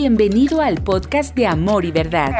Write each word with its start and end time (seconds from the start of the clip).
Bienvenido 0.00 0.60
al 0.60 0.80
podcast 0.84 1.34
de 1.34 1.48
Amor 1.48 1.84
y 1.84 1.90
Verdad. 1.90 2.30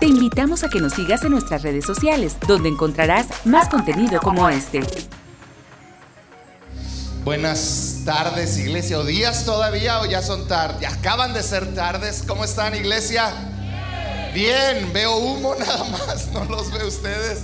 Te 0.00 0.06
invitamos 0.06 0.64
a 0.64 0.70
que 0.70 0.80
nos 0.80 0.94
sigas 0.94 1.22
en 1.24 1.32
nuestras 1.32 1.62
redes 1.62 1.84
sociales, 1.84 2.38
donde 2.48 2.70
encontrarás 2.70 3.26
más 3.44 3.68
contenido 3.68 4.18
como 4.18 4.48
este. 4.48 4.80
Buenas 7.22 8.00
tardes, 8.06 8.56
iglesia. 8.56 8.98
¿O 8.98 9.04
días 9.04 9.44
todavía 9.44 10.00
o 10.00 10.06
ya 10.06 10.22
son 10.22 10.48
tardes? 10.48 10.80
Ya 10.80 10.88
acaban 10.88 11.34
de 11.34 11.42
ser 11.42 11.74
tardes. 11.74 12.24
¿Cómo 12.26 12.44
están, 12.44 12.74
iglesia? 12.74 13.30
Bien, 14.32 14.90
veo 14.90 15.14
humo 15.14 15.54
nada 15.58 15.84
más. 15.84 16.28
No 16.32 16.46
los 16.46 16.72
veo 16.72 16.88
ustedes. 16.88 17.42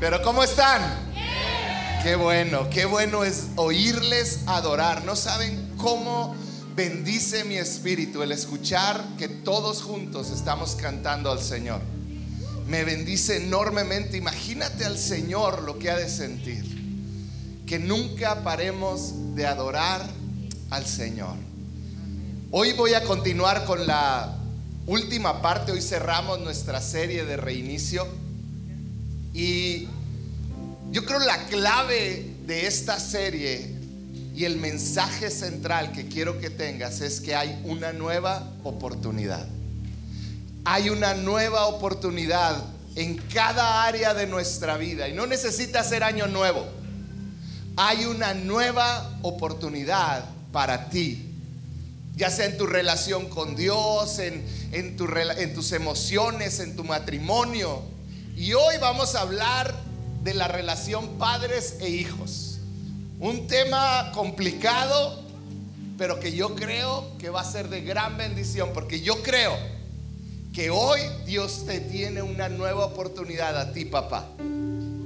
Pero 0.00 0.22
¿cómo 0.22 0.42
están? 0.42 0.80
Qué 2.02 2.16
bueno, 2.16 2.70
qué 2.70 2.86
bueno 2.86 3.24
es 3.24 3.48
oírles 3.56 4.40
adorar. 4.46 5.04
No 5.04 5.16
saben 5.16 5.74
cómo 5.76 6.34
bendice 6.74 7.44
mi 7.44 7.56
espíritu 7.56 8.22
el 8.22 8.32
escuchar 8.32 9.04
que 9.18 9.28
todos 9.28 9.82
juntos 9.82 10.30
estamos 10.30 10.74
cantando 10.74 11.30
al 11.30 11.40
Señor. 11.40 11.80
Me 12.66 12.84
bendice 12.84 13.36
enormemente. 13.44 14.16
Imagínate 14.16 14.84
al 14.84 14.98
Señor 14.98 15.62
lo 15.62 15.78
que 15.78 15.90
ha 15.90 15.96
de 15.96 16.08
sentir. 16.08 16.64
Que 17.66 17.78
nunca 17.78 18.42
paremos 18.42 19.34
de 19.34 19.46
adorar 19.46 20.02
al 20.70 20.86
Señor. 20.86 21.36
Hoy 22.50 22.72
voy 22.72 22.94
a 22.94 23.04
continuar 23.04 23.64
con 23.64 23.86
la 23.86 24.38
última 24.86 25.42
parte. 25.42 25.72
Hoy 25.72 25.82
cerramos 25.82 26.40
nuestra 26.40 26.80
serie 26.80 27.24
de 27.24 27.36
reinicio. 27.36 28.06
Y 29.34 29.88
yo 30.90 31.04
creo 31.04 31.18
la 31.20 31.46
clave 31.46 32.34
de 32.46 32.66
esta 32.66 32.98
serie 33.00 33.71
y 34.42 34.44
el 34.44 34.56
mensaje 34.56 35.30
central 35.30 35.92
que 35.92 36.08
quiero 36.08 36.40
que 36.40 36.50
tengas 36.50 37.00
es 37.00 37.20
que 37.20 37.36
hay 37.36 37.62
una 37.62 37.92
nueva 37.92 38.50
oportunidad. 38.64 39.46
Hay 40.64 40.90
una 40.90 41.14
nueva 41.14 41.66
oportunidad 41.66 42.60
en 42.96 43.18
cada 43.32 43.84
área 43.84 44.14
de 44.14 44.26
nuestra 44.26 44.76
vida 44.78 45.08
y 45.08 45.12
no 45.12 45.28
necesita 45.28 45.84
ser 45.84 46.02
año 46.02 46.26
nuevo. 46.26 46.66
Hay 47.76 48.04
una 48.04 48.34
nueva 48.34 49.16
oportunidad 49.22 50.24
para 50.50 50.88
ti, 50.90 51.24
ya 52.16 52.28
sea 52.28 52.46
en 52.46 52.58
tu 52.58 52.66
relación 52.66 53.28
con 53.28 53.54
Dios, 53.54 54.18
en, 54.18 54.44
en, 54.72 54.96
en 55.38 55.54
tus 55.54 55.70
emociones, 55.70 56.58
en 56.58 56.74
tu 56.74 56.82
matrimonio. 56.82 57.80
Y 58.36 58.54
hoy 58.54 58.74
vamos 58.80 59.14
a 59.14 59.20
hablar 59.20 59.72
de 60.24 60.34
la 60.34 60.48
relación 60.48 61.16
padres 61.16 61.76
e 61.78 61.90
hijos. 61.90 62.41
Un 63.22 63.46
tema 63.46 64.10
complicado, 64.12 65.22
pero 65.96 66.18
que 66.18 66.32
yo 66.32 66.56
creo 66.56 67.16
que 67.18 67.30
va 67.30 67.42
a 67.42 67.44
ser 67.44 67.68
de 67.68 67.80
gran 67.80 68.16
bendición, 68.16 68.70
porque 68.74 69.00
yo 69.00 69.22
creo 69.22 69.56
que 70.52 70.70
hoy 70.70 70.98
Dios 71.24 71.64
te 71.64 71.78
tiene 71.78 72.20
una 72.20 72.48
nueva 72.48 72.84
oportunidad 72.84 73.56
a 73.56 73.72
ti, 73.72 73.84
papá, 73.84 74.28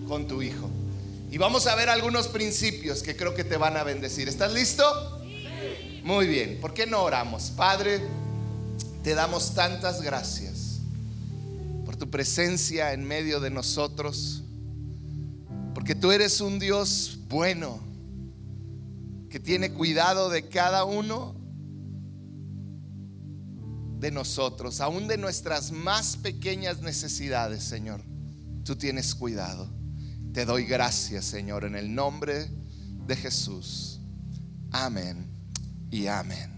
con 0.09 0.27
tu 0.27 0.41
hijo. 0.41 0.71
Y 1.31 1.37
vamos 1.37 1.67
a 1.67 1.75
ver 1.75 1.91
algunos 1.91 2.29
principios 2.29 3.03
que 3.03 3.15
creo 3.15 3.35
que 3.35 3.45
te 3.45 3.59
van 3.59 3.77
a 3.77 3.83
bendecir. 3.83 4.31
¿Estás 4.31 4.55
listo? 4.55 5.21
Muy 6.03 6.27
bien. 6.27 6.59
¿Por 6.59 6.73
qué 6.73 6.87
no 6.87 7.03
oramos? 7.03 7.51
Padre, 7.51 8.01
te 9.03 9.15
damos 9.15 9.53
tantas 9.53 10.01
gracias 10.01 10.79
por 11.85 11.97
tu 11.97 12.09
presencia 12.09 12.95
en 12.95 13.05
medio 13.05 13.41
de 13.41 13.51
nosotros, 13.51 14.43
porque 15.75 15.95
tú 15.95 16.13
eres 16.13 16.41
un 16.41 16.59
Dios 16.59 17.19
bueno 17.29 17.85
que 19.37 19.41
tiene 19.41 19.71
cuidado 19.71 20.31
de 20.31 20.49
cada 20.49 20.85
uno 20.85 21.35
de 23.99 24.11
nosotros, 24.11 24.81
aún 24.81 25.09
de 25.09 25.19
nuestras 25.19 25.73
más 25.73 26.17
pequeñas 26.17 26.81
necesidades, 26.81 27.63
Señor. 27.63 28.01
Tú 28.65 28.77
tienes 28.77 29.15
cuidado. 29.15 29.69
Te 30.33 30.47
doy 30.47 30.65
gracias, 30.65 31.27
Señor, 31.27 31.65
en 31.65 31.77
el 31.77 31.95
nombre 31.95 32.49
de 33.07 33.15
Jesús. 33.15 34.01
Amén 34.71 35.27
y 35.91 36.07
amén. 36.07 36.51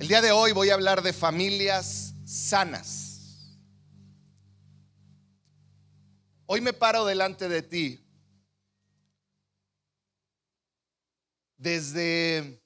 El 0.00 0.08
día 0.08 0.22
de 0.22 0.32
hoy 0.32 0.50
voy 0.50 0.70
a 0.70 0.74
hablar 0.74 1.02
de 1.02 1.12
familias 1.12 2.14
sanas. 2.24 3.52
Hoy 6.46 6.60
me 6.60 6.72
paro 6.72 7.04
delante 7.04 7.48
de 7.48 7.62
ti 7.62 8.03
desde 11.64 12.62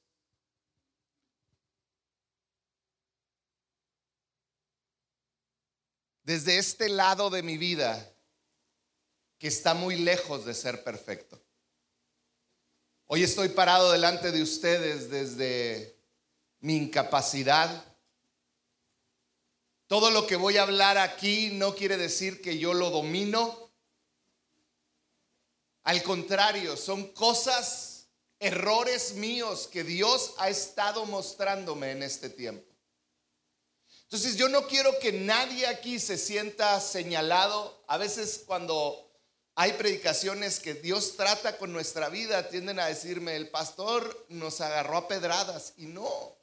desde 6.24 6.58
este 6.58 6.88
lado 6.88 7.30
de 7.30 7.44
mi 7.44 7.56
vida 7.56 8.12
que 9.38 9.46
está 9.46 9.74
muy 9.74 9.94
lejos 9.94 10.44
de 10.44 10.52
ser 10.52 10.82
perfecto. 10.82 11.40
Hoy 13.06 13.22
estoy 13.22 13.50
parado 13.50 13.92
delante 13.92 14.32
de 14.32 14.42
ustedes 14.42 15.08
desde 15.08 15.96
mi 16.58 16.76
incapacidad. 16.76 17.84
Todo 19.86 20.10
lo 20.10 20.26
que 20.26 20.34
voy 20.34 20.56
a 20.56 20.62
hablar 20.62 20.98
aquí 20.98 21.50
no 21.52 21.76
quiere 21.76 21.96
decir 21.96 22.42
que 22.42 22.58
yo 22.58 22.74
lo 22.74 22.90
domino. 22.90 23.70
Al 25.84 26.02
contrario, 26.02 26.76
son 26.76 27.12
cosas 27.12 27.87
errores 28.40 29.14
míos 29.14 29.68
que 29.70 29.84
Dios 29.84 30.34
ha 30.38 30.48
estado 30.48 31.04
mostrándome 31.06 31.90
en 31.90 32.02
este 32.02 32.30
tiempo. 32.30 32.64
Entonces 34.04 34.36
yo 34.36 34.48
no 34.48 34.66
quiero 34.66 34.98
que 35.00 35.12
nadie 35.12 35.66
aquí 35.66 35.98
se 35.98 36.16
sienta 36.16 36.80
señalado. 36.80 37.84
A 37.88 37.98
veces 37.98 38.42
cuando 38.46 39.08
hay 39.54 39.72
predicaciones 39.74 40.60
que 40.60 40.72
Dios 40.74 41.16
trata 41.16 41.58
con 41.58 41.72
nuestra 41.72 42.08
vida, 42.08 42.48
tienden 42.48 42.78
a 42.78 42.86
decirme, 42.86 43.36
el 43.36 43.50
pastor 43.50 44.26
nos 44.30 44.60
agarró 44.60 44.96
a 44.96 45.08
pedradas. 45.08 45.74
Y 45.76 45.86
no, 45.86 46.36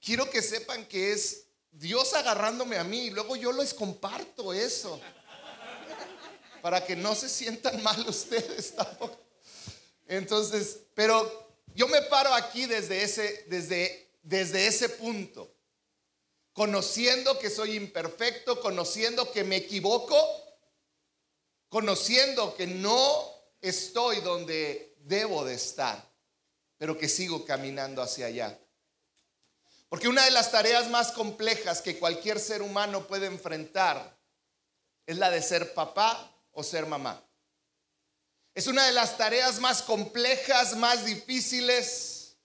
quiero 0.00 0.30
que 0.30 0.42
sepan 0.42 0.84
que 0.86 1.12
es 1.12 1.46
Dios 1.72 2.14
agarrándome 2.14 2.78
a 2.78 2.84
mí 2.84 3.06
y 3.06 3.10
luego 3.10 3.34
yo 3.34 3.52
les 3.52 3.74
comparto 3.74 4.52
eso. 4.52 5.00
Para 6.62 6.84
que 6.86 6.94
no 6.94 7.14
se 7.14 7.28
sientan 7.28 7.82
mal 7.82 8.08
ustedes 8.08 8.76
tampoco. 8.76 9.23
Entonces, 10.06 10.80
pero 10.94 11.44
yo 11.74 11.88
me 11.88 12.02
paro 12.02 12.32
aquí 12.34 12.66
desde 12.66 13.02
ese, 13.02 13.44
desde, 13.48 14.12
desde 14.22 14.66
ese 14.66 14.88
punto, 14.90 15.52
conociendo 16.52 17.38
que 17.38 17.50
soy 17.50 17.76
imperfecto, 17.76 18.60
conociendo 18.60 19.32
que 19.32 19.44
me 19.44 19.56
equivoco, 19.56 20.16
conociendo 21.68 22.54
que 22.54 22.66
no 22.66 23.34
estoy 23.60 24.20
donde 24.20 24.96
debo 25.00 25.44
de 25.44 25.54
estar, 25.54 26.08
pero 26.76 26.96
que 26.96 27.08
sigo 27.08 27.44
caminando 27.44 28.02
hacia 28.02 28.26
allá. 28.26 28.58
Porque 29.88 30.08
una 30.08 30.24
de 30.24 30.30
las 30.32 30.50
tareas 30.50 30.90
más 30.90 31.12
complejas 31.12 31.80
que 31.80 31.98
cualquier 31.98 32.38
ser 32.38 32.62
humano 32.62 33.06
puede 33.06 33.26
enfrentar 33.26 34.18
es 35.06 35.18
la 35.18 35.30
de 35.30 35.40
ser 35.40 35.72
papá 35.72 36.36
o 36.52 36.62
ser 36.62 36.86
mamá. 36.86 37.23
Es 38.54 38.68
una 38.68 38.86
de 38.86 38.92
las 38.92 39.16
tareas 39.18 39.58
más 39.58 39.82
complejas, 39.82 40.76
más 40.76 41.04
difíciles. 41.04 42.36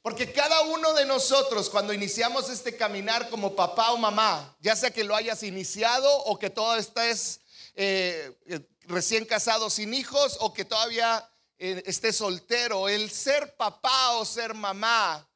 Porque 0.00 0.32
cada 0.32 0.62
uno 0.62 0.94
de 0.94 1.04
nosotros 1.04 1.68
cuando 1.68 1.92
iniciamos 1.92 2.48
este 2.48 2.76
caminar 2.76 3.28
como 3.28 3.54
papá 3.54 3.92
o 3.92 3.98
mamá, 3.98 4.56
ya 4.60 4.74
sea 4.76 4.90
que 4.90 5.04
lo 5.04 5.14
hayas 5.14 5.42
iniciado 5.42 6.10
o 6.24 6.38
que 6.38 6.48
todavía 6.48 6.80
estés 6.80 7.40
eh, 7.74 8.32
eh, 8.46 8.60
recién 8.84 9.26
casado 9.26 9.68
sin 9.68 9.92
hijos 9.92 10.38
o 10.40 10.54
que 10.54 10.64
todavía 10.64 11.28
eh, 11.58 11.82
estés 11.86 12.16
soltero, 12.16 12.88
el 12.88 13.10
ser 13.10 13.56
papá 13.56 14.12
o 14.12 14.24
ser 14.24 14.54
mamá 14.54 15.28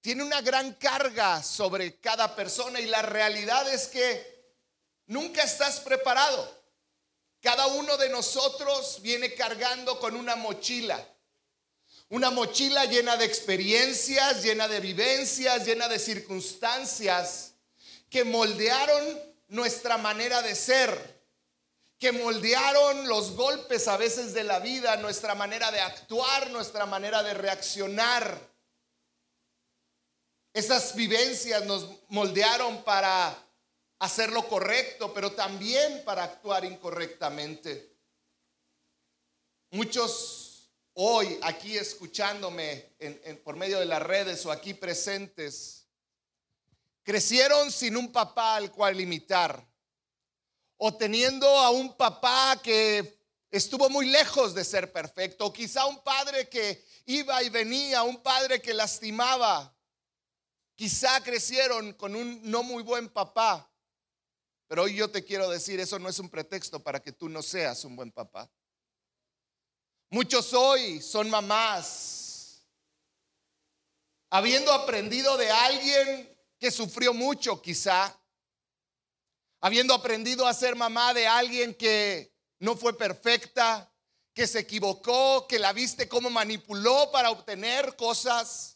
tiene 0.00 0.24
una 0.24 0.40
gran 0.40 0.72
carga 0.72 1.42
sobre 1.42 2.00
cada 2.00 2.34
persona 2.34 2.80
y 2.80 2.86
la 2.86 3.02
realidad 3.02 3.72
es 3.72 3.88
que 3.88 4.54
nunca 5.06 5.42
estás 5.42 5.80
preparado. 5.80 6.55
Cada 7.42 7.66
uno 7.68 7.96
de 7.96 8.08
nosotros 8.08 9.00
viene 9.02 9.34
cargando 9.34 9.98
con 10.00 10.16
una 10.16 10.36
mochila. 10.36 11.06
Una 12.08 12.30
mochila 12.30 12.84
llena 12.84 13.16
de 13.16 13.24
experiencias, 13.24 14.42
llena 14.42 14.68
de 14.68 14.80
vivencias, 14.80 15.66
llena 15.66 15.88
de 15.88 15.98
circunstancias 15.98 17.54
que 18.08 18.24
moldearon 18.24 19.20
nuestra 19.48 19.98
manera 19.98 20.40
de 20.42 20.54
ser, 20.54 21.16
que 21.98 22.12
moldearon 22.12 23.08
los 23.08 23.32
golpes 23.32 23.88
a 23.88 23.96
veces 23.96 24.34
de 24.34 24.44
la 24.44 24.60
vida, 24.60 24.96
nuestra 24.96 25.34
manera 25.34 25.70
de 25.72 25.80
actuar, 25.80 26.50
nuestra 26.50 26.86
manera 26.86 27.22
de 27.22 27.34
reaccionar. 27.34 28.38
Esas 30.52 30.94
vivencias 30.94 31.64
nos 31.64 31.88
moldearon 32.08 32.82
para 32.84 33.45
hacer 33.98 34.30
lo 34.30 34.46
correcto, 34.48 35.12
pero 35.14 35.32
también 35.32 36.02
para 36.04 36.24
actuar 36.24 36.64
incorrectamente. 36.64 37.96
Muchos 39.70 40.70
hoy 40.94 41.38
aquí 41.42 41.76
escuchándome 41.76 42.94
por 43.44 43.56
medio 43.56 43.78
de 43.78 43.86
las 43.86 44.02
redes 44.02 44.44
o 44.46 44.52
aquí 44.52 44.74
presentes, 44.74 45.86
crecieron 47.02 47.70
sin 47.70 47.96
un 47.96 48.10
papá 48.10 48.56
al 48.56 48.72
cual 48.72 49.00
imitar 49.00 49.66
o 50.78 50.94
teniendo 50.94 51.48
a 51.48 51.70
un 51.70 51.96
papá 51.96 52.60
que 52.62 53.18
estuvo 53.50 53.88
muy 53.88 54.06
lejos 54.06 54.54
de 54.54 54.64
ser 54.64 54.92
perfecto, 54.92 55.46
o 55.46 55.52
quizá 55.52 55.86
un 55.86 56.02
padre 56.02 56.48
que 56.48 56.84
iba 57.06 57.42
y 57.42 57.48
venía, 57.48 58.02
un 58.02 58.22
padre 58.22 58.60
que 58.60 58.74
lastimaba, 58.74 59.74
quizá 60.74 61.22
crecieron 61.22 61.94
con 61.94 62.14
un 62.14 62.40
no 62.42 62.62
muy 62.62 62.82
buen 62.82 63.08
papá, 63.08 63.70
pero 64.68 64.82
hoy 64.82 64.96
yo 64.96 65.10
te 65.10 65.24
quiero 65.24 65.48
decir, 65.48 65.78
eso 65.80 65.98
no 65.98 66.08
es 66.08 66.18
un 66.18 66.28
pretexto 66.28 66.82
para 66.82 67.00
que 67.00 67.12
tú 67.12 67.28
no 67.28 67.42
seas 67.42 67.84
un 67.84 67.96
buen 67.96 68.10
papá. 68.10 68.50
Muchos 70.10 70.52
hoy 70.54 71.00
son 71.00 71.28
mamás, 71.30 72.66
habiendo 74.30 74.72
aprendido 74.72 75.36
de 75.36 75.50
alguien 75.50 76.36
que 76.58 76.70
sufrió 76.70 77.12
mucho 77.12 77.60
quizá, 77.60 78.18
habiendo 79.60 79.94
aprendido 79.94 80.46
a 80.46 80.54
ser 80.54 80.76
mamá 80.76 81.12
de 81.12 81.26
alguien 81.26 81.74
que 81.74 82.32
no 82.58 82.76
fue 82.76 82.96
perfecta, 82.96 83.92
que 84.32 84.46
se 84.46 84.60
equivocó, 84.60 85.46
que 85.48 85.58
la 85.58 85.72
viste 85.72 86.08
cómo 86.08 86.28
manipuló 86.30 87.10
para 87.10 87.30
obtener 87.30 87.96
cosas. 87.96 88.75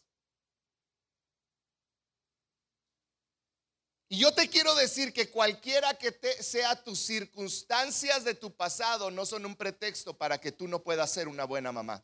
Y 4.13 4.17
yo 4.17 4.33
te 4.33 4.49
quiero 4.49 4.75
decir 4.75 5.13
que 5.13 5.29
cualquiera 5.29 5.97
que 5.97 6.11
te 6.11 6.43
sea 6.43 6.75
tus 6.75 6.99
circunstancias 6.99 8.25
de 8.25 8.35
tu 8.35 8.53
pasado 8.53 9.09
no 9.09 9.25
son 9.25 9.45
un 9.45 9.55
pretexto 9.55 10.13
para 10.13 10.37
que 10.37 10.51
tú 10.51 10.67
no 10.67 10.83
puedas 10.83 11.09
ser 11.09 11.29
una 11.29 11.45
buena 11.45 11.71
mamá. 11.71 12.03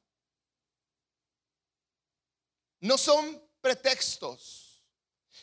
No 2.80 2.98
son 2.98 3.44
pretextos. 3.59 4.86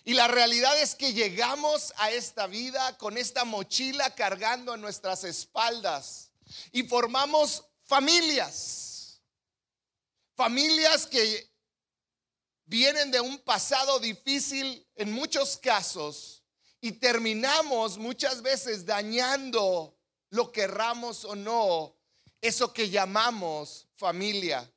Y 0.04 0.14
la 0.14 0.26
realidad 0.26 0.80
es 0.80 0.94
que 0.94 1.12
llegamos 1.12 1.92
a 1.98 2.10
esta 2.10 2.46
vida 2.46 2.96
con 2.96 3.18
esta 3.18 3.44
mochila 3.44 4.14
cargando 4.14 4.74
en 4.74 4.80
nuestras 4.80 5.22
espaldas 5.24 6.30
y 6.72 6.84
formamos 6.84 7.62
familias. 7.82 9.20
Familias 10.34 11.06
que 11.06 11.46
vienen 12.64 13.10
de 13.10 13.20
un 13.20 13.38
pasado 13.40 13.98
difícil 13.98 14.88
en 14.94 15.12
muchos 15.12 15.58
casos 15.58 16.40
y 16.84 16.92
terminamos 16.92 17.96
muchas 17.96 18.42
veces 18.42 18.84
dañando 18.84 19.96
lo 20.28 20.52
querramos 20.52 21.24
o 21.24 21.34
no, 21.34 21.96
eso 22.42 22.74
que 22.74 22.90
llamamos 22.90 23.88
familia. 23.96 24.70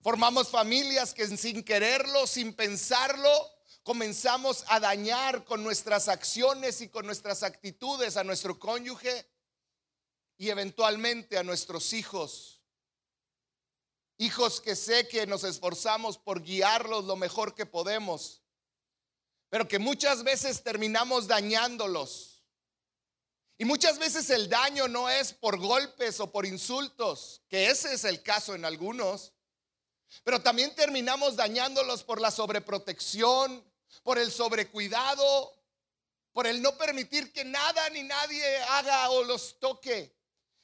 Formamos 0.00 0.48
familias 0.50 1.12
que 1.12 1.26
sin 1.36 1.64
quererlo, 1.64 2.28
sin 2.28 2.54
pensarlo, 2.54 3.28
comenzamos 3.82 4.64
a 4.68 4.78
dañar 4.78 5.44
con 5.44 5.64
nuestras 5.64 6.06
acciones 6.06 6.80
y 6.82 6.88
con 6.88 7.04
nuestras 7.04 7.42
actitudes 7.42 8.16
a 8.16 8.22
nuestro 8.22 8.56
cónyuge 8.56 9.28
y 10.38 10.50
eventualmente 10.50 11.36
a 11.36 11.42
nuestros 11.42 11.92
hijos. 11.92 12.62
Hijos 14.18 14.60
que 14.60 14.76
sé 14.76 15.08
que 15.08 15.26
nos 15.26 15.42
esforzamos 15.42 16.16
por 16.16 16.44
guiarlos 16.44 17.06
lo 17.06 17.16
mejor 17.16 17.56
que 17.56 17.66
podemos, 17.66 18.43
pero 19.54 19.68
que 19.68 19.78
muchas 19.78 20.24
veces 20.24 20.64
terminamos 20.64 21.28
dañándolos. 21.28 22.42
Y 23.56 23.64
muchas 23.64 24.00
veces 24.00 24.28
el 24.30 24.48
daño 24.48 24.88
no 24.88 25.08
es 25.08 25.32
por 25.32 25.60
golpes 25.60 26.18
o 26.18 26.32
por 26.32 26.44
insultos, 26.44 27.40
que 27.48 27.70
ese 27.70 27.94
es 27.94 28.02
el 28.02 28.20
caso 28.20 28.56
en 28.56 28.64
algunos, 28.64 29.32
pero 30.24 30.42
también 30.42 30.74
terminamos 30.74 31.36
dañándolos 31.36 32.02
por 32.02 32.20
la 32.20 32.32
sobreprotección, 32.32 33.64
por 34.02 34.18
el 34.18 34.32
sobrecuidado, 34.32 35.54
por 36.32 36.48
el 36.48 36.60
no 36.60 36.76
permitir 36.76 37.32
que 37.32 37.44
nada 37.44 37.88
ni 37.90 38.02
nadie 38.02 38.58
haga 38.70 39.08
o 39.10 39.22
los 39.22 39.60
toque. 39.60 40.16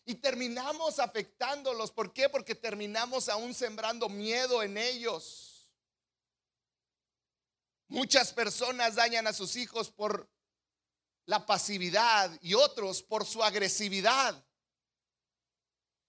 Y 0.05 0.17
terminamos 0.17 0.99
afectándolos. 0.99 1.93
¿Por 1.93 2.13
qué? 2.13 2.29
Porque 2.29 2.57
terminamos 2.57 3.29
aún 3.29 3.55
sembrando 3.55 4.09
miedo 4.09 4.65
en 4.65 4.77
ellos. 4.77 5.50
Muchas 7.91 8.33
personas 8.33 8.95
dañan 8.95 9.27
a 9.27 9.33
sus 9.33 9.57
hijos 9.57 9.91
por 9.91 10.31
la 11.27 11.45
pasividad 11.45 12.31
y 12.41 12.55
otros 12.55 13.03
por 13.03 13.27
su 13.27 13.43
agresividad. 13.43 14.41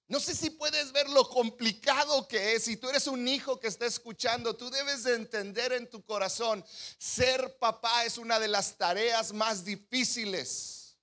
No 0.07 0.19
sé 0.19 0.36
si 0.36 0.51
puedes 0.51 0.92
ver 0.92 1.10
lo 1.10 1.28
complicado 1.28 2.28
que 2.28 2.54
es. 2.54 2.66
Si 2.66 2.78
tú 2.78 2.88
eres 2.88 3.07
un 3.07 3.28
hijo 3.28 3.60
que 3.60 3.68
está 3.68 3.88
escuchando, 3.88 4.56
tú 4.56 4.69
debes 4.69 5.04
de 5.04 5.16
entender 5.16 5.74
en 5.74 5.89
tu 5.89 6.04
corazón, 6.06 6.63
ser 7.00 7.57
papá 7.57 8.06
es 8.06 8.19
una 8.19 8.39
de 8.39 8.48
las 8.48 8.78
tareas 8.78 9.33
más 9.33 9.66
difíciles 9.66 10.98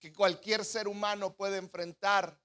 que 0.00 0.12
cualquier 0.12 0.64
ser 0.64 0.88
humano 0.88 1.36
puede 1.36 1.58
enfrentar. 1.58 2.36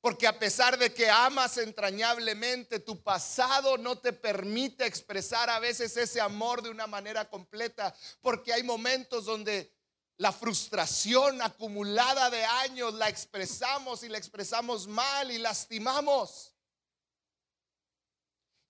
Porque 0.00 0.26
a 0.26 0.38
pesar 0.38 0.78
de 0.78 0.94
que 0.94 1.10
amas 1.10 1.58
entrañablemente, 1.58 2.80
tu 2.80 3.02
pasado 3.02 3.76
no 3.76 3.98
te 3.98 4.14
permite 4.14 4.86
expresar 4.86 5.50
a 5.50 5.58
veces 5.58 5.96
ese 5.96 6.20
amor 6.20 6.62
de 6.62 6.70
una 6.70 6.86
manera 6.86 7.28
completa. 7.28 7.94
Porque 8.22 8.52
hay 8.52 8.62
momentos 8.62 9.26
donde 9.26 9.74
la 10.16 10.32
frustración 10.32 11.42
acumulada 11.42 12.30
de 12.30 12.44
años 12.44 12.94
la 12.94 13.08
expresamos 13.08 14.02
y 14.02 14.08
la 14.08 14.18
expresamos 14.18 14.86
mal 14.86 15.30
y 15.30 15.38
lastimamos. 15.38 16.54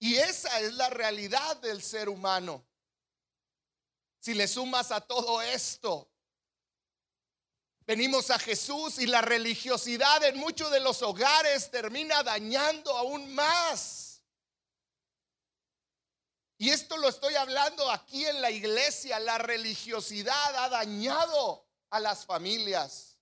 Y 0.00 0.16
esa 0.16 0.60
es 0.60 0.74
la 0.74 0.90
realidad 0.90 1.56
del 1.58 1.82
ser 1.82 2.08
humano. 2.08 2.66
Si 4.18 4.34
le 4.34 4.48
sumas 4.48 4.90
a 4.90 5.00
todo 5.00 5.42
esto, 5.42 6.10
venimos 7.90 8.30
a 8.30 8.38
Jesús 8.38 9.00
y 9.00 9.08
la 9.08 9.20
religiosidad 9.20 10.22
en 10.22 10.38
muchos 10.38 10.70
de 10.70 10.78
los 10.78 11.02
hogares 11.02 11.72
termina 11.72 12.22
dañando 12.22 12.96
aún 12.96 13.34
más 13.34 14.10
y 16.56 16.68
esto 16.68 16.98
lo 16.98 17.08
estoy 17.08 17.34
hablando 17.36 17.90
aquí 17.90 18.26
en 18.26 18.42
la 18.42 18.50
iglesia. 18.50 19.18
La 19.18 19.38
religiosidad 19.38 20.56
ha 20.56 20.68
dañado 20.68 21.66
a 21.88 21.98
las 21.98 22.26
familias. 22.26 23.16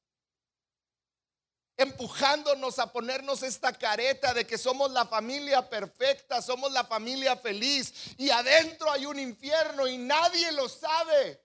Empujándonos 1.76 2.80
a 2.80 2.92
ponernos 2.92 3.44
esta 3.44 3.72
careta 3.72 4.34
de 4.34 4.44
que 4.44 4.58
somos 4.58 4.90
la 4.90 5.06
familia 5.06 5.70
perfecta, 5.70 6.42
somos 6.42 6.72
la 6.72 6.82
familia 6.82 7.36
feliz. 7.36 7.94
Y 8.18 8.28
adentro 8.28 8.90
hay 8.90 9.06
un 9.06 9.20
infierno 9.20 9.87
y 9.87 9.96
nadie 9.96 10.50
lo 10.50 10.68
sabe. 10.68 11.40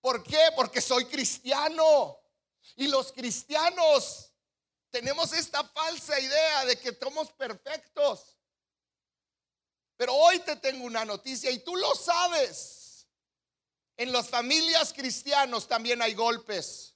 ¿Por 0.00 0.22
qué? 0.22 0.50
Porque 0.54 0.80
soy 0.80 1.06
cristiano. 1.06 2.21
Y 2.76 2.88
los 2.88 3.12
cristianos 3.12 4.32
tenemos 4.90 5.32
esta 5.32 5.64
falsa 5.64 6.18
idea 6.18 6.64
de 6.66 6.78
que 6.78 6.94
somos 6.94 7.32
perfectos. 7.32 8.36
Pero 9.96 10.14
hoy 10.14 10.38
te 10.40 10.56
tengo 10.56 10.84
una 10.84 11.04
noticia 11.04 11.50
y 11.50 11.60
tú 11.60 11.76
lo 11.76 11.94
sabes. 11.94 13.06
En 13.96 14.12
las 14.12 14.28
familias 14.28 14.92
cristianos 14.92 15.68
también 15.68 16.02
hay 16.02 16.14
golpes. 16.14 16.94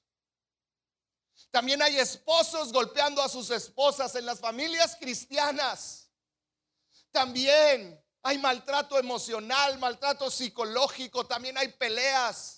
También 1.51 1.81
hay 1.83 1.99
esposos 1.99 2.73
golpeando 2.73 3.23
a 3.23 3.29
sus 3.29 3.51
esposas 3.51 4.15
en 4.15 4.27
las 4.27 4.41
familias 4.41 4.97
cristianas. 4.97 6.11
También 7.11 8.03
hay 8.23 8.39
maltrato 8.39 8.99
emocional, 8.99 9.79
maltrato 9.79 10.31
psicológico, 10.31 11.27
también 11.27 11.57
hay 11.57 11.69
peleas. 11.69 12.56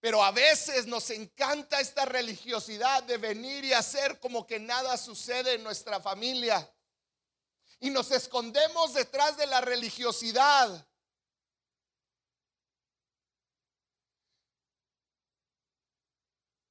Pero 0.00 0.24
a 0.24 0.30
veces 0.30 0.86
nos 0.86 1.10
encanta 1.10 1.78
esta 1.78 2.06
religiosidad 2.06 3.02
de 3.02 3.18
venir 3.18 3.64
y 3.64 3.74
hacer 3.74 4.18
como 4.18 4.46
que 4.46 4.58
nada 4.58 4.96
sucede 4.96 5.54
en 5.54 5.62
nuestra 5.62 6.00
familia 6.00 6.68
y 7.80 7.90
nos 7.90 8.10
escondemos 8.10 8.92
detrás 8.92 9.36
de 9.38 9.46
la 9.46 9.60
religiosidad. 9.62 10.86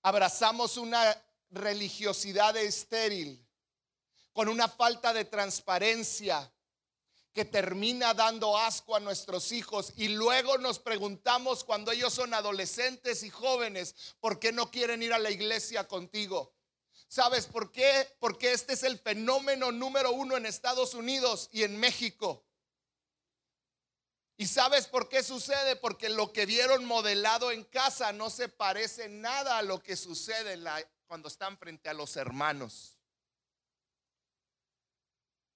Abrazamos 0.03 0.77
una 0.77 1.15
religiosidad 1.50 2.55
estéril, 2.57 3.45
con 4.33 4.48
una 4.48 4.67
falta 4.69 5.12
de 5.12 5.25
transparencia 5.25 6.51
termina 7.46 8.13
dando 8.13 8.58
asco 8.58 8.96
a 8.96 9.00
nuestros 9.00 9.51
hijos 9.51 9.93
y 9.96 10.10
luego 10.10 10.58
nos 10.58 10.79
preguntamos 10.79 11.63
cuando 11.63 11.91
ellos 11.91 12.13
son 12.13 12.34
adolescentes 12.34 13.24
y 13.24 13.29
jóvenes, 13.29 13.96
¿por 14.19 14.39
qué 14.39 14.51
no 14.51 14.72
quieren 14.72 15.03
ir 15.03 15.13
a 15.13 15.19
la 15.19 15.31
iglesia 15.31 15.88
contigo? 15.88 16.53
¿Sabes 17.08 17.48
por 17.48 17.72
qué? 17.72 18.08
Porque 18.19 18.53
este 18.53 18.74
es 18.74 18.84
el 18.84 19.00
fenómeno 19.00 19.72
número 19.72 20.12
uno 20.12 20.38
en 20.38 20.46
Estados 20.46 20.93
Unidos 20.93 21.50
y 21.51 21.63
en 21.63 21.79
México. 21.79 22.46
¿Y 24.38 24.48
sabes 24.48 24.88
por 24.88 25.10
qué 25.10 25.24
sucede? 25.24 25.75
Porque 25.75 26.08
lo 26.08 26.31
que 26.31 26.46
vieron 26.46 26.86
modelado 26.86 27.51
en 27.51 27.63
casa 27.63 28.13
no 28.13 28.29
se 28.29 28.48
parece 28.48 29.10
nada 29.10 29.58
a 29.58 29.63
lo 29.63 29.81
que 29.81 29.96
sucede 29.96 30.58
cuando 31.08 31.27
están 31.27 31.58
frente 31.58 31.89
a 31.89 31.93
los 31.93 32.15
hermanos. 32.15 32.99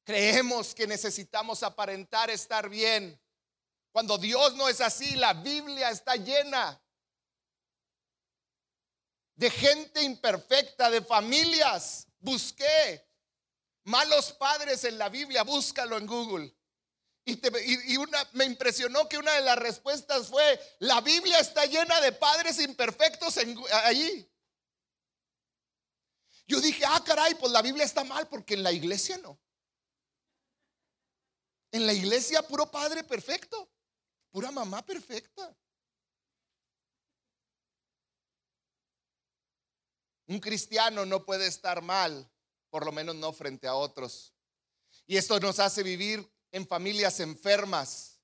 Creemos 0.04 0.76
que 0.76 0.86
necesitamos 0.86 1.64
aparentar 1.64 2.30
estar 2.30 2.70
bien. 2.70 3.20
Cuando 3.92 4.18
Dios 4.18 4.56
no 4.56 4.68
es 4.68 4.82
así, 4.82 5.16
la 5.16 5.34
Biblia 5.34 5.90
está 5.92 6.16
llena 6.16 6.82
de 9.36 9.50
gente 9.50 10.02
imperfecta, 10.02 10.90
de 10.90 11.02
familias. 11.02 12.08
Busqué 12.20 13.08
malos 13.84 14.34
padres 14.34 14.84
en 14.84 14.98
la 14.98 15.10
Biblia, 15.10 15.44
búscalo 15.44 15.98
en 15.98 16.08
Google. 16.08 16.56
Y, 17.26 17.96
una, 17.96 18.28
me 18.34 18.44
impresionó 18.44 19.08
que 19.08 19.18
una 19.18 19.32
de 19.34 19.42
las 19.42 19.58
respuestas 19.58 20.28
fue, 20.28 20.60
la 20.80 21.00
Biblia 21.00 21.40
está 21.40 21.66
llena 21.66 22.02
de 22.02 22.12
padres 22.12 22.60
imperfectos 22.60 23.38
allí. 23.38 24.30
Yo 26.46 26.60
dije, 26.60 26.84
ah, 26.86 27.02
caray, 27.06 27.36
pues 27.36 27.52
la 27.54 27.62
Biblia 27.62 27.86
está 27.86 28.04
mal 28.04 28.28
porque 28.28 28.56
en 28.56 28.64
la 28.64 28.74
iglesia 28.74 29.18
no. 29.20 29.40
En 31.74 31.88
la 31.88 31.94
iglesia 31.94 32.44
puro 32.44 32.70
padre 32.70 33.04
perfecto, 33.04 33.68
pura 34.30 34.52
mamá 34.52 34.86
perfecta. 34.86 35.58
Un 40.28 40.40
cristiano 40.40 41.04
no 41.04 41.26
puede 41.26 41.48
estar 41.48 41.82
mal, 41.82 42.32
por 42.70 42.86
lo 42.86 42.92
menos 42.92 43.16
no 43.16 43.34
frente 43.34 43.68
a 43.68 43.74
otros. 43.74 44.36
Y 45.08 45.18
esto 45.18 45.40
nos 45.40 45.58
hace 45.58 45.82
vivir 45.82 46.32
en 46.52 46.68
familias 46.68 47.20
enfermas, 47.20 48.22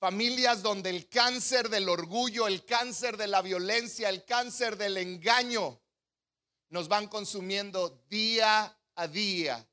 familias 0.00 0.60
donde 0.60 0.90
el 0.90 1.08
cáncer 1.08 1.68
del 1.68 1.88
orgullo, 1.88 2.48
el 2.48 2.64
cáncer 2.64 3.16
de 3.16 3.28
la 3.28 3.42
violencia, 3.42 4.08
el 4.08 4.24
cáncer 4.24 4.76
del 4.76 4.96
engaño 4.96 5.80
nos 6.70 6.88
van 6.88 7.06
consumiendo 7.06 8.04
día 8.08 8.76
a 8.96 9.06
día, 9.06 9.64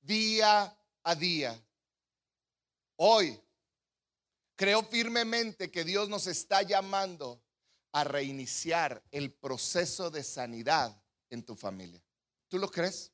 día 0.00 0.76
a 1.04 1.14
día. 1.14 1.64
Hoy 3.04 3.36
creo 4.54 4.84
firmemente 4.84 5.72
que 5.72 5.82
Dios 5.82 6.08
nos 6.08 6.28
está 6.28 6.62
llamando 6.62 7.42
a 7.90 8.04
reiniciar 8.04 9.02
el 9.10 9.32
proceso 9.32 10.08
de 10.08 10.22
sanidad 10.22 11.02
en 11.28 11.42
tu 11.42 11.56
familia. 11.56 12.00
¿Tú 12.46 12.58
lo 12.58 12.70
crees? 12.70 13.10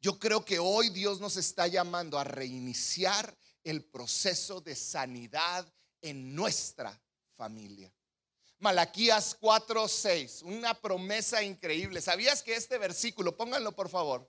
Yo 0.00 0.18
creo 0.18 0.46
que 0.46 0.58
hoy 0.58 0.88
Dios 0.88 1.20
nos 1.20 1.36
está 1.36 1.66
llamando 1.66 2.18
a 2.18 2.24
reiniciar 2.24 3.36
el 3.64 3.84
proceso 3.84 4.62
de 4.62 4.74
sanidad 4.74 5.70
en 6.00 6.34
nuestra 6.34 6.98
familia. 7.34 7.92
Malaquías 8.60 9.36
4:6, 9.38 10.40
una 10.40 10.72
promesa 10.72 11.42
increíble. 11.42 12.00
¿Sabías 12.00 12.42
que 12.42 12.54
este 12.54 12.78
versículo, 12.78 13.36
pónganlo 13.36 13.72
por 13.72 13.90
favor? 13.90 14.26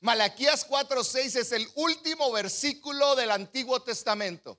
Malaquías 0.00 0.66
4:6 0.66 1.36
es 1.36 1.52
el 1.52 1.68
último 1.74 2.32
versículo 2.32 3.14
del 3.14 3.30
Antiguo 3.30 3.82
Testamento. 3.82 4.58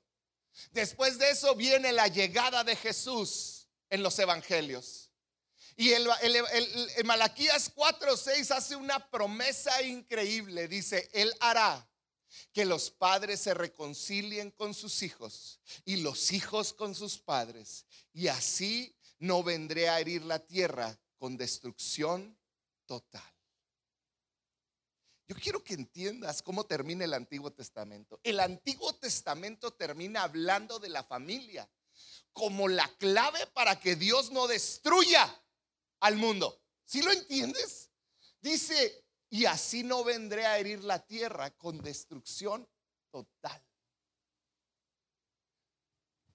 Después 0.72 1.18
de 1.18 1.30
eso 1.32 1.56
viene 1.56 1.92
la 1.92 2.08
llegada 2.08 2.64
de 2.64 2.76
Jesús 2.76 3.68
en 3.90 4.04
los 4.04 4.18
evangelios. 4.20 5.12
Y 5.76 5.92
el, 5.92 6.08
el, 6.22 7.06
Malaquías 7.06 7.74
4:6 7.74 8.52
hace 8.52 8.76
una 8.76 9.10
promesa 9.10 9.82
increíble. 9.84 10.68
Dice, 10.68 11.10
Él 11.14 11.34
hará 11.40 11.88
que 12.52 12.66
los 12.66 12.90
padres 12.90 13.42
se 13.42 13.54
reconcilien 13.54 14.52
con 14.52 14.74
sus 14.74 15.04
hijos 15.04 15.60
y 15.86 15.98
los 15.98 16.32
hijos 16.32 16.74
con 16.74 16.96
sus 16.96 17.20
padres. 17.20 17.86
Y 18.14 18.28
así 18.28 18.96
no 19.20 19.44
vendré 19.44 19.90
a 19.90 20.00
herir 20.00 20.24
la 20.24 20.40
tierra 20.40 21.00
con 21.18 21.38
destrucción 21.38 22.38
total. 22.86 23.37
Yo 25.28 25.36
quiero 25.36 25.62
que 25.62 25.74
entiendas 25.74 26.42
cómo 26.42 26.66
termina 26.66 27.04
el 27.04 27.14
Antiguo 27.14 27.52
Testamento. 27.52 28.20
El 28.24 28.40
Antiguo 28.40 28.94
Testamento 28.94 29.74
termina 29.74 30.24
hablando 30.24 30.80
de 30.80 30.88
la 30.88 31.04
familia 31.04 31.70
como 32.32 32.70
la 32.70 32.88
clave 32.98 33.46
para 33.48 33.78
que 33.80 33.96
Dios 33.98 34.32
no 34.32 34.48
destruya 34.48 35.44
al 36.00 36.16
mundo. 36.16 36.62
¿Sí 36.86 37.02
lo 37.02 37.12
entiendes? 37.12 37.90
Dice, 38.40 39.04
y 39.30 39.46
así 39.46 39.84
no 39.84 40.06
vendré 40.06 40.46
a 40.46 40.58
herir 40.60 40.84
la 40.86 41.06
tierra 41.06 41.52
con 41.52 41.82
destrucción 41.82 42.66
total. 43.12 43.62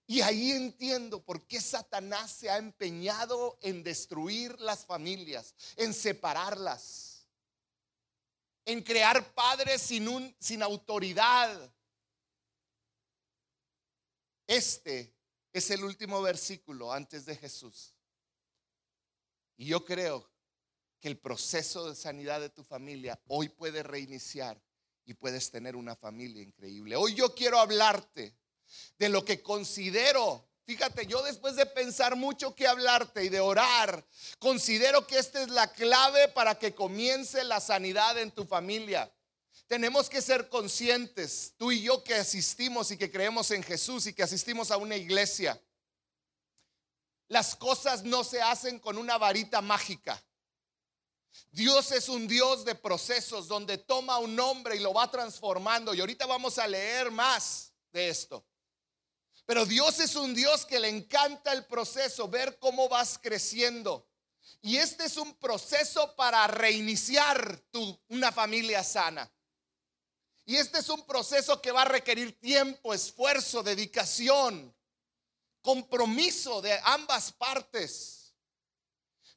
Y 0.06 0.20
ahí 0.20 0.52
entiendo 0.52 1.24
por 1.24 1.46
qué 1.46 1.62
Satanás 1.62 2.30
se 2.32 2.50
ha 2.50 2.58
empeñado 2.58 3.58
en 3.62 3.82
destruir 3.82 4.60
las 4.60 4.84
familias, 4.84 5.54
en 5.76 5.94
separarlas 5.94 7.11
en 8.64 8.82
crear 8.82 9.34
padres 9.34 9.82
sin, 9.82 10.08
un, 10.08 10.34
sin 10.38 10.62
autoridad. 10.62 11.72
Este 14.46 15.14
es 15.52 15.70
el 15.70 15.84
último 15.84 16.22
versículo 16.22 16.92
antes 16.92 17.24
de 17.26 17.36
Jesús. 17.36 17.94
Y 19.56 19.66
yo 19.66 19.84
creo 19.84 20.30
que 21.00 21.08
el 21.08 21.18
proceso 21.18 21.88
de 21.88 21.96
sanidad 21.96 22.40
de 22.40 22.50
tu 22.50 22.62
familia 22.62 23.20
hoy 23.26 23.48
puede 23.48 23.82
reiniciar 23.82 24.62
y 25.04 25.14
puedes 25.14 25.50
tener 25.50 25.74
una 25.76 25.96
familia 25.96 26.42
increíble. 26.42 26.96
Hoy 26.96 27.14
yo 27.14 27.34
quiero 27.34 27.58
hablarte 27.58 28.36
de 28.98 29.08
lo 29.08 29.24
que 29.24 29.42
considero 29.42 30.51
Fíjate, 30.64 31.06
yo 31.06 31.22
después 31.22 31.56
de 31.56 31.66
pensar 31.66 32.14
mucho 32.14 32.54
que 32.54 32.68
hablarte 32.68 33.24
y 33.24 33.28
de 33.28 33.40
orar, 33.40 34.04
considero 34.38 35.06
que 35.06 35.18
esta 35.18 35.42
es 35.42 35.48
la 35.48 35.72
clave 35.72 36.28
para 36.28 36.56
que 36.56 36.74
comience 36.74 37.42
la 37.42 37.60
sanidad 37.60 38.16
en 38.18 38.30
tu 38.30 38.44
familia. 38.44 39.12
Tenemos 39.66 40.08
que 40.08 40.22
ser 40.22 40.48
conscientes, 40.48 41.54
tú 41.56 41.72
y 41.72 41.82
yo 41.82 42.04
que 42.04 42.14
asistimos 42.14 42.90
y 42.90 42.96
que 42.96 43.10
creemos 43.10 43.50
en 43.50 43.62
Jesús 43.62 44.06
y 44.06 44.12
que 44.12 44.22
asistimos 44.22 44.70
a 44.70 44.76
una 44.76 44.96
iglesia. 44.96 45.60
Las 47.28 47.56
cosas 47.56 48.04
no 48.04 48.22
se 48.22 48.40
hacen 48.40 48.78
con 48.78 48.98
una 48.98 49.18
varita 49.18 49.62
mágica. 49.62 50.22
Dios 51.50 51.90
es 51.90 52.08
un 52.08 52.28
Dios 52.28 52.64
de 52.64 52.74
procesos 52.74 53.48
donde 53.48 53.78
toma 53.78 54.18
un 54.18 54.38
hombre 54.38 54.76
y 54.76 54.80
lo 54.80 54.92
va 54.92 55.10
transformando. 55.10 55.94
Y 55.94 56.00
ahorita 56.00 56.26
vamos 56.26 56.58
a 56.58 56.68
leer 56.68 57.10
más 57.10 57.72
de 57.90 58.10
esto. 58.10 58.44
Pero 59.44 59.66
Dios 59.66 59.98
es 60.00 60.14
un 60.14 60.34
Dios 60.34 60.64
que 60.64 60.78
le 60.78 60.88
encanta 60.88 61.52
el 61.52 61.66
proceso, 61.66 62.28
ver 62.28 62.58
cómo 62.58 62.88
vas 62.88 63.18
creciendo. 63.18 64.08
Y 64.60 64.76
este 64.76 65.04
es 65.04 65.16
un 65.16 65.34
proceso 65.34 66.14
para 66.14 66.46
reiniciar 66.46 67.62
una 68.08 68.30
familia 68.30 68.84
sana. 68.84 69.30
Y 70.44 70.56
este 70.56 70.78
es 70.78 70.88
un 70.88 71.04
proceso 71.06 71.60
que 71.60 71.72
va 71.72 71.82
a 71.82 71.86
requerir 71.86 72.38
tiempo, 72.38 72.94
esfuerzo, 72.94 73.62
dedicación, 73.62 74.74
compromiso 75.60 76.60
de 76.60 76.78
ambas 76.84 77.32
partes. 77.32 78.34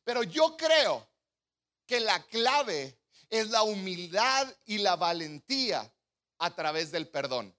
Pero 0.03 0.23
yo 0.23 0.55
creo 0.57 1.07
que 1.85 1.99
la 1.99 2.23
clave 2.27 2.99
es 3.29 3.49
la 3.49 3.63
humildad 3.63 4.47
y 4.65 4.79
la 4.79 4.95
valentía 4.95 5.91
a 6.37 6.55
través 6.55 6.91
del 6.91 7.07
perdón. 7.07 7.55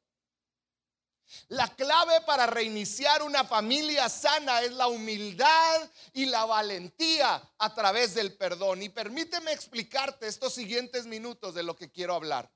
La 1.48 1.68
clave 1.74 2.20
para 2.22 2.46
reiniciar 2.46 3.22
una 3.22 3.44
familia 3.44 4.08
sana 4.08 4.62
es 4.62 4.72
la 4.72 4.86
humildad 4.88 5.90
y 6.12 6.26
la 6.26 6.44
valentía 6.44 7.42
a 7.58 7.74
través 7.74 8.14
del 8.14 8.36
perdón. 8.36 8.82
Y 8.82 8.88
permíteme 8.88 9.52
explicarte 9.52 10.26
estos 10.26 10.54
siguientes 10.54 11.06
minutos 11.06 11.54
de 11.54 11.62
lo 11.62 11.76
que 11.76 11.90
quiero 11.90 12.14
hablar. 12.14 12.50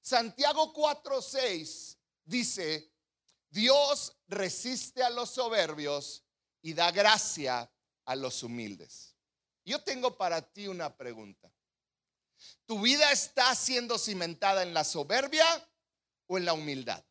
Santiago 0.00 0.72
4:6 0.72 1.96
dice, 2.24 2.92
Dios 3.50 4.16
resiste 4.28 5.02
a 5.02 5.10
los 5.10 5.30
soberbios 5.30 6.24
y 6.62 6.74
da 6.74 6.90
gracia 6.90 7.70
a 8.04 8.16
los 8.16 8.42
humildes. 8.42 9.14
Yo 9.64 9.82
tengo 9.82 10.16
para 10.16 10.40
ti 10.40 10.66
una 10.66 10.96
pregunta. 10.96 11.52
¿Tu 12.66 12.80
vida 12.80 13.10
está 13.12 13.54
siendo 13.54 13.98
cimentada 13.98 14.62
en 14.62 14.72
la 14.72 14.84
soberbia 14.84 15.46
o 16.26 16.38
en 16.38 16.44
la 16.44 16.52
humildad? 16.52 17.04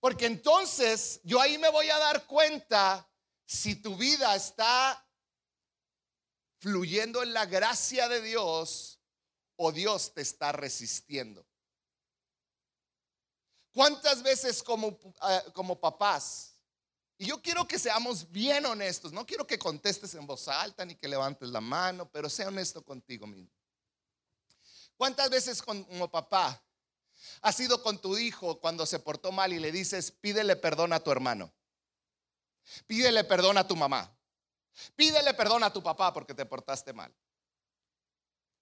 Porque 0.00 0.26
entonces 0.26 1.20
yo 1.22 1.40
ahí 1.40 1.58
me 1.58 1.68
voy 1.68 1.90
a 1.90 1.98
dar 1.98 2.26
cuenta 2.26 3.06
si 3.44 3.76
tu 3.76 3.96
vida 3.96 4.34
está 4.34 5.06
fluyendo 6.58 7.22
en 7.22 7.32
la 7.34 7.46
gracia 7.46 8.08
de 8.08 8.22
Dios 8.22 8.98
o 9.56 9.70
Dios 9.72 10.14
te 10.14 10.22
está 10.22 10.52
resistiendo. 10.52 11.46
¿Cuántas 13.72 14.22
veces 14.22 14.62
como, 14.62 14.98
ah, 15.20 15.42
como 15.52 15.78
papás, 15.78 16.54
y 17.18 17.26
yo 17.26 17.42
quiero 17.42 17.68
que 17.68 17.78
seamos 17.78 18.30
bien 18.30 18.64
honestos, 18.64 19.12
no 19.12 19.26
quiero 19.26 19.46
que 19.46 19.58
contestes 19.58 20.14
en 20.14 20.26
voz 20.26 20.48
alta 20.48 20.86
ni 20.86 20.94
que 20.94 21.06
levantes 21.06 21.50
la 21.50 21.60
mano, 21.60 22.10
pero 22.10 22.30
sea 22.30 22.48
honesto 22.48 22.82
contigo 22.82 23.26
mismo. 23.26 23.52
¿Cuántas 24.96 25.28
veces 25.28 25.60
como 25.60 26.10
papá 26.10 26.62
Has 27.42 27.58
ido 27.60 27.82
con 27.82 28.00
tu 28.00 28.16
hijo 28.16 28.60
cuando 28.60 28.86
se 28.86 28.98
portó 28.98 29.32
mal 29.32 29.52
y 29.52 29.58
le 29.58 29.72
dices, 29.72 30.10
pídele 30.10 30.56
perdón 30.56 30.92
a 30.92 31.00
tu 31.00 31.10
hermano. 31.10 31.52
Pídele 32.86 33.24
perdón 33.24 33.58
a 33.58 33.66
tu 33.66 33.76
mamá. 33.76 34.14
Pídele 34.96 35.34
perdón 35.34 35.62
a 35.64 35.72
tu 35.72 35.82
papá 35.82 36.12
porque 36.12 36.34
te 36.34 36.46
portaste 36.46 36.92
mal. 36.92 37.14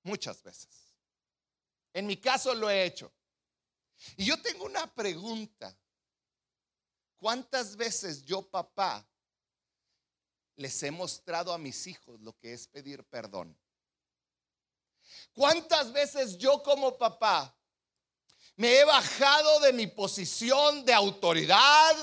Muchas 0.02 0.42
veces. 0.42 0.94
En 1.92 2.06
mi 2.06 2.16
caso 2.16 2.54
lo 2.54 2.70
he 2.70 2.84
hecho. 2.84 3.12
Y 4.16 4.24
yo 4.24 4.40
tengo 4.40 4.64
una 4.64 4.86
pregunta. 4.94 5.76
¿Cuántas 7.18 7.76
veces 7.76 8.24
yo, 8.24 8.48
papá, 8.48 9.04
les 10.54 10.80
he 10.84 10.90
mostrado 10.90 11.52
a 11.52 11.58
mis 11.58 11.86
hijos 11.88 12.20
lo 12.20 12.36
que 12.38 12.52
es 12.52 12.68
pedir 12.68 13.04
perdón? 13.04 13.58
¿Cuántas 15.32 15.92
veces 15.92 16.38
yo 16.38 16.62
como 16.62 16.96
papá 16.96 17.57
me 18.58 18.76
he 18.76 18.84
bajado 18.84 19.60
de 19.60 19.72
mi 19.72 19.86
posición 19.86 20.84
de 20.84 20.92
autoridad, 20.92 21.96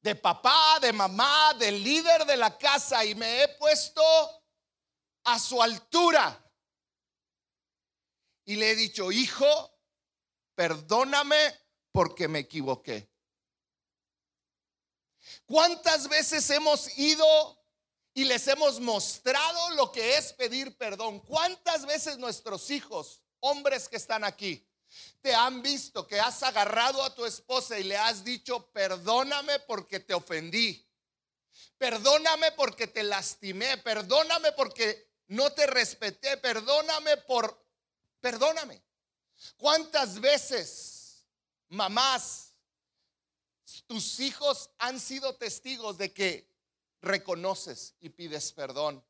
de 0.00 0.14
papá, 0.14 0.78
de 0.80 0.92
mamá, 0.92 1.54
del 1.54 1.82
líder 1.82 2.24
de 2.24 2.36
la 2.36 2.56
casa 2.56 3.04
y 3.04 3.16
me 3.16 3.42
he 3.42 3.48
puesto 3.56 4.00
a 5.24 5.40
su 5.40 5.60
altura? 5.60 6.40
Y 8.44 8.54
le 8.54 8.70
he 8.70 8.76
dicho, 8.76 9.10
hijo, 9.10 9.76
perdóname 10.54 11.58
porque 11.90 12.28
me 12.28 12.38
equivoqué. 12.38 13.12
¿Cuántas 15.46 16.08
veces 16.08 16.48
hemos 16.50 16.96
ido 16.96 17.26
y 18.14 18.22
les 18.22 18.46
hemos 18.46 18.78
mostrado 18.78 19.70
lo 19.70 19.90
que 19.90 20.16
es 20.16 20.32
pedir 20.32 20.76
perdón? 20.76 21.18
¿Cuántas 21.18 21.86
veces 21.86 22.18
nuestros 22.18 22.70
hijos, 22.70 23.20
hombres 23.40 23.88
que 23.88 23.96
están 23.96 24.22
aquí, 24.22 24.64
te 25.20 25.34
han 25.34 25.62
visto 25.62 26.06
que 26.06 26.20
has 26.20 26.42
agarrado 26.42 27.02
a 27.02 27.14
tu 27.14 27.24
esposa 27.24 27.78
y 27.78 27.84
le 27.84 27.96
has 27.96 28.24
dicho, 28.24 28.70
perdóname 28.72 29.60
porque 29.60 30.00
te 30.00 30.14
ofendí? 30.14 30.86
Perdóname 31.78 32.52
porque 32.52 32.86
te 32.86 33.02
lastimé, 33.02 33.78
perdóname 33.78 34.52
porque 34.52 35.10
no 35.28 35.52
te 35.52 35.66
respeté, 35.66 36.36
perdóname 36.36 37.16
por, 37.18 37.64
perdóname. 38.20 38.82
¿Cuántas 39.56 40.20
veces, 40.20 41.24
mamás, 41.68 42.50
tus 43.86 44.20
hijos 44.20 44.70
han 44.78 45.00
sido 45.00 45.36
testigos 45.36 45.98
de 45.98 46.12
que 46.12 46.50
reconoces 47.00 47.94
y 48.00 48.10
pides 48.10 48.52
perdón. 48.52 49.04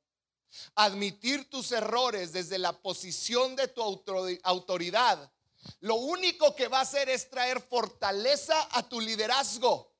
Admitir 0.75 1.49
tus 1.49 1.73
errores 1.73 2.33
desde 2.33 2.59
la 2.59 2.73
posición 2.73 3.55
de 3.57 3.69
tu 3.69 3.83
autoridad, 3.83 5.33
lo 5.81 5.97
único 5.97 6.55
que 6.55 6.69
va 6.69 6.79
a 6.79 6.83
hacer 6.83 7.09
es 7.09 7.29
traer 7.29 7.61
fortaleza 7.61 8.69
a 8.73 8.89
tu 8.89 9.01
liderazgo. 9.01 9.91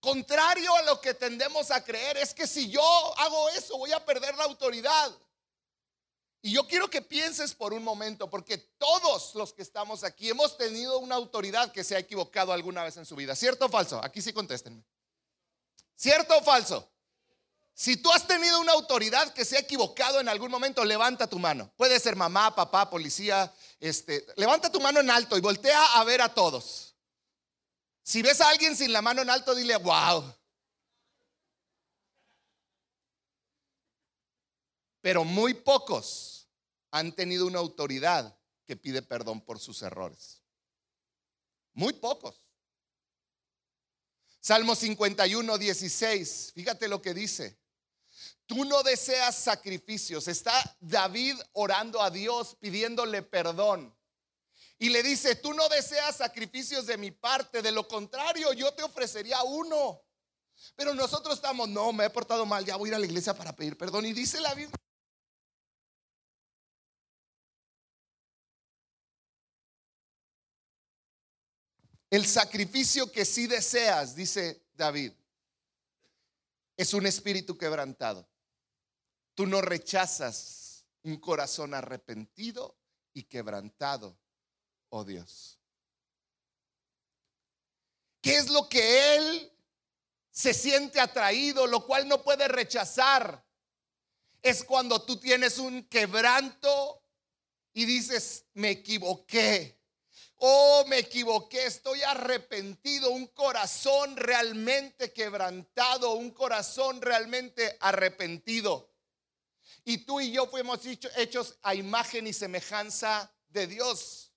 Contrario 0.00 0.74
a 0.76 0.82
lo 0.82 1.00
que 1.00 1.14
tendemos 1.14 1.70
a 1.70 1.82
creer, 1.82 2.18
es 2.18 2.34
que 2.34 2.46
si 2.46 2.68
yo 2.68 2.82
hago 3.18 3.48
eso 3.50 3.78
voy 3.78 3.92
a 3.92 4.04
perder 4.04 4.36
la 4.36 4.44
autoridad. 4.44 5.10
Y 6.42 6.52
yo 6.52 6.66
quiero 6.66 6.90
que 6.90 7.00
pienses 7.00 7.54
por 7.54 7.72
un 7.72 7.82
momento, 7.82 8.28
porque 8.28 8.58
todos 8.58 9.34
los 9.34 9.54
que 9.54 9.62
estamos 9.62 10.04
aquí 10.04 10.28
hemos 10.28 10.58
tenido 10.58 10.98
una 10.98 11.14
autoridad 11.14 11.72
que 11.72 11.82
se 11.82 11.96
ha 11.96 11.98
equivocado 11.98 12.52
alguna 12.52 12.84
vez 12.84 12.98
en 12.98 13.06
su 13.06 13.16
vida. 13.16 13.34
¿Cierto 13.34 13.64
o 13.64 13.68
falso? 13.70 13.98
Aquí 14.04 14.20
sí 14.20 14.30
contéstenme. 14.34 14.84
¿Cierto 15.96 16.36
o 16.36 16.42
falso? 16.42 16.86
Si 17.76 17.96
tú 17.96 18.12
has 18.12 18.24
tenido 18.26 18.60
una 18.60 18.72
autoridad 18.72 19.34
que 19.34 19.44
se 19.44 19.56
ha 19.56 19.60
equivocado 19.60 20.20
en 20.20 20.28
algún 20.28 20.50
momento, 20.50 20.84
levanta 20.84 21.26
tu 21.26 21.40
mano. 21.40 21.72
Puede 21.76 21.98
ser 21.98 22.14
mamá, 22.14 22.54
papá, 22.54 22.88
policía, 22.88 23.52
este, 23.80 24.24
levanta 24.36 24.70
tu 24.70 24.80
mano 24.80 25.00
en 25.00 25.10
alto 25.10 25.36
y 25.36 25.40
voltea 25.40 25.84
a 25.98 26.04
ver 26.04 26.22
a 26.22 26.32
todos. 26.32 26.94
Si 28.04 28.22
ves 28.22 28.40
a 28.40 28.48
alguien 28.50 28.76
sin 28.76 28.92
la 28.92 29.02
mano 29.02 29.22
en 29.22 29.30
alto, 29.30 29.56
dile, 29.56 29.76
wow. 29.76 30.32
Pero 35.00 35.24
muy 35.24 35.54
pocos 35.54 36.48
han 36.92 37.12
tenido 37.12 37.44
una 37.44 37.58
autoridad 37.58 38.38
que 38.64 38.76
pide 38.76 39.02
perdón 39.02 39.40
por 39.40 39.58
sus 39.58 39.82
errores. 39.82 40.42
Muy 41.72 41.92
pocos. 41.94 42.40
Salmo 44.38 44.76
51, 44.76 45.58
16. 45.58 46.52
Fíjate 46.54 46.86
lo 46.86 47.02
que 47.02 47.14
dice. 47.14 47.63
Tú 48.46 48.64
no 48.64 48.82
deseas 48.82 49.36
sacrificios. 49.36 50.28
Está 50.28 50.52
David 50.80 51.36
orando 51.52 52.02
a 52.02 52.10
Dios 52.10 52.56
pidiéndole 52.60 53.22
perdón. 53.22 53.94
Y 54.78 54.90
le 54.90 55.02
dice, 55.02 55.36
tú 55.36 55.54
no 55.54 55.68
deseas 55.68 56.16
sacrificios 56.16 56.86
de 56.86 56.98
mi 56.98 57.10
parte. 57.10 57.62
De 57.62 57.72
lo 57.72 57.88
contrario, 57.88 58.52
yo 58.52 58.72
te 58.74 58.82
ofrecería 58.82 59.42
uno. 59.42 60.02
Pero 60.76 60.94
nosotros 60.94 61.36
estamos, 61.36 61.68
no, 61.68 61.92
me 61.92 62.04
he 62.04 62.10
portado 62.10 62.44
mal, 62.46 62.64
ya 62.64 62.76
voy 62.76 62.88
a 62.88 62.92
ir 62.92 62.94
a 62.96 62.98
la 62.98 63.06
iglesia 63.06 63.34
para 63.34 63.54
pedir 63.54 63.76
perdón. 63.76 64.06
Y 64.06 64.12
dice 64.12 64.40
la 64.40 64.54
Biblia 64.54 64.78
El 72.14 72.26
sacrificio 72.26 73.10
que 73.10 73.24
sí 73.24 73.48
deseas, 73.48 74.14
dice 74.14 74.64
David, 74.76 75.10
es 76.76 76.94
un 76.94 77.06
espíritu 77.06 77.58
quebrantado. 77.58 78.24
Tú 79.34 79.46
no 79.46 79.60
rechazas 79.60 80.86
un 81.02 81.18
corazón 81.18 81.74
arrepentido 81.74 82.76
y 83.12 83.24
quebrantado, 83.24 84.18
oh 84.90 85.04
Dios. 85.04 85.58
¿Qué 88.20 88.36
es 88.36 88.48
lo 88.48 88.68
que 88.68 89.16
Él 89.16 89.52
se 90.30 90.54
siente 90.54 91.00
atraído, 91.00 91.66
lo 91.66 91.84
cual 91.84 92.08
no 92.08 92.22
puede 92.22 92.48
rechazar? 92.48 93.44
Es 94.42 94.64
cuando 94.64 95.02
tú 95.02 95.18
tienes 95.18 95.58
un 95.58 95.84
quebranto 95.88 97.02
y 97.74 97.84
dices, 97.84 98.46
me 98.54 98.70
equivoqué. 98.70 99.78
Oh, 100.36 100.84
me 100.88 100.98
equivoqué, 100.98 101.66
estoy 101.66 102.02
arrepentido, 102.02 103.10
un 103.10 103.26
corazón 103.28 104.16
realmente 104.16 105.12
quebrantado, 105.12 106.12
un 106.12 106.30
corazón 106.30 107.02
realmente 107.02 107.76
arrepentido. 107.80 108.93
Y 109.84 109.98
tú 109.98 110.20
y 110.20 110.32
yo 110.32 110.46
fuimos 110.46 110.80
hechos 111.16 111.56
a 111.62 111.74
imagen 111.74 112.26
y 112.26 112.32
semejanza 112.32 113.30
de 113.48 113.66
Dios. 113.66 114.32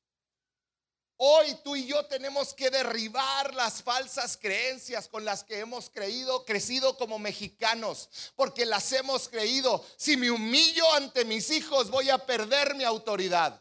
Hoy 1.19 1.55
tú 1.63 1.75
y 1.75 1.87
yo 1.87 2.05
tenemos 2.05 2.53
que 2.53 2.69
derribar 2.69 3.55
las 3.55 3.81
falsas 3.81 4.37
creencias 4.37 5.07
con 5.07 5.25
las 5.25 5.43
que 5.43 5.57
hemos 5.57 5.89
creído, 5.89 6.45
crecido 6.45 6.95
como 6.95 7.17
mexicanos, 7.17 8.07
porque 8.35 8.67
las 8.67 8.91
hemos 8.91 9.27
creído. 9.27 9.83
Si 9.97 10.15
me 10.15 10.29
humillo 10.29 10.93
ante 10.93 11.25
mis 11.25 11.49
hijos, 11.49 11.89
voy 11.89 12.11
a 12.11 12.19
perder 12.19 12.75
mi 12.75 12.83
autoridad. 12.83 13.59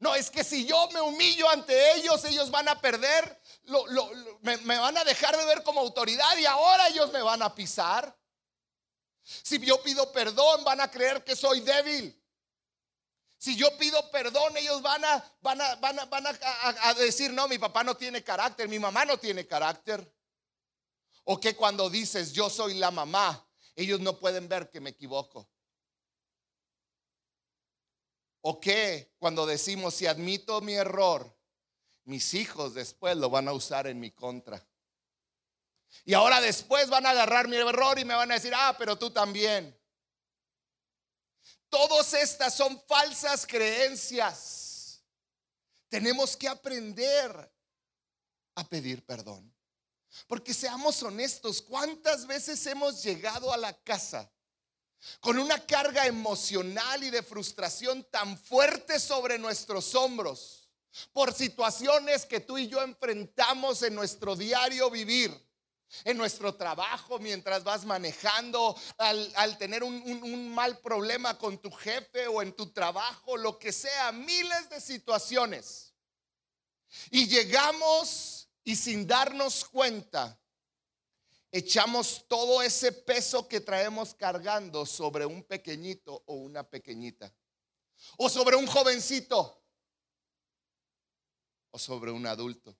No, 0.00 0.16
es 0.16 0.30
que 0.30 0.42
si 0.42 0.66
yo 0.66 0.88
me 0.90 1.00
humillo 1.00 1.48
ante 1.48 1.94
ellos, 1.94 2.24
ellos 2.24 2.50
van 2.50 2.68
a 2.68 2.80
perder, 2.80 3.40
me, 4.42 4.56
van 4.78 4.96
a 4.96 5.04
dejar 5.04 5.36
de 5.36 5.44
ver 5.44 5.62
como 5.62 5.80
autoridad 5.80 6.36
y 6.38 6.46
ahora 6.46 6.88
ellos 6.88 7.12
me 7.12 7.22
van 7.22 7.42
a 7.42 7.54
pisar. 7.54 8.17
Si 9.28 9.58
yo 9.58 9.82
pido 9.82 10.10
perdón, 10.10 10.64
van 10.64 10.80
a 10.80 10.90
creer 10.90 11.22
que 11.22 11.36
soy 11.36 11.60
débil. 11.60 12.18
Si 13.36 13.56
yo 13.56 13.76
pido 13.76 14.10
perdón, 14.10 14.56
ellos 14.56 14.80
van 14.82 15.04
a, 15.04 15.36
van 15.42 15.60
a, 15.60 15.74
van 15.76 15.98
a, 15.98 16.04
van 16.06 16.24
a, 16.26 16.94
decir, 16.94 17.32
no, 17.32 17.46
mi 17.46 17.58
papá 17.58 17.84
no 17.84 17.96
tiene 17.96 18.24
carácter, 18.24 18.68
mi 18.68 18.78
mamá 18.78 19.04
no 19.04 19.18
tiene 19.18 19.46
carácter. 19.46 20.12
O 21.24 21.38
que 21.38 21.54
cuando 21.54 21.90
dices, 21.90 22.32
yo 22.32 22.48
soy 22.48 22.74
la 22.74 22.90
mamá, 22.90 23.46
ellos 23.76 24.00
no 24.00 24.18
pueden 24.18 24.48
ver 24.48 24.70
que 24.70 24.80
me 24.80 24.90
equivoco. 24.90 25.48
¿O 28.40 28.58
qué 28.58 29.14
cuando 29.18 29.44
decimos, 29.44 29.94
si 29.94 30.06
admito 30.06 30.60
mi 30.62 30.72
error, 30.72 31.36
mis 32.04 32.32
hijos 32.32 32.72
después 32.72 33.16
lo 33.16 33.28
van 33.28 33.46
a 33.46 33.52
usar 33.52 33.86
en 33.86 34.00
mi 34.00 34.10
contra? 34.10 34.66
Y 36.04 36.14
ahora 36.14 36.40
después 36.40 36.88
van 36.88 37.06
a 37.06 37.10
agarrar 37.10 37.48
mi 37.48 37.56
error 37.56 37.98
y 37.98 38.04
me 38.04 38.14
van 38.14 38.30
a 38.30 38.34
decir, 38.34 38.52
ah, 38.54 38.74
pero 38.78 38.96
tú 38.96 39.10
también. 39.10 39.76
Todas 41.68 42.14
estas 42.14 42.54
son 42.54 42.82
falsas 42.86 43.46
creencias. 43.46 45.02
Tenemos 45.88 46.36
que 46.36 46.48
aprender 46.48 47.52
a 48.54 48.64
pedir 48.64 49.04
perdón. 49.04 49.54
Porque 50.26 50.54
seamos 50.54 51.02
honestos, 51.02 51.60
¿cuántas 51.62 52.26
veces 52.26 52.64
hemos 52.66 53.02
llegado 53.02 53.52
a 53.52 53.56
la 53.56 53.72
casa 53.72 54.30
con 55.20 55.38
una 55.38 55.64
carga 55.64 56.06
emocional 56.06 57.02
y 57.04 57.10
de 57.10 57.22
frustración 57.22 58.04
tan 58.10 58.36
fuerte 58.38 58.98
sobre 58.98 59.38
nuestros 59.38 59.94
hombros 59.94 60.68
por 61.12 61.32
situaciones 61.32 62.26
que 62.26 62.40
tú 62.40 62.58
y 62.58 62.68
yo 62.68 62.82
enfrentamos 62.82 63.82
en 63.82 63.94
nuestro 63.94 64.34
diario 64.34 64.90
vivir. 64.90 65.47
En 66.04 66.18
nuestro 66.18 66.54
trabajo, 66.54 67.18
mientras 67.18 67.64
vas 67.64 67.84
manejando, 67.84 68.76
al, 68.98 69.58
tener 69.58 69.82
un, 69.82 70.52
mal 70.52 70.78
problema 70.78 71.38
con 71.38 71.58
tu 71.58 71.70
jefe 71.70 72.26
o 72.26 72.42
en 72.42 72.54
tu 72.54 72.72
trabajo, 72.72 73.36
lo 73.36 73.58
que 73.58 73.72
sea, 73.72 74.12
miles 74.12 74.68
de 74.68 74.80
situaciones. 74.80 75.94
Y 77.10 77.26
llegamos 77.26 78.48
Y 78.64 78.76
sin 78.76 79.06
darnos 79.06 79.64
cuenta, 79.64 80.38
echamos 81.50 82.26
todo 82.28 82.60
ese 82.60 82.92
peso 82.92 83.48
que 83.48 83.60
traemos 83.60 84.14
cargando 84.14 84.84
sobre 84.84 85.24
un 85.24 85.42
pequeñito 85.42 86.22
o 86.26 86.34
una 86.34 86.68
pequeñita. 86.68 87.34
O 88.18 88.28
sobre 88.28 88.56
un 88.56 88.66
jovencito. 88.66 89.64
O 91.70 91.78
sobre 91.78 92.10
un 92.10 92.26
adulto. 92.26 92.76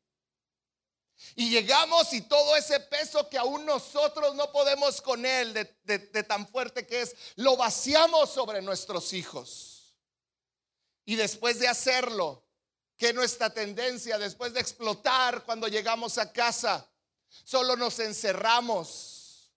Y 1.35 1.50
llegamos 1.50 2.12
y 2.12 2.22
todo 2.22 2.57
ese 2.57 2.81
peso 2.81 3.28
que 3.28 3.38
aún 3.38 3.64
nosotros 3.64 4.35
no 4.35 4.50
podemos 4.52 5.00
con 5.00 5.26
él, 5.26 5.52
de, 5.52 6.22
tan 6.24 6.46
fuerte 6.46 6.87
que 6.87 7.02
es, 7.02 7.16
lo 7.37 7.57
vaciamos 7.57 8.31
sobre 8.31 8.62
nuestros 8.62 9.12
hijos. 9.12 9.96
Y 11.04 11.16
después 11.16 11.59
de 11.59 11.68
hacerlo, 11.68 12.44
que 12.96 13.12
nuestra 13.12 13.50
tendencia, 13.50 14.18
después 14.18 14.52
de 14.52 14.61
explotar 14.61 15.44
cuando 15.44 15.68
llegamos 15.68 16.18
a 16.18 16.33
casa, 16.33 16.90
solo 17.28 17.76
nos 17.76 17.98
encerramos, 18.00 19.52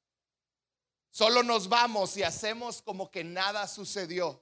solo 1.10 1.42
nos 1.42 1.68
vamos 1.68 2.16
y 2.18 2.24
hacemos 2.24 2.82
como 2.82 3.10
que 3.10 3.24
nada 3.24 3.68
sucedió. 3.68 4.41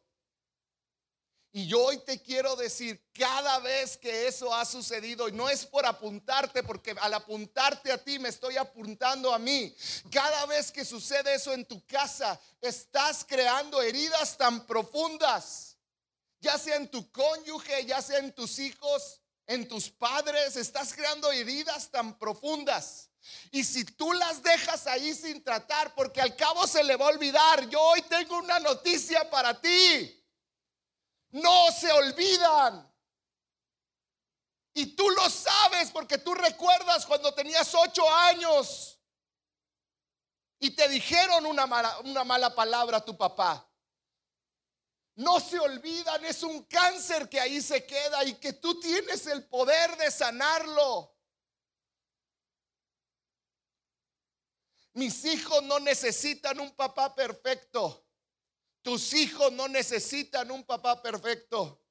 Y 1.51 1.65
yo 1.65 1.83
hoy 1.83 1.97
te 1.97 2.21
quiero 2.21 2.55
decir, 2.55 3.03
cada 3.11 3.57
vez 3.59 3.97
que 3.97 4.27
eso 4.27 4.53
ha 4.53 4.65
sucedido, 4.65 5.27
y 5.27 5.31
no 5.31 5.49
es 5.49 5.65
por 5.65 5.83
apuntarte, 5.83 6.61
porque 6.61 6.95
al 7.01 7.13
apuntarte 7.15 7.91
a 7.91 7.97
ti 7.97 8.19
me 8.19 8.29
estoy 8.29 8.57
apuntando 8.57 9.33
a 9.33 9.39
mí, 9.39 9.75
cada 10.11 10.45
vez 10.45 10.71
que 10.71 10.85
sucede 10.85 11.33
eso 11.33 11.51
en 11.53 11.65
tu 11.65 11.83
casa, 11.87 12.39
estás 12.61 13.25
creando 13.27 13.81
heridas 13.81 14.37
tan 14.37 14.67
profundas, 14.67 15.77
ya 16.39 16.55
sea 16.59 16.75
en 16.75 16.89
tu 16.89 17.11
cónyuge, 17.11 17.83
ya 17.83 17.99
sea 17.99 18.19
en 18.19 18.31
tus 18.31 18.59
hijos, 18.59 19.19
en 19.47 19.67
tus 19.67 19.89
padres, 19.89 20.55
estás 20.55 20.93
creando 20.93 21.31
heridas 21.31 21.89
tan 21.89 22.19
profundas. 22.19 23.09
Y 23.49 23.63
si 23.63 23.83
tú 23.83 24.13
las 24.13 24.43
dejas 24.43 24.85
ahí 24.85 25.15
sin 25.15 25.43
tratar, 25.43 25.95
porque 25.95 26.21
al 26.21 26.35
cabo 26.35 26.67
se 26.67 26.83
le 26.83 26.95
va 26.95 27.05
a 27.05 27.09
olvidar, 27.09 27.67
yo 27.69 27.81
hoy 27.81 28.03
tengo 28.03 28.37
una 28.37 28.59
noticia 28.59 29.27
para 29.31 29.59
ti 29.59 30.18
no 31.31 31.71
se 31.71 31.91
olvidan. 31.91 32.89
Y 34.73 34.95
tú 34.95 35.09
lo 35.09 35.29
sabes 35.29 35.91
porque 35.91 36.17
tú 36.19 36.33
recuerdas 36.33 37.05
cuando 37.05 37.33
tenías 37.33 37.73
ocho 37.75 38.09
años 38.09 38.99
y 40.59 40.75
te 40.75 40.87
dijeron 40.87 41.45
una 41.45 41.65
mala, 41.65 41.99
una 41.99 42.23
mala 42.23 42.53
palabra 42.53 42.97
a 42.97 43.05
tu 43.05 43.17
papá. 43.17 43.65
No 45.15 45.39
se 45.39 45.59
olvidan, 45.59 46.23
es 46.23 46.43
un 46.43 46.63
cáncer 46.63 47.27
que 47.27 47.41
ahí 47.41 47.61
se 47.61 47.85
queda 47.85 48.23
y 48.23 48.35
que 48.35 48.53
tú 48.53 48.79
tienes 48.79 49.27
el 49.27 49.45
poder 49.49 49.97
de 49.97 50.09
sanarlo. 50.11 51.13
Mis 54.93 55.25
hijos 55.25 55.61
no 55.63 55.79
necesitan 55.79 56.59
un 56.59 56.71
papá 56.71 57.13
perfecto. 57.13 58.08
Tus 58.81 59.13
hijos 59.13 59.51
no 59.51 59.67
necesitan 59.67 60.51
un 60.51 60.63
papá 60.63 61.01
perfecto. 61.01 61.81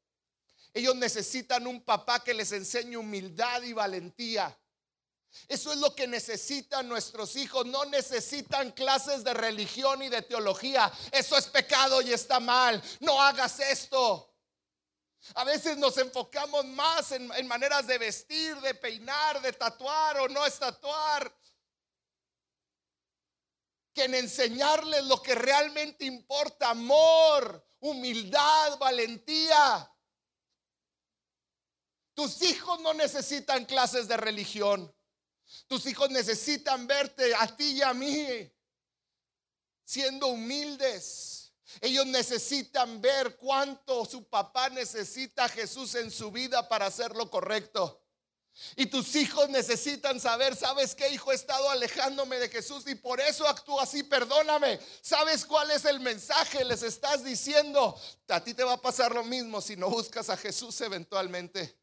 Ellos 0.73 0.97
necesitan 0.97 1.67
un 1.67 1.83
papá 1.83 2.23
que 2.23 2.35
les 2.35 2.53
enseñe 2.53 2.97
humildad 2.97 3.63
y 3.63 3.73
valentía. 3.73 4.57
Eso 5.47 5.73
es 5.73 5.79
lo 5.79 5.95
que 5.95 6.07
necesitan 6.07 6.89
nuestros 6.89 7.37
hijos. 7.37 7.67
No 7.67 7.85
necesitan 7.87 8.73
clases 8.73 9.25
de 9.25 9.35
religión 9.35 10.03
y 10.03 10.09
de 10.09 10.23
teología. 10.23 10.91
Eso 11.13 11.37
es 11.37 11.47
pecado 11.47 12.01
y 12.03 12.13
está 12.13 12.41
mal. 12.41 12.83
No 13.01 13.21
hagas 13.21 13.61
esto. 13.61 14.29
A 15.35 15.45
veces 15.45 15.77
nos 15.77 15.97
enfocamos 15.99 16.65
más 16.67 17.13
en, 17.13 17.29
maneras 17.47 17.87
de 17.87 17.99
vestir, 17.99 18.57
de 18.61 18.75
peinar, 18.75 19.43
de 19.43 19.53
tatuar 19.53 20.21
o 20.21 20.29
no 20.29 20.47
es 20.47 20.59
tatuar 20.59 21.33
en 24.01 24.15
enseñarles 24.15 25.05
lo 25.05 25.23
que 25.23 25.35
realmente 25.35 26.05
importa, 26.05 26.71
amor, 26.71 27.67
humildad, 27.81 28.79
valentía. 28.79 29.91
Tus 32.15 32.43
hijos 32.43 32.81
no 32.81 32.95
necesitan 32.95 33.65
clases 33.65 34.09
de 34.09 34.17
religión. 34.17 34.95
Tus 35.67 35.87
hijos 35.87 36.11
necesitan 36.11 36.87
verte 36.87 37.35
a 37.35 37.47
ti 37.57 37.73
y 37.73 37.83
a 37.83 37.95
mí 37.95 38.53
siendo 39.85 40.27
humildes. 40.27 41.55
Ellos 41.81 42.07
necesitan 42.07 43.01
ver 43.01 43.37
cuánto 43.37 44.05
su 44.05 44.29
papá 44.29 44.69
necesita 44.69 45.45
a 45.45 45.49
Jesús 45.49 45.95
en 45.95 46.11
su 46.11 46.31
vida 46.31 46.69
para 46.69 46.87
hacer 46.87 47.15
lo 47.15 47.31
correcto. 47.31 48.03
Y 48.77 48.87
tus 48.87 49.15
hijos 49.17 49.49
necesitan 49.49 50.21
saber, 50.21 50.57
¿sabes 50.57 50.95
qué 50.95 51.09
hijo? 51.09 51.33
He 51.33 51.35
estado 51.35 51.71
alejándome 51.71 52.39
de 52.39 52.49
Jesús 52.49 52.87
y 52.87 52.95
por 52.95 53.21
eso 53.21 53.47
actúo 53.47 53.81
así, 53.81 54.03
perdóname. 54.03 54.79
¿Sabes 55.01 55.45
cuál 55.45 55.71
es 55.71 55.85
el 55.85 56.01
mensaje? 56.01 56.65
Les 56.65 56.83
estás 56.83 57.25
diciendo, 57.25 57.99
a 58.29 58.43
ti 58.43 58.55
te 58.55 58.65
va 58.65 58.75
a 58.75 58.83
pasar 58.83 59.15
lo 59.15 59.25
mismo 59.25 59.61
si 59.61 59.77
no 59.77 59.89
buscas 59.89 60.29
a 60.31 60.37
Jesús 60.37 60.81
eventualmente. 60.81 61.79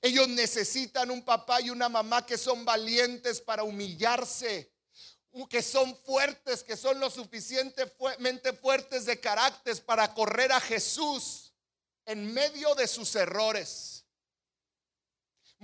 Ellos 0.00 0.28
necesitan 0.28 1.10
un 1.10 1.22
papá 1.22 1.60
y 1.60 1.70
una 1.70 1.88
mamá 1.88 2.26
que 2.26 2.36
son 2.36 2.64
valientes 2.64 3.40
para 3.40 3.64
humillarse, 3.64 4.72
que 5.48 5.62
son 5.62 5.96
fuertes, 6.04 6.62
que 6.62 6.76
son 6.76 7.00
lo 7.00 7.10
suficientemente 7.10 8.52
fuertes 8.52 9.06
de 9.06 9.18
carácter 9.18 9.82
para 9.84 10.12
correr 10.12 10.52
a 10.52 10.60
Jesús 10.60 11.54
en 12.06 12.32
medio 12.32 12.74
de 12.74 12.86
sus 12.86 13.14
errores. 13.16 13.93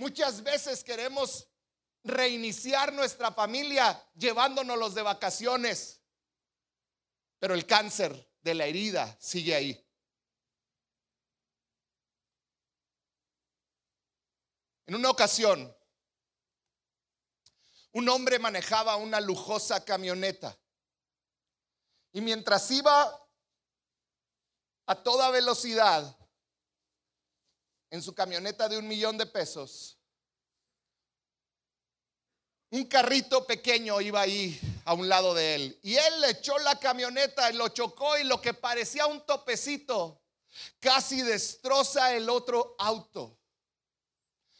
Muchas 0.01 0.41
veces 0.41 0.83
queremos 0.83 1.47
reiniciar 2.03 2.91
nuestra 2.91 3.31
familia 3.31 4.03
llevándonos 4.15 4.95
de 4.95 5.03
vacaciones, 5.03 6.01
pero 7.37 7.53
el 7.53 7.67
cáncer 7.67 8.33
de 8.41 8.55
la 8.55 8.65
herida 8.65 9.15
sigue 9.19 9.53
ahí. 9.53 9.87
En 14.87 14.95
una 14.95 15.11
ocasión, 15.11 15.71
un 17.91 18.09
hombre 18.09 18.39
manejaba 18.39 18.95
una 18.95 19.21
lujosa 19.21 19.85
camioneta 19.85 20.57
y 22.11 22.21
mientras 22.21 22.71
iba 22.71 23.23
a 24.87 24.95
toda 25.03 25.29
velocidad, 25.29 26.17
en 27.91 28.01
su 28.01 28.15
camioneta 28.15 28.67
de 28.67 28.77
un 28.77 28.87
millón 28.87 29.17
de 29.17 29.27
pesos. 29.27 29.97
Un 32.71 32.85
carrito 32.85 33.45
pequeño 33.45 33.99
iba 33.99 34.21
ahí 34.21 34.59
a 34.85 34.93
un 34.93 35.09
lado 35.09 35.33
de 35.33 35.55
él. 35.55 35.79
Y 35.83 35.97
él 35.97 36.21
le 36.21 36.29
echó 36.31 36.57
la 36.59 36.79
camioneta 36.79 37.51
y 37.51 37.55
lo 37.55 37.67
chocó 37.67 38.17
y 38.17 38.23
lo 38.23 38.41
que 38.41 38.53
parecía 38.53 39.05
un 39.07 39.25
topecito 39.25 40.21
casi 40.79 41.21
destroza 41.21 42.15
el 42.15 42.29
otro 42.29 42.75
auto. 42.79 43.37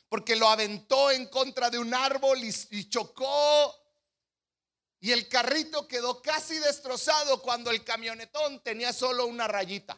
Porque 0.09 0.35
lo 0.35 0.49
aventó 0.49 1.09
en 1.09 1.27
contra 1.27 1.69
de 1.69 1.79
un 1.79 1.93
árbol 1.93 2.43
y, 2.43 2.53
y 2.71 2.89
chocó. 2.89 3.73
Y 4.99 5.13
el 5.13 5.29
carrito 5.29 5.87
quedó 5.87 6.21
casi 6.21 6.59
destrozado 6.59 7.41
cuando 7.41 7.71
el 7.71 7.81
camionetón 7.85 8.61
tenía 8.61 8.91
solo 8.91 9.25
una 9.25 9.47
rayita. 9.47 9.97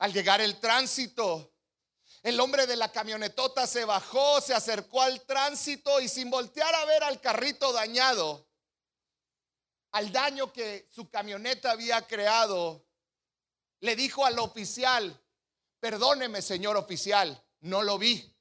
Al 0.00 0.14
llegar 0.14 0.40
el 0.40 0.58
tránsito, 0.58 1.52
el 2.22 2.40
hombre 2.40 2.66
de 2.66 2.74
la 2.74 2.90
camionetota 2.90 3.66
se 3.66 3.84
bajó, 3.84 4.40
se 4.40 4.54
acercó 4.54 5.02
al 5.02 5.20
tránsito 5.26 6.00
y 6.00 6.08
sin 6.08 6.30
voltear 6.30 6.74
a 6.74 6.86
ver 6.86 7.04
al 7.04 7.20
carrito 7.20 7.70
dañado, 7.70 8.48
al 9.92 10.10
daño 10.10 10.54
que 10.54 10.88
su 10.90 11.10
camioneta 11.10 11.72
había 11.72 12.06
creado, 12.06 12.86
le 13.80 13.94
dijo 13.94 14.24
al 14.24 14.38
oficial, 14.38 15.22
perdóneme 15.80 16.40
señor 16.40 16.78
oficial, 16.78 17.38
no 17.60 17.82
lo 17.82 17.98
vi. 17.98 18.34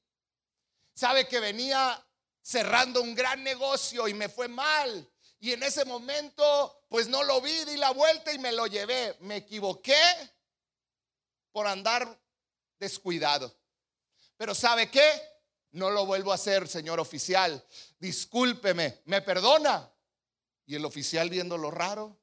Sabe 0.94 1.28
que 1.28 1.42
venía 1.42 2.02
cerrando 2.42 3.02
un 3.02 3.14
gran 3.14 3.44
negocio 3.44 4.08
y 4.08 4.14
me 4.14 4.30
fue 4.30 4.48
mal. 4.48 5.12
Y 5.42 5.52
en 5.52 5.64
ese 5.64 5.84
momento, 5.84 6.86
pues 6.88 7.10
no 7.10 7.24
lo 7.24 7.42
vi, 7.42 7.66
di 7.66 7.76
la 7.76 7.92
vuelta 7.92 8.32
y 8.32 8.40
me 8.40 8.54
lo 8.54 8.66
llevé. 8.66 9.18
Me 9.20 9.38
equivoqué 9.38 9.96
por 11.52 11.68
andar 11.68 12.20
descuidado. 12.80 13.56
Pero 14.38 14.56
¿sabe 14.56 14.90
qué? 14.90 15.10
No 15.72 15.90
lo 15.90 16.06
vuelvo 16.06 16.32
a 16.32 16.36
hacer, 16.36 16.68
señor 16.68 17.00
oficial. 17.00 17.64
Discúlpeme, 18.00 19.02
¿me 19.06 19.22
perdona? 19.22 19.92
Y 20.66 20.76
el 20.76 20.86
oficial 20.86 21.30
viendo 21.30 21.58
lo 21.58 21.72
raro, 21.72 22.20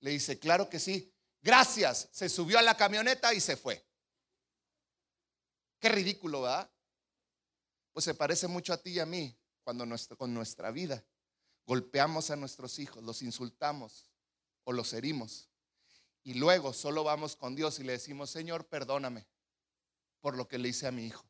le 0.00 0.10
dice, 0.10 0.38
claro 0.38 0.68
que 0.68 0.78
sí. 0.78 1.12
Gracias. 1.40 2.08
Se 2.12 2.28
subió 2.28 2.58
a 2.58 2.62
la 2.62 2.76
camioneta 2.76 3.32
y 3.32 3.40
se 3.40 3.56
fue. 3.56 3.86
Qué 5.78 5.88
ridículo, 5.88 6.42
¿verdad? 6.42 6.70
Pues 7.92 8.04
se 8.04 8.14
parece 8.14 8.48
mucho 8.48 8.72
a 8.72 8.78
ti 8.78 8.90
y 8.90 8.98
a 8.98 9.06
mí 9.06 9.38
cuando 9.62 9.86
con 10.16 10.32
nuestra 10.32 10.70
vida 10.70 11.04
golpeamos 11.66 12.30
a 12.30 12.36
nuestros 12.36 12.78
hijos, 12.78 13.02
los 13.02 13.22
insultamos 13.22 14.10
o 14.64 14.72
los 14.72 14.92
herimos. 14.92 15.48
Y 16.26 16.34
luego 16.34 16.72
solo 16.72 17.04
vamos 17.04 17.36
con 17.36 17.54
Dios 17.54 17.78
y 17.78 17.84
le 17.84 17.92
decimos, 17.92 18.30
Señor, 18.30 18.66
perdóname 18.66 19.28
por 20.20 20.36
lo 20.36 20.48
que 20.48 20.58
le 20.58 20.70
hice 20.70 20.88
a 20.88 20.90
mi 20.90 21.06
hijo. 21.06 21.24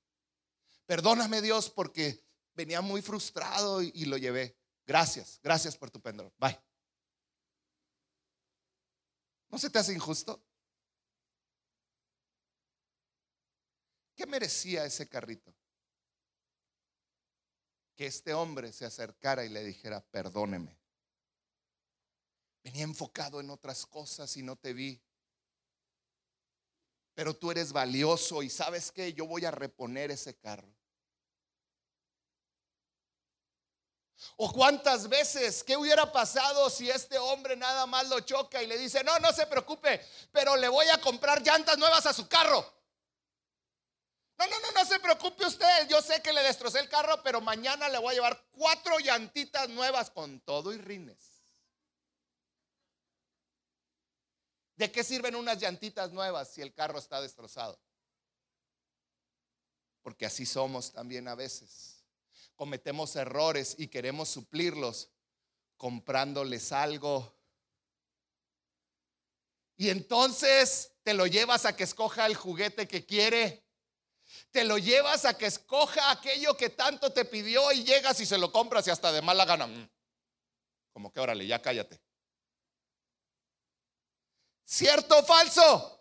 Perdóname 0.87 1.43
Dios 1.43 1.69
porque 1.69 2.25
venía 2.55 2.81
muy 2.81 3.03
frustrado 3.03 3.83
y, 3.83 4.07
lo 4.07 4.17
llevé. 4.17 4.57
Gracias, 4.87 5.39
gracias 5.43 5.77
por 5.77 5.91
tu 5.91 6.01
perdón. 6.01 6.33
Bye. 6.39 6.59
¿No 9.51 9.59
se 9.59 9.69
te 9.69 9.79
hace 9.79 9.93
injusto? 9.93 10.43
¿Qué 14.15 14.27
merecía 14.27 14.87
ese 14.87 15.07
carrito? 15.07 15.55
Que 17.95 18.07
este 18.07 18.33
hombre 18.33 18.73
se 18.73 18.87
acercara 18.87 19.45
y 19.45 19.51
le 19.51 19.63
dijera, 19.63 20.01
perdóneme. 20.11 20.81
Venía 22.67 22.83
enfocado 22.83 23.39
en 23.39 23.49
otras 23.49 23.87
cosas 23.87 24.37
y 24.37 24.43
no 24.43 24.57
te 24.57 24.73
vi. 24.73 25.01
Pero 27.15 27.37
tú 27.37 27.53
eres 27.53 27.73
valioso 27.73 28.43
y 28.43 28.51
sabes 28.51 28.91
que 28.91 29.13
yo 29.13 29.25
voy 29.25 29.45
a 29.45 29.53
reponer 29.53 30.11
ese 30.11 30.37
carro. 30.37 30.75
O 34.37 34.53
cuántas 34.53 35.09
veces, 35.09 35.63
¿qué 35.63 35.77
hubiera 35.77 36.11
pasado 36.11 36.69
si 36.69 36.91
este 36.91 37.17
hombre 37.19 37.55
nada 37.55 37.87
más 37.87 38.09
lo 38.09 38.19
choca 38.19 38.61
y 38.61 38.67
le 38.67 38.77
dice, 38.77 39.05
no, 39.05 39.17
no 39.21 39.33
se 39.33 39.47
preocupe, 39.47 40.05
pero 40.33 40.57
le 40.57 40.67
voy 40.67 40.89
a 40.89 41.01
comprar 41.01 41.43
llantas 41.43 41.79
nuevas 41.79 42.05
a 42.07 42.13
su 42.13 42.27
carro? 42.27 42.69
No, 44.39 44.45
no, 44.45 44.59
no, 44.59 44.73
no 44.73 44.85
se 44.85 44.99
preocupe 44.99 45.47
usted, 45.47 45.89
yo 45.89 46.03
sé 46.03 46.21
que 46.21 46.33
le 46.33 46.43
destrocé 46.43 46.81
el 46.81 46.89
carro, 46.89 47.23
pero 47.23 47.41
mañana 47.41 47.89
le 47.89 47.99
voy 47.99 48.11
a 48.11 48.15
llevar 48.15 48.45
cuatro 48.51 48.99
llantitas 48.99 49.69
nuevas 49.69 50.11
con 50.11 50.41
todo 50.41 50.75
y 50.75 50.79
rines. 50.79 51.36
¿De 54.77 54.93
qué 54.93 55.03
sirven 55.03 55.35
unas 55.35 55.59
llantitas 55.59 56.13
nuevas 56.13 56.51
si 56.53 56.61
el 56.61 56.75
carro 56.75 56.99
está 56.99 57.21
destrozado? 57.21 57.81
Porque 60.03 60.27
así 60.27 60.45
somos 60.45 60.93
también 60.93 61.27
a 61.29 61.35
veces. 61.35 62.05
Cometemos 62.55 63.17
errores 63.17 63.75
y 63.79 63.89
queremos 63.89 64.29
suplirlos 64.29 65.11
comprándoles 65.79 66.73
algo. 66.73 67.35
Y 69.77 69.89
entonces 69.91 70.93
te 71.03 71.15
lo 71.15 71.27
llevas 71.27 71.65
a 71.65 71.75
que 71.75 71.85
escoja 71.85 72.27
el 72.27 72.35
juguete 72.35 72.87
que 72.87 73.05
quiere. 73.05 73.65
Te 74.51 74.65
lo 74.65 74.77
llevas 74.79 75.25
a 75.25 75.37
que 75.37 75.47
escoja 75.47 76.11
aquello 76.11 76.57
que 76.57 76.71
tanto 76.71 77.13
te 77.13 77.25
pidió 77.25 77.73
y 77.73 77.85
llegas 77.85 78.21
y 78.21 78.27
se 78.27 78.39
lo 78.39 78.53
compras 78.53 78.87
y 78.87 78.91
hasta 78.91 79.11
de 79.11 79.23
mala 79.23 79.45
gana. 79.45 79.67
Mm. 79.67 79.89
Como 80.93 81.13
que 81.13 81.21
órale, 81.21 81.47
ya 81.47 81.61
cállate. 81.61 82.01
¿Cierto 84.67 85.21
o 85.21 85.25
falso? 85.25 85.97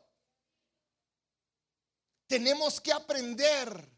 Tenemos 2.27 2.81
que 2.81 2.91
aprender. 2.91 3.91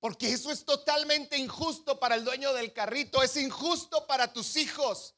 Porque 0.00 0.32
eso 0.32 0.50
es 0.50 0.64
totalmente 0.64 1.38
injusto 1.38 1.98
para 1.98 2.16
el 2.16 2.24
dueño 2.24 2.52
del 2.52 2.72
carrito, 2.74 3.22
es 3.22 3.36
injusto 3.36 4.06
para 4.06 4.32
tus 4.32 4.56
hijos. 4.56 5.14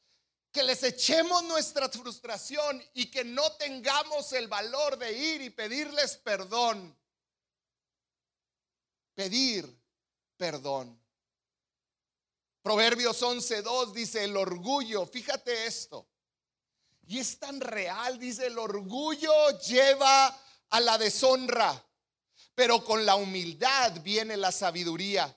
Que 0.53 0.63
les 0.63 0.83
echemos 0.83 1.43
nuestra 1.45 1.89
frustración 1.89 2.85
y 2.95 3.11
que 3.11 3.25
no 3.25 3.51
tengamos 3.55 4.33
el 4.33 4.49
valor 4.49 4.97
de 4.99 5.13
ir 5.13 5.41
y 5.41 5.51
pedirles 5.51 6.19
perdón. 6.19 6.97
Pedir 9.15 9.67
perdón. 10.37 11.03
Proverbios 12.63 13.23
11.2 13.23 13.93
dice, 13.93 14.25
el 14.25 14.37
orgullo, 14.37 15.07
fíjate 15.07 15.67
esto, 15.67 16.07
y 17.07 17.19
es 17.19 17.39
tan 17.39 17.61
real, 17.61 18.19
dice, 18.19 18.47
el 18.47 18.59
orgullo 18.59 19.33
lleva 19.61 20.37
a 20.71 20.81
la 20.81 20.99
deshonra, 20.99 21.85
pero 22.55 22.85
con 22.85 23.07
la 23.07 23.15
humildad 23.15 24.01
viene 24.03 24.37
la 24.37 24.51
sabiduría. 24.51 25.35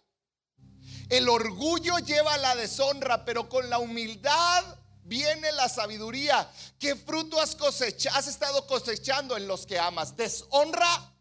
El 1.09 1.29
orgullo 1.29 1.99
lleva 1.99 2.33
a 2.33 2.37
la 2.37 2.55
deshonra, 2.55 3.23
pero 3.23 3.47
con 3.47 3.69
la 3.69 3.77
humildad 3.77 4.79
viene 5.03 5.51
la 5.51 5.69
sabiduría. 5.69 6.51
¿Qué 6.79 6.95
fruto 6.95 7.39
has 7.39 7.55
cosechado? 7.55 8.17
Has 8.17 8.27
estado 8.27 8.65
cosechando 8.65 9.37
en 9.37 9.47
los 9.47 9.67
que 9.67 9.77
amas, 9.77 10.15
deshonra 10.15 11.13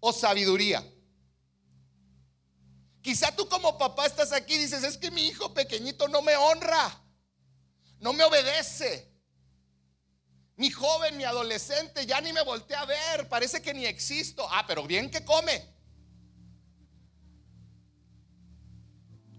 o 0.00 0.12
sabiduría. 0.12 0.82
Quizá 3.02 3.34
tú 3.34 3.46
como 3.48 3.76
papá 3.76 4.06
estás 4.06 4.32
aquí 4.32 4.54
y 4.54 4.58
dices, 4.58 4.84
es 4.84 4.96
que 4.96 5.10
mi 5.10 5.26
hijo 5.26 5.52
pequeñito 5.52 6.08
no 6.08 6.22
me 6.22 6.36
honra, 6.36 7.02
no 7.98 8.14
me 8.14 8.24
obedece. 8.24 9.09
Mi 10.60 10.70
joven, 10.70 11.16
mi 11.16 11.24
adolescente, 11.24 12.04
ya 12.04 12.20
ni 12.20 12.34
me 12.34 12.42
volteé 12.42 12.76
a 12.76 12.84
ver, 12.84 13.26
parece 13.30 13.62
que 13.62 13.72
ni 13.72 13.86
existo. 13.86 14.46
Ah, 14.50 14.62
pero 14.66 14.86
bien 14.86 15.10
que 15.10 15.24
come. 15.24 15.64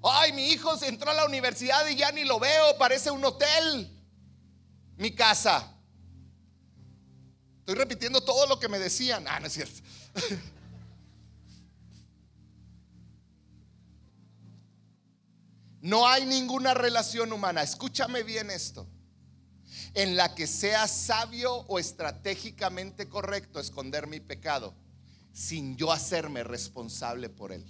Ay, 0.01 0.33
mi 0.33 0.47
hijo 0.47 0.75
se 0.79 0.87
entró 0.87 1.11
a 1.11 1.13
la 1.13 1.25
universidad 1.25 1.87
y 1.87 1.95
ya 1.95 2.11
ni 2.11 2.23
lo 2.23 2.39
veo, 2.39 2.75
parece 2.79 3.11
un 3.11 3.23
hotel. 3.23 4.03
Mi 4.97 5.13
casa. 5.13 5.71
Estoy 7.59 7.75
repitiendo 7.75 8.21
todo 8.21 8.47
lo 8.47 8.59
que 8.59 8.67
me 8.67 8.79
decían. 8.79 9.27
Ah, 9.27 9.39
no 9.39 9.45
es 9.45 9.53
cierto. 9.53 9.79
No 15.83 16.07
hay 16.07 16.27
ninguna 16.27 16.75
relación 16.75 17.33
humana. 17.33 17.63
Escúchame 17.63 18.21
bien 18.21 18.51
esto 18.51 18.87
en 19.93 20.15
la 20.15 20.33
que 20.35 20.47
sea 20.47 20.87
sabio 20.87 21.53
o 21.53 21.79
estratégicamente 21.79 23.09
correcto 23.09 23.59
esconder 23.59 24.07
mi 24.07 24.19
pecado 24.19 24.73
sin 25.33 25.75
yo 25.77 25.91
hacerme 25.91 26.43
responsable 26.43 27.29
por 27.29 27.51
él. 27.51 27.65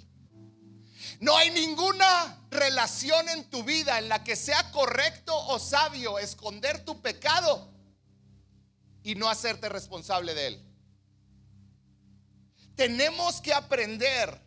No 1.20 1.36
hay 1.36 1.50
ninguna 1.50 2.46
relación 2.52 3.28
en 3.30 3.50
tu 3.50 3.64
vida 3.64 3.98
en 3.98 4.08
la 4.08 4.24
que 4.24 4.36
sea 4.36 4.72
correcto 4.72 5.36
o 5.48 5.58
sabio 5.58 6.20
esconder 6.20 6.86
tu 6.86 7.02
pecado 7.02 7.72
y 9.04 9.16
no 9.16 9.30
hacerte 9.30 9.68
responsable 9.68 10.36
de 10.36 10.48
él. 10.48 10.66
Tenemos 12.76 13.42
que 13.42 13.54
aprender 13.54 14.40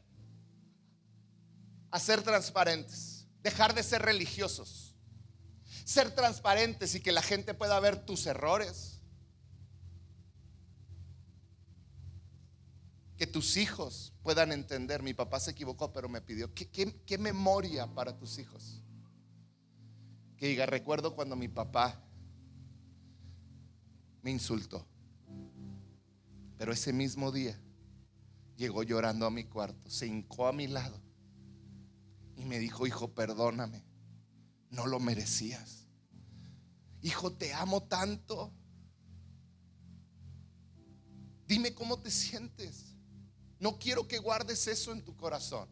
a 1.91 1.99
ser 1.99 2.23
transparentes, 2.23 3.27
dejar 3.43 3.75
de 3.75 3.83
ser 3.83 4.03
religiosos 4.03 4.84
ser 5.85 6.15
transparentes 6.15 6.95
y 6.95 7.01
que 7.01 7.13
la 7.13 7.23
gente 7.23 7.55
pueda 7.55 7.79
ver 7.79 8.05
tus 8.05 8.27
errores. 8.27 9.03
Que 13.17 13.27
tus 13.27 13.57
hijos 13.57 14.13
puedan 14.23 14.51
entender, 14.51 15.03
mi 15.03 15.15
papá 15.15 15.39
se 15.39 15.53
equivocó, 15.53 15.93
pero 15.93 16.09
me 16.09 16.21
pidió, 16.21 16.53
¿qué, 16.53 17.19
memoria 17.19 17.87
para 17.87 18.17
tus 18.17 18.39
hijos? 18.39 18.83
Que 20.37 20.49
diga, 20.49 20.67
recuerdo 20.67 21.15
cuando 21.15 21.37
mi 21.37 21.47
papá 21.47 22.03
me 24.23 24.31
insultó, 24.33 24.85
pero 26.57 26.73
ese 26.73 26.93
mismo 26.93 27.31
día 27.31 27.61
llegó 28.57 28.83
llorando 28.83 29.27
a 29.27 29.31
mi 29.31 29.45
cuarto, 29.45 29.89
se 29.91 30.07
hincó 30.07 30.49
a 30.49 30.53
mi 30.53 30.67
lado 30.67 31.01
y 32.37 32.45
me 32.47 32.59
dijo, 32.59 32.87
hijo, 32.87 33.15
perdóname 33.15 33.85
no 34.75 34.87
lo 34.87 34.99
merecías. 34.99 35.87
Hijo, 37.01 37.33
te 37.33 37.53
amo 37.55 37.85
tanto. 37.85 38.53
Dime 41.47 41.75
cómo 41.75 42.01
te 42.01 42.11
sientes. 42.11 42.97
No 43.61 43.79
quiero 43.79 44.09
que 44.09 44.19
guardes 44.19 44.67
eso 44.67 44.93
en 44.93 45.05
tu 45.05 45.17
corazón. 45.17 45.69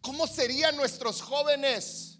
¿Cómo 0.00 0.26
serían 0.26 0.76
nuestros 0.76 1.22
jóvenes? 1.22 2.18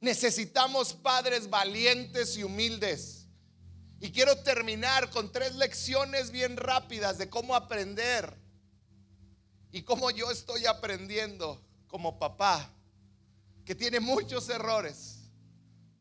Necesitamos 0.00 0.94
padres 0.94 1.50
valientes 1.50 2.36
y 2.36 2.42
humildes. 2.42 3.26
Y 4.00 4.10
quiero 4.10 4.36
terminar 4.38 5.10
con 5.10 5.30
tres 5.30 5.54
lecciones 5.56 6.30
bien 6.30 6.56
rápidas 6.56 7.18
de 7.18 7.28
cómo 7.28 7.54
aprender 7.54 8.36
y 9.70 9.82
cómo 9.82 10.10
yo 10.10 10.30
estoy 10.30 10.66
aprendiendo 10.66 11.64
como 11.86 12.18
papá 12.18 12.72
que 13.64 13.74
tiene 13.74 14.00
muchos 14.00 14.48
errores. 14.48 15.18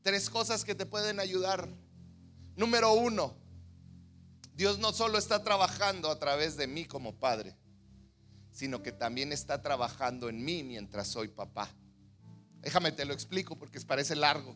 Tres 0.02 0.30
cosas 0.30 0.64
que 0.64 0.76
te 0.76 0.86
pueden 0.86 1.20
ayudar. 1.20 1.70
Número 2.56 2.94
uno, 2.94 3.36
Dios 4.56 4.80
no 4.80 4.94
solo 4.94 5.18
está 5.18 5.44
trabajando 5.44 6.10
a 6.10 6.20
través 6.20 6.58
de 6.58 6.68
mí 6.68 6.86
como 6.86 7.16
padre, 7.16 7.56
sino 8.52 8.82
que 8.82 8.92
también 8.92 9.32
está 9.32 9.62
trabajando 9.62 10.30
en 10.30 10.44
mí 10.44 10.64
mientras 10.64 11.08
soy 11.08 11.28
papá. 11.28 11.70
Déjame 12.62 12.92
te 12.92 13.06
lo 13.06 13.14
explico 13.14 13.58
porque 13.58 13.80
parece 13.82 14.16
largo. 14.16 14.56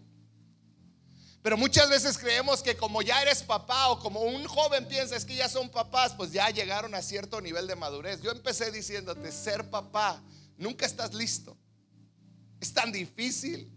Pero 1.42 1.58
muchas 1.58 1.90
veces 1.92 2.18
creemos 2.18 2.64
que 2.64 2.76
como 2.76 3.04
ya 3.04 3.22
eres 3.22 3.44
papá 3.44 3.90
o 3.90 4.00
como 4.00 4.22
un 4.22 4.46
joven 4.46 4.88
piensa 4.88 5.16
es 5.16 5.26
que 5.26 5.36
ya 5.36 5.48
son 5.48 5.70
papás, 5.70 6.14
pues 6.16 6.32
ya 6.32 6.50
llegaron 6.50 6.96
a 6.96 7.04
cierto 7.04 7.40
nivel 7.40 7.68
de 7.68 7.76
madurez. 7.76 8.20
Yo 8.22 8.32
empecé 8.32 8.72
diciéndote, 8.72 9.32
ser 9.32 9.70
papá, 9.70 10.24
nunca 10.58 10.88
estás 10.88 11.14
listo. 11.14 11.56
Es 12.66 12.74
tan 12.74 12.92
difícil 12.92 13.72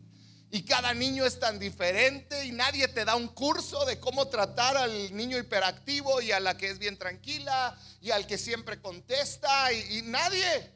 Y 0.51 0.63
cada 0.63 0.95
niño 0.95 1.27
es 1.27 1.39
tan 1.39 1.59
diferente 1.59 2.47
y 2.47 2.53
nadie 2.53 2.89
te 2.89 3.05
da 3.05 3.17
un 3.17 3.29
curso 3.29 3.85
de 3.85 4.01
cómo 4.01 4.29
tratar 4.29 4.79
al 4.79 5.15
niño 5.15 5.37
hiperactivo 5.37 6.23
y 6.23 6.33
a 6.33 6.41
la 6.41 6.57
que 6.57 6.71
es 6.71 6.79
bien 6.79 6.97
tranquila 6.97 7.79
y 8.01 8.13
al 8.13 8.27
que 8.27 8.39
siempre 8.39 8.81
contesta 8.81 9.71
y, 9.75 10.01
nadie. 10.01 10.73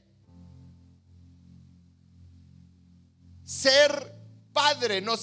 Ser 3.46 4.14
padre 4.53 5.01
no 5.01 5.14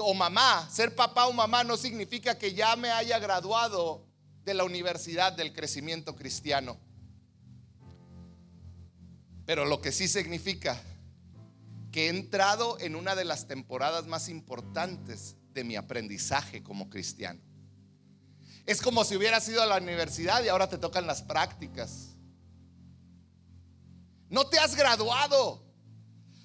o 0.00 0.14
mamá, 0.14 0.70
ser 0.70 0.94
papá 0.94 1.26
o 1.26 1.32
mamá 1.32 1.64
no 1.64 1.76
significa 1.76 2.38
que 2.38 2.54
ya 2.54 2.76
me 2.76 2.92
haya 2.92 3.18
graduado 3.18 4.06
de 4.44 4.54
la 4.54 4.62
universidad 4.62 5.32
del 5.32 5.52
crecimiento 5.52 6.14
cristiano. 6.14 6.78
Pero 9.44 9.64
lo 9.64 9.80
que 9.80 9.90
sí 9.90 10.06
significa 10.06 10.80
que 11.96 12.08
he 12.08 12.08
entrado 12.10 12.78
en 12.78 12.94
una 12.94 13.14
de 13.14 13.24
las 13.24 13.48
temporadas 13.48 14.04
más 14.04 14.28
importantes 14.28 15.34
de 15.54 15.64
mi 15.64 15.76
aprendizaje 15.76 16.62
como 16.62 16.90
cristiano. 16.90 17.40
Es 18.66 18.82
como 18.82 19.02
si 19.02 19.16
hubieras 19.16 19.48
ido 19.48 19.62
a 19.62 19.66
la 19.66 19.78
universidad 19.78 20.44
y 20.44 20.48
ahora 20.48 20.68
te 20.68 20.76
tocan 20.76 21.06
las 21.06 21.22
prácticas. 21.22 22.08
No 24.28 24.46
te 24.46 24.58
has 24.58 24.74
graduado. 24.74 25.64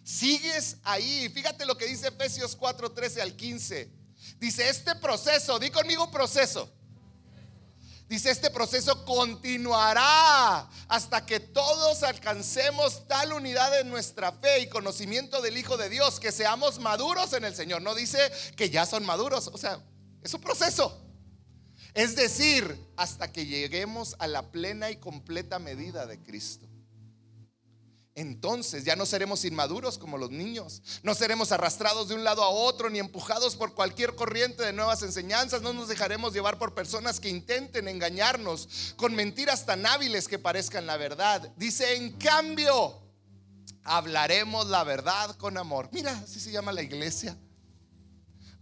Sigues 0.05 0.77
ahí. 0.83 1.27
Fíjate 1.27 1.65
lo 1.65 1.77
que 1.77 1.85
dice 1.85 2.07
Efesios 2.07 2.55
4, 2.55 2.93
13 2.93 3.21
al 3.21 3.35
15. 3.35 3.91
Dice, 4.39 4.69
este 4.69 4.95
proceso, 4.95 5.59
di 5.59 5.69
conmigo 5.69 6.09
proceso. 6.11 6.71
Dice, 8.11 8.29
este 8.29 8.49
proceso 8.49 9.05
continuará 9.05 10.67
hasta 10.89 11.25
que 11.25 11.39
todos 11.39 12.03
alcancemos 12.03 13.07
tal 13.07 13.31
unidad 13.31 13.79
en 13.79 13.89
nuestra 13.89 14.33
fe 14.33 14.59
y 14.59 14.67
conocimiento 14.67 15.41
del 15.41 15.57
Hijo 15.57 15.77
de 15.77 15.87
Dios, 15.87 16.19
que 16.19 16.33
seamos 16.33 16.77
maduros 16.79 17.31
en 17.31 17.45
el 17.45 17.55
Señor. 17.55 17.81
No 17.81 17.95
dice 17.95 18.19
que 18.57 18.69
ya 18.69 18.85
son 18.85 19.05
maduros, 19.05 19.47
o 19.53 19.57
sea, 19.57 19.79
es 20.21 20.33
un 20.33 20.41
proceso. 20.41 21.01
Es 21.93 22.17
decir, 22.17 22.85
hasta 22.97 23.31
que 23.31 23.45
lleguemos 23.45 24.17
a 24.19 24.27
la 24.27 24.51
plena 24.51 24.91
y 24.91 24.97
completa 24.97 25.57
medida 25.57 26.05
de 26.05 26.21
Cristo. 26.21 26.67
Entonces 28.13 28.83
ya 28.83 28.97
no 28.97 29.05
seremos 29.05 29.45
inmaduros 29.45 29.97
como 29.97 30.17
los 30.17 30.31
niños, 30.31 30.81
no 31.01 31.15
seremos 31.15 31.53
arrastrados 31.53 32.09
de 32.09 32.15
un 32.15 32.25
lado 32.25 32.43
a 32.43 32.49
otro 32.49 32.89
ni 32.89 32.99
empujados 32.99 33.55
por 33.55 33.73
cualquier 33.73 34.15
corriente 34.15 34.63
de 34.63 34.73
nuevas 34.73 35.01
enseñanzas, 35.01 35.61
no 35.61 35.71
nos 35.71 35.87
dejaremos 35.87 36.33
llevar 36.33 36.59
por 36.59 36.73
personas 36.73 37.21
que 37.21 37.29
intenten 37.29 37.87
engañarnos 37.87 38.93
con 38.97 39.15
mentiras 39.15 39.65
tan 39.65 39.85
hábiles 39.85 40.27
que 40.27 40.39
parezcan 40.39 40.85
la 40.85 40.97
verdad. 40.97 41.53
Dice, 41.55 41.95
en 41.95 42.11
cambio, 42.17 43.01
hablaremos 43.83 44.67
la 44.67 44.83
verdad 44.83 45.33
con 45.37 45.57
amor. 45.57 45.87
Mira, 45.93 46.11
así 46.11 46.41
se 46.41 46.51
llama 46.51 46.73
la 46.73 46.81
iglesia. 46.81 47.37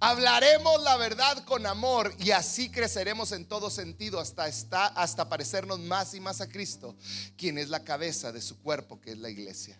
Hablaremos 0.02 0.82
la 0.82 0.96
verdad 0.96 1.44
con 1.44 1.66
amor 1.66 2.16
y 2.20 2.32
así 2.32 2.72
creceremos 2.72 3.34
en 3.34 3.46
todo 3.46 3.70
sentido 3.70 4.22
hasta, 4.22 4.46
hasta 4.88 5.28
parecernos 5.28 5.80
más 5.80 6.14
y 6.14 6.22
más 6.22 6.40
a 6.40 6.48
Cristo, 6.48 6.96
quien 7.36 7.58
es 7.58 7.68
la 7.68 7.84
cabeza 7.84 8.32
de 8.32 8.42
su 8.42 8.62
cuerpo, 8.62 9.02
que 9.02 9.12
es 9.12 9.18
la 9.18 9.30
iglesia. 9.30 9.78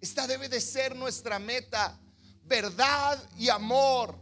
Esta 0.00 0.26
debe 0.26 0.48
de 0.48 0.60
ser 0.60 0.96
nuestra 0.96 1.38
meta, 1.38 2.00
verdad 2.44 3.22
y 3.36 3.50
amor. 3.50 4.16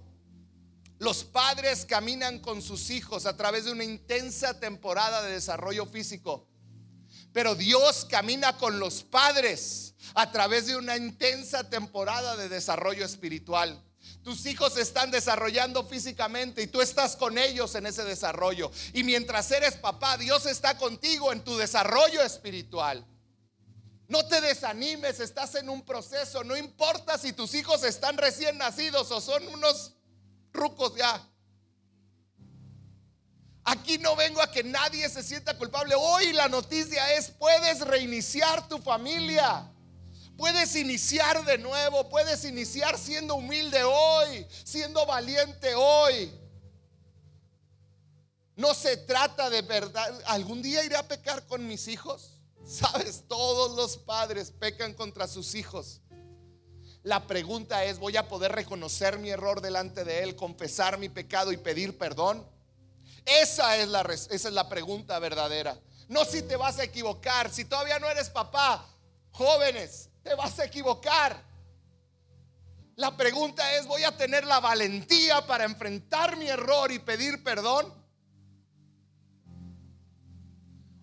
Los 0.98 1.22
padres 1.22 1.86
caminan 1.86 2.40
con 2.40 2.60
sus 2.60 2.90
hijos 2.90 3.26
a 3.26 3.36
través 3.36 3.66
de 3.66 3.72
una 3.72 3.84
intensa 3.84 4.58
temporada 4.58 5.22
de 5.22 5.30
desarrollo 5.30 5.86
físico, 5.86 6.48
pero 7.32 7.54
Dios 7.54 8.04
camina 8.10 8.56
con 8.56 8.80
los 8.80 9.04
padres 9.04 9.94
a 10.14 10.32
través 10.32 10.66
de 10.66 10.76
una 10.76 10.96
intensa 10.96 11.70
temporada 11.70 12.36
de 12.36 12.48
desarrollo 12.48 13.04
espiritual. 13.04 13.80
Tus 14.22 14.46
hijos 14.46 14.74
se 14.74 14.80
están 14.80 15.10
desarrollando 15.10 15.84
físicamente 15.84 16.62
y 16.62 16.66
tú 16.66 16.80
estás 16.80 17.16
con 17.16 17.36
ellos 17.38 17.74
en 17.74 17.86
ese 17.86 18.04
desarrollo. 18.04 18.70
Y 18.92 19.04
mientras 19.04 19.50
eres 19.50 19.74
papá, 19.76 20.16
Dios 20.16 20.46
está 20.46 20.78
contigo 20.78 21.32
en 21.32 21.42
tu 21.42 21.56
desarrollo 21.56 22.22
espiritual. 22.22 23.06
No 24.08 24.26
te 24.26 24.40
desanimes, 24.40 25.20
estás 25.20 25.54
en 25.54 25.68
un 25.68 25.82
proceso. 25.82 26.44
No 26.44 26.56
importa 26.56 27.18
si 27.18 27.32
tus 27.32 27.54
hijos 27.54 27.84
están 27.84 28.16
recién 28.16 28.58
nacidos 28.58 29.10
o 29.10 29.20
son 29.20 29.46
unos 29.48 29.94
rucos 30.52 30.94
ya. 30.96 31.28
Aquí 33.64 33.96
no 33.98 34.14
vengo 34.14 34.42
a 34.42 34.50
que 34.50 34.62
nadie 34.62 35.08
se 35.08 35.22
sienta 35.22 35.56
culpable. 35.56 35.94
Hoy 35.98 36.32
la 36.32 36.48
noticia 36.48 37.14
es, 37.14 37.30
puedes 37.30 37.80
reiniciar 37.80 38.68
tu 38.68 38.78
familia. 38.78 39.70
Puedes 40.36 40.74
iniciar 40.74 41.44
de 41.44 41.58
nuevo, 41.58 42.08
puedes 42.08 42.44
iniciar 42.44 42.98
siendo 42.98 43.36
humilde 43.36 43.84
hoy, 43.84 44.46
siendo 44.64 45.06
valiente 45.06 45.74
hoy. 45.74 46.32
No 48.56 48.74
se 48.74 48.96
trata 48.96 49.50
de 49.50 49.62
verdad. 49.62 50.22
¿Algún 50.26 50.62
día 50.62 50.84
iré 50.84 50.96
a 50.96 51.06
pecar 51.06 51.46
con 51.46 51.66
mis 51.66 51.88
hijos? 51.88 52.30
Sabes, 52.66 53.24
todos 53.28 53.76
los 53.76 53.96
padres 53.96 54.50
pecan 54.50 54.94
contra 54.94 55.26
sus 55.26 55.54
hijos. 55.54 56.00
La 57.02 57.26
pregunta 57.26 57.84
es, 57.84 57.98
¿voy 57.98 58.16
a 58.16 58.28
poder 58.28 58.52
reconocer 58.52 59.18
mi 59.18 59.30
error 59.30 59.60
delante 59.60 60.04
de 60.04 60.22
Él, 60.22 60.36
confesar 60.36 60.98
mi 60.98 61.10
pecado 61.10 61.52
y 61.52 61.58
pedir 61.58 61.98
perdón? 61.98 62.48
Esa 63.26 63.76
es 63.76 63.88
la, 63.88 64.00
esa 64.02 64.48
es 64.48 64.52
la 64.52 64.68
pregunta 64.68 65.18
verdadera. 65.18 65.78
No 66.08 66.24
si 66.24 66.42
te 66.42 66.56
vas 66.56 66.78
a 66.78 66.84
equivocar, 66.84 67.52
si 67.52 67.64
todavía 67.64 67.98
no 67.98 68.08
eres 68.08 68.30
papá. 68.30 68.86
Jóvenes, 69.32 70.08
te 70.24 70.34
vas 70.34 70.58
a 70.58 70.64
equivocar. 70.64 71.40
La 72.96 73.16
pregunta 73.16 73.76
es, 73.76 73.86
¿voy 73.86 74.02
a 74.04 74.16
tener 74.16 74.44
la 74.44 74.58
valentía 74.58 75.46
para 75.46 75.64
enfrentar 75.64 76.36
mi 76.36 76.48
error 76.48 76.90
y 76.90 76.98
pedir 76.98 77.44
perdón? 77.44 77.92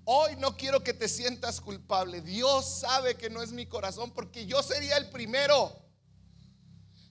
Hoy 0.05 0.35
no 0.37 0.57
quiero 0.57 0.83
que 0.83 0.93
te 0.93 1.07
sientas 1.07 1.61
culpable. 1.61 2.21
Dios 2.21 2.79
sabe 2.79 3.15
que 3.15 3.29
no 3.29 3.43
es 3.43 3.51
mi 3.51 3.67
corazón 3.67 4.11
porque 4.11 4.45
yo 4.45 4.63
sería 4.63 4.97
el 4.97 5.09
primero. 5.09 5.77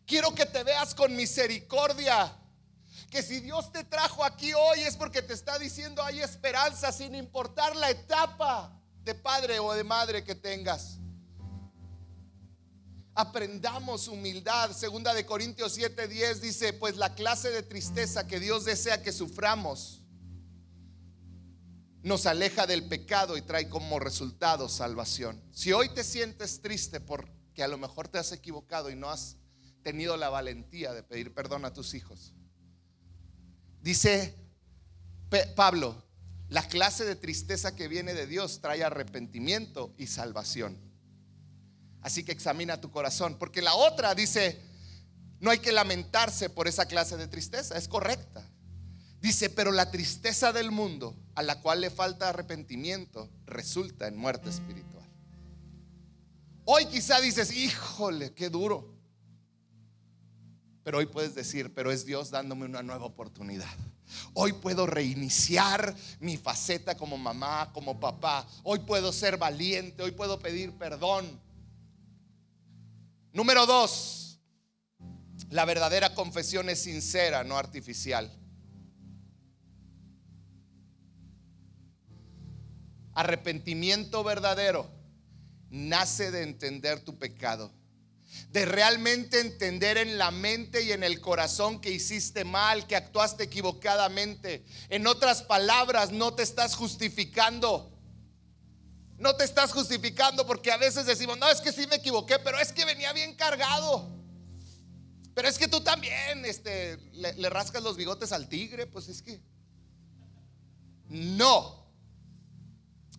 Quiero 0.06 0.34
que 0.34 0.46
te 0.46 0.64
veas 0.64 0.94
con 0.94 1.14
misericordia. 1.14 2.36
Que 3.10 3.22
si 3.22 3.40
Dios 3.40 3.70
te 3.70 3.84
trajo 3.84 4.24
aquí 4.24 4.52
hoy 4.54 4.80
es 4.80 4.96
porque 4.96 5.22
te 5.22 5.34
está 5.34 5.58
diciendo 5.58 6.02
hay 6.02 6.20
esperanza 6.20 6.90
sin 6.90 7.14
importar 7.14 7.76
la 7.76 7.90
etapa 7.90 8.76
de 9.02 9.14
padre 9.14 9.58
o 9.58 9.72
de 9.72 9.84
madre 9.84 10.24
que 10.24 10.34
tengas 10.34 10.99
aprendamos 13.14 14.08
humildad. 14.08 14.72
Segunda 14.72 15.14
de 15.14 15.26
Corintios 15.26 15.76
7:10 15.76 16.40
dice, 16.40 16.72
pues 16.72 16.96
la 16.96 17.14
clase 17.14 17.50
de 17.50 17.62
tristeza 17.62 18.26
que 18.26 18.40
Dios 18.40 18.64
desea 18.64 19.02
que 19.02 19.12
suframos 19.12 20.02
nos 22.02 22.24
aleja 22.24 22.66
del 22.66 22.88
pecado 22.88 23.36
y 23.36 23.42
trae 23.42 23.68
como 23.68 23.98
resultado 23.98 24.68
salvación. 24.68 25.42
Si 25.52 25.72
hoy 25.72 25.90
te 25.90 26.02
sientes 26.02 26.62
triste 26.62 26.98
porque 27.00 27.62
a 27.62 27.68
lo 27.68 27.76
mejor 27.76 28.08
te 28.08 28.18
has 28.18 28.32
equivocado 28.32 28.90
y 28.90 28.96
no 28.96 29.10
has 29.10 29.36
tenido 29.82 30.16
la 30.16 30.30
valentía 30.30 30.92
de 30.92 31.02
pedir 31.02 31.34
perdón 31.34 31.64
a 31.64 31.74
tus 31.74 31.94
hijos, 31.94 32.32
dice 33.82 34.34
Pablo, 35.54 36.02
la 36.48 36.66
clase 36.66 37.04
de 37.04 37.16
tristeza 37.16 37.76
que 37.76 37.86
viene 37.86 38.14
de 38.14 38.26
Dios 38.26 38.60
trae 38.60 38.82
arrepentimiento 38.82 39.94
y 39.98 40.06
salvación. 40.06 40.89
Así 42.02 42.24
que 42.24 42.32
examina 42.32 42.80
tu 42.80 42.90
corazón, 42.90 43.36
porque 43.38 43.62
la 43.62 43.74
otra 43.74 44.14
dice, 44.14 44.60
no 45.40 45.50
hay 45.50 45.58
que 45.58 45.72
lamentarse 45.72 46.50
por 46.50 46.68
esa 46.68 46.86
clase 46.86 47.16
de 47.16 47.28
tristeza, 47.28 47.76
es 47.76 47.88
correcta. 47.88 48.46
Dice, 49.20 49.50
pero 49.50 49.70
la 49.70 49.90
tristeza 49.90 50.52
del 50.52 50.70
mundo, 50.70 51.14
a 51.34 51.42
la 51.42 51.60
cual 51.60 51.82
le 51.82 51.90
falta 51.90 52.30
arrepentimiento, 52.30 53.28
resulta 53.44 54.06
en 54.06 54.16
muerte 54.16 54.48
espiritual. 54.48 55.06
Hoy 56.64 56.86
quizá 56.86 57.20
dices, 57.20 57.52
híjole, 57.52 58.32
qué 58.32 58.48
duro. 58.48 58.94
Pero 60.82 60.98
hoy 60.98 61.06
puedes 61.06 61.34
decir, 61.34 61.74
pero 61.74 61.92
es 61.92 62.06
Dios 62.06 62.30
dándome 62.30 62.64
una 62.64 62.82
nueva 62.82 63.04
oportunidad. 63.04 63.68
Hoy 64.34 64.54
puedo 64.54 64.86
reiniciar 64.86 65.94
mi 66.18 66.36
faceta 66.36 66.96
como 66.96 67.18
mamá, 67.18 67.70
como 67.72 68.00
papá. 68.00 68.46
Hoy 68.62 68.80
puedo 68.80 69.12
ser 69.12 69.36
valiente, 69.36 70.02
hoy 70.02 70.12
puedo 70.12 70.38
pedir 70.38 70.72
perdón. 70.72 71.40
Número 73.32 73.64
dos, 73.64 74.40
la 75.50 75.64
verdadera 75.64 76.14
confesión 76.14 76.68
es 76.68 76.82
sincera, 76.82 77.44
no 77.44 77.56
artificial. 77.56 78.36
Arrepentimiento 83.14 84.24
verdadero 84.24 84.90
nace 85.68 86.32
de 86.32 86.42
entender 86.42 87.00
tu 87.00 87.18
pecado, 87.18 87.72
de 88.50 88.64
realmente 88.64 89.40
entender 89.40 89.96
en 89.98 90.18
la 90.18 90.32
mente 90.32 90.82
y 90.82 90.90
en 90.90 91.04
el 91.04 91.20
corazón 91.20 91.80
que 91.80 91.92
hiciste 91.92 92.44
mal, 92.44 92.88
que 92.88 92.96
actuaste 92.96 93.44
equivocadamente. 93.44 94.64
En 94.88 95.06
otras 95.06 95.42
palabras, 95.42 96.10
no 96.10 96.34
te 96.34 96.42
estás 96.42 96.74
justificando. 96.74 97.89
No 99.20 99.36
te 99.36 99.44
estás 99.44 99.70
justificando 99.72 100.46
porque 100.46 100.72
a 100.72 100.78
veces 100.78 101.04
decimos, 101.04 101.36
no, 101.36 101.46
es 101.50 101.60
que 101.60 101.72
sí 101.72 101.86
me 101.86 101.96
equivoqué, 101.96 102.38
pero 102.38 102.58
es 102.58 102.72
que 102.72 102.86
venía 102.86 103.12
bien 103.12 103.34
cargado. 103.34 104.08
Pero 105.34 105.46
es 105.46 105.58
que 105.58 105.68
tú 105.68 105.82
también 105.82 106.46
este, 106.46 106.96
le, 107.12 107.50
rascas 107.50 107.82
los 107.82 107.98
bigotes 107.98 108.32
al 108.32 108.48
tigre, 108.48 108.86
pues 108.86 109.08
es 109.08 109.20
que... 109.20 109.42
No. 111.08 111.86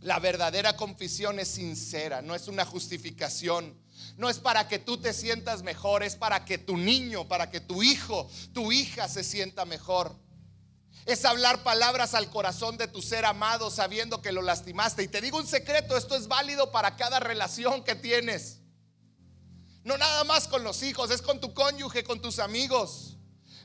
La 0.02 0.18
verdadera 0.18 0.76
confesión 0.76 1.40
es 1.40 1.50
sincera, 1.50 2.24
no 2.24 2.34
es 2.34 2.48
una 2.48 2.66
justificación. 2.66 3.80
No 4.18 4.28
es 4.28 4.40
para 4.40 4.68
que 4.68 4.80
tú 4.80 4.98
te 4.98 5.14
sientas 5.14 5.62
mejor, 5.62 6.02
es 6.02 6.16
para 6.16 6.46
que 6.46 6.58
tu 6.58 6.78
niño, 6.78 7.28
para 7.28 7.52
que 7.52 7.62
tu 7.62 7.84
hijo, 7.84 8.28
tu 8.54 8.72
hija 8.72 9.08
se 9.08 9.24
sienta 9.24 9.66
mejor. 9.66 10.16
Es 11.06 11.26
hablar 11.26 11.64
palabras 11.64 12.14
al 12.14 12.30
corazón 12.30 12.78
de 12.78 12.88
tu 12.88 13.02
ser 13.02 13.26
amado 13.26 13.72
sabiendo 13.72 14.22
que 14.22 14.32
lo 14.32 14.42
lastimaste. 14.42 15.04
Y 15.04 15.08
te 15.08 15.22
digo 15.22 15.38
un 15.38 15.48
secreto, 15.48 15.98
esto 15.98 16.16
es 16.16 16.28
válido 16.28 16.72
para 16.72 16.96
cada 16.96 17.20
relación 17.20 17.84
que 17.84 17.96
tienes. 17.96 18.60
No 19.84 19.98
nada 19.98 20.24
más 20.26 20.48
con 20.48 20.64
los 20.64 20.84
hijos, 20.84 21.10
es 21.10 21.22
con 21.22 21.40
tu 21.40 21.54
cónyuge, 21.54 22.04
con 22.04 22.22
tus 22.22 22.40
amigos. 22.40 23.18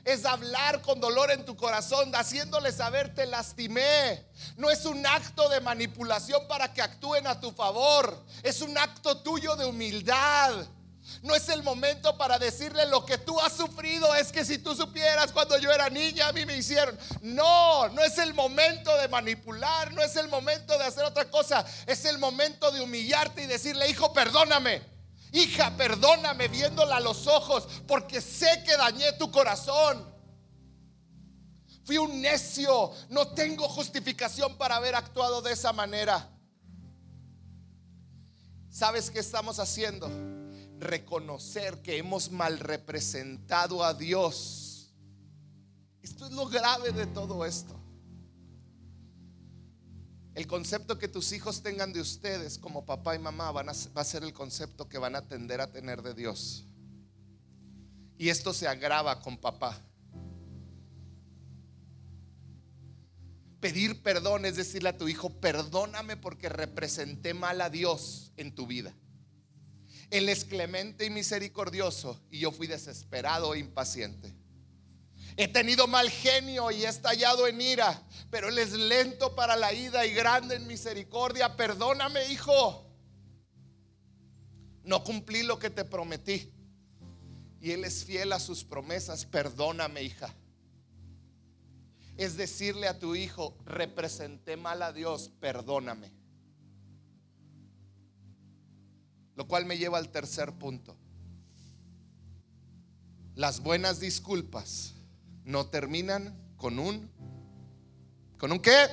Es 0.03 0.25
hablar 0.25 0.81
con 0.81 0.99
dolor 0.99 1.31
en 1.31 1.45
tu 1.45 1.55
corazón, 1.55 2.15
haciéndole 2.15 2.71
saber 2.71 3.13
te 3.13 3.25
lastimé. 3.25 4.25
No 4.55 4.69
es 4.69 4.85
un 4.85 5.05
acto 5.05 5.49
de 5.49 5.59
manipulación 5.59 6.47
para 6.47 6.73
que 6.73 6.81
actúen 6.81 7.27
a 7.27 7.39
tu 7.39 7.51
favor. 7.51 8.25
Es 8.41 8.61
un 8.61 8.77
acto 8.77 9.17
tuyo 9.17 9.55
de 9.57 9.65
humildad. 9.65 10.65
No 11.21 11.35
es 11.35 11.49
el 11.49 11.63
momento 11.63 12.17
para 12.17 12.37
decirle 12.37 12.85
lo 12.87 13.05
que 13.05 13.17
tú 13.17 13.39
has 13.39 13.53
sufrido. 13.53 14.13
Es 14.15 14.31
que 14.31 14.45
si 14.45 14.57
tú 14.59 14.75
supieras 14.75 15.31
cuando 15.31 15.57
yo 15.57 15.71
era 15.71 15.89
niña, 15.89 16.27
a 16.27 16.33
mí 16.33 16.45
me 16.45 16.57
hicieron. 16.57 16.97
No, 17.21 17.89
no 17.89 18.03
es 18.03 18.17
el 18.17 18.33
momento 18.33 18.95
de 18.97 19.07
manipular, 19.07 19.91
no 19.93 20.01
es 20.01 20.15
el 20.15 20.27
momento 20.27 20.77
de 20.77 20.85
hacer 20.85 21.03
otra 21.03 21.29
cosa. 21.29 21.65
Es 21.85 22.05
el 22.05 22.17
momento 22.17 22.71
de 22.71 22.81
humillarte 22.81 23.43
y 23.43 23.47
decirle, 23.47 23.89
hijo, 23.89 24.13
perdóname. 24.13 24.81
Hija, 25.31 25.75
perdóname 25.75 26.47
viéndola 26.47 26.97
a 26.97 27.01
los 27.01 27.27
ojos 27.27 27.67
porque 27.87 28.21
sé 28.21 28.63
que 28.63 28.77
dañé 28.77 29.13
tu 29.13 29.31
corazón. 29.31 30.15
Fui 31.83 31.97
un 31.97 32.21
necio, 32.21 32.91
no 33.09 33.29
tengo 33.29 33.67
justificación 33.69 34.57
para 34.57 34.75
haber 34.75 34.95
actuado 34.95 35.41
de 35.41 35.53
esa 35.53 35.71
manera. 35.73 36.29
¿Sabes 38.69 39.09
qué 39.09 39.19
estamos 39.19 39.59
haciendo? 39.59 40.36
Reconocer 40.79 41.81
que 41.81 41.97
hemos 41.97 42.31
mal 42.31 42.59
representado 42.59 43.83
a 43.83 43.93
Dios. 43.93 44.93
Esto 46.01 46.25
es 46.25 46.31
lo 46.31 46.47
grave 46.47 46.91
de 46.91 47.07
todo 47.07 47.45
esto. 47.45 47.75
El 50.35 50.45
concepto 50.45 50.99
que 50.99 51.07
tus 51.07 51.31
hijos 51.31 51.63
tengan 51.63 51.91
de 51.93 51.99
ustedes 51.99 52.59
como 52.59 52.85
papá 52.85 53.15
y 53.15 53.19
mamá 53.19 53.51
van 53.51 53.69
a, 53.69 53.73
va 53.95 54.01
a 54.01 54.05
ser 54.05 54.23
el 54.23 54.33
concepto 54.33 54.87
que 54.87 54.99
van 54.99 55.15
a 55.15 55.27
tender 55.27 55.61
a 55.61 55.71
tener 55.71 56.03
de 56.03 56.13
Dios. 56.13 56.67
Y 58.19 58.29
esto 58.29 58.53
se 58.53 58.67
agrava 58.67 59.19
con 59.19 59.37
papá. 59.37 59.81
Pedir 63.59 64.03
perdón 64.03 64.45
es 64.45 64.55
decirle 64.55 64.89
a 64.89 64.97
tu 64.97 65.07
hijo, 65.07 65.31
perdóname 65.39 66.17
porque 66.17 66.49
representé 66.49 67.33
mal 67.33 67.59
a 67.59 67.71
Dios 67.71 68.31
en 68.37 68.53
tu 68.53 68.67
vida. 68.67 68.93
Él 70.09 70.29
es 70.29 70.45
clemente 70.45 71.05
y 71.05 71.09
misericordioso 71.09 72.21
y 72.31 72.39
yo 72.39 72.51
fui 72.51 72.67
desesperado 72.67 73.53
e 73.53 73.59
impaciente. 73.59 74.33
He 75.35 75.47
tenido 75.47 75.85
mal 75.85 76.09
genio 76.09 76.71
y 76.71 76.83
he 76.83 76.87
estallado 76.87 77.47
en 77.47 77.61
ira, 77.61 78.01
pero 78.31 78.49
Él 78.49 78.57
es 78.57 78.73
lento 78.73 79.35
para 79.35 79.55
la 79.55 79.71
ida 79.71 80.05
y 80.05 80.13
grande 80.13 80.55
en 80.55 80.65
misericordia. 80.65 81.55
Perdóname, 81.55 82.25
hijo. 82.31 82.89
No 84.83 85.03
cumplí 85.03 85.43
lo 85.43 85.59
que 85.59 85.69
te 85.69 85.85
prometí. 85.85 86.51
Y 87.61 87.71
Él 87.71 87.83
es 87.83 88.03
fiel 88.03 88.33
a 88.33 88.39
sus 88.39 88.63
promesas. 88.63 89.25
Perdóname, 89.25 90.01
hija. 90.01 90.33
Es 92.15 92.35
decirle 92.35 92.87
a 92.87 92.97
tu 92.97 93.13
hijo, 93.13 93.55
representé 93.63 94.57
mal 94.57 94.81
a 94.81 94.91
Dios, 94.91 95.29
perdóname. 95.39 96.16
Lo 99.37 99.47
cual 99.47 99.65
me 99.65 99.77
lleva 99.77 99.97
al 99.97 100.09
tercer 100.09 100.51
punto. 100.51 100.97
Las 103.35 103.61
buenas 103.61 103.99
disculpas 104.01 104.95
no 105.45 105.67
terminan 105.67 106.35
con 106.57 106.79
un 106.79 107.09
¿Con 108.37 108.51
un 108.51 108.59
qué? 108.59 108.87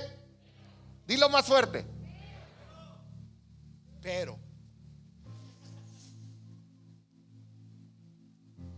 Dilo 1.07 1.29
más 1.29 1.47
fuerte. 1.47 1.85
Pero 4.01 4.39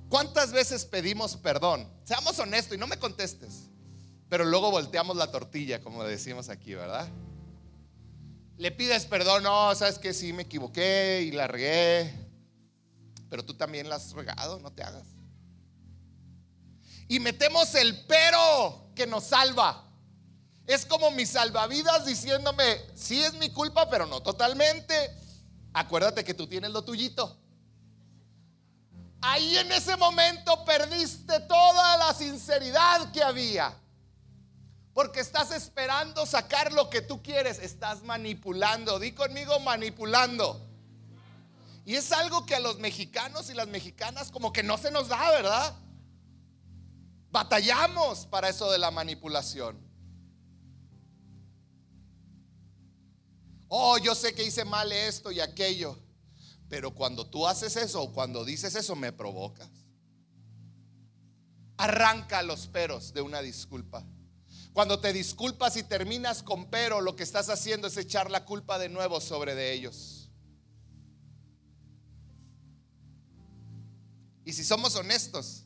¿Cuántas 0.08 0.52
veces 0.52 0.84
pedimos 0.84 1.36
perdón? 1.36 1.88
Seamos 2.04 2.38
honestos 2.38 2.76
y 2.76 2.80
no 2.80 2.86
me 2.86 2.98
contestes. 2.98 3.68
Pero 4.28 4.44
luego 4.44 4.70
volteamos 4.70 5.16
la 5.16 5.30
tortilla, 5.30 5.82
como 5.82 6.04
decimos 6.04 6.48
aquí, 6.48 6.74
¿verdad? 6.74 7.08
Le 8.58 8.70
pides 8.72 9.04
perdón, 9.04 9.42
no, 9.42 9.74
sabes 9.74 9.98
que 9.98 10.14
sí 10.14 10.32
me 10.32 10.44
equivoqué 10.44 11.22
y 11.26 11.32
la 11.32 11.46
regué, 11.46 12.14
pero 13.28 13.44
tú 13.44 13.54
también 13.54 13.88
la 13.88 13.96
has 13.96 14.12
regado, 14.12 14.58
no 14.60 14.72
te 14.72 14.82
hagas. 14.82 15.06
Y 17.08 17.20
metemos 17.20 17.74
el 17.74 18.04
pero 18.06 18.90
que 18.94 19.06
nos 19.06 19.24
salva. 19.24 19.84
Es 20.66 20.84
como 20.84 21.10
mis 21.10 21.30
salvavidas 21.30 22.06
diciéndome, 22.06 22.80
sí 22.94 23.22
es 23.22 23.34
mi 23.34 23.50
culpa, 23.50 23.88
pero 23.88 24.06
no 24.06 24.20
totalmente. 24.20 24.94
Acuérdate 25.72 26.24
que 26.24 26.34
tú 26.34 26.46
tienes 26.46 26.70
lo 26.70 26.82
tuyito. 26.82 27.38
Ahí 29.20 29.56
en 29.58 29.70
ese 29.70 29.96
momento 29.96 30.64
perdiste 30.64 31.40
toda 31.40 31.96
la 31.98 32.14
sinceridad 32.14 33.12
que 33.12 33.22
había. 33.22 33.74
Porque 34.96 35.20
estás 35.20 35.50
esperando 35.50 36.24
sacar 36.24 36.72
lo 36.72 36.88
que 36.88 37.02
tú 37.02 37.22
quieres. 37.22 37.58
Estás 37.58 38.02
manipulando. 38.02 38.98
Di 38.98 39.12
conmigo 39.12 39.60
manipulando. 39.60 40.66
Y 41.84 41.96
es 41.96 42.12
algo 42.12 42.46
que 42.46 42.54
a 42.54 42.60
los 42.60 42.78
mexicanos 42.78 43.50
y 43.50 43.52
las 43.52 43.68
mexicanas 43.68 44.30
como 44.30 44.54
que 44.54 44.62
no 44.62 44.78
se 44.78 44.90
nos 44.90 45.08
da, 45.08 45.30
¿verdad? 45.32 45.76
Batallamos 47.30 48.24
para 48.24 48.48
eso 48.48 48.72
de 48.72 48.78
la 48.78 48.90
manipulación. 48.90 49.78
Oh, 53.68 53.98
yo 53.98 54.14
sé 54.14 54.34
que 54.34 54.44
hice 54.44 54.64
mal 54.64 54.90
esto 54.92 55.30
y 55.30 55.40
aquello. 55.40 55.98
Pero 56.70 56.94
cuando 56.94 57.26
tú 57.26 57.46
haces 57.46 57.76
eso 57.76 58.00
o 58.00 58.14
cuando 58.14 58.46
dices 58.46 58.74
eso 58.74 58.96
me 58.96 59.12
provocas. 59.12 59.68
Arranca 61.76 62.42
los 62.42 62.66
peros 62.66 63.12
de 63.12 63.20
una 63.20 63.42
disculpa. 63.42 64.02
Cuando 64.76 65.00
te 65.00 65.14
disculpas 65.14 65.78
y 65.78 65.84
terminas 65.84 66.42
con 66.42 66.68
pero, 66.68 67.00
lo 67.00 67.16
que 67.16 67.22
estás 67.22 67.48
haciendo 67.48 67.86
es 67.88 67.96
echar 67.96 68.30
la 68.30 68.44
culpa 68.44 68.78
de 68.78 68.90
nuevo 68.90 69.22
sobre 69.22 69.54
de 69.54 69.72
ellos. 69.72 70.28
Y 74.44 74.52
si 74.52 74.62
somos 74.62 74.94
honestos, 74.94 75.64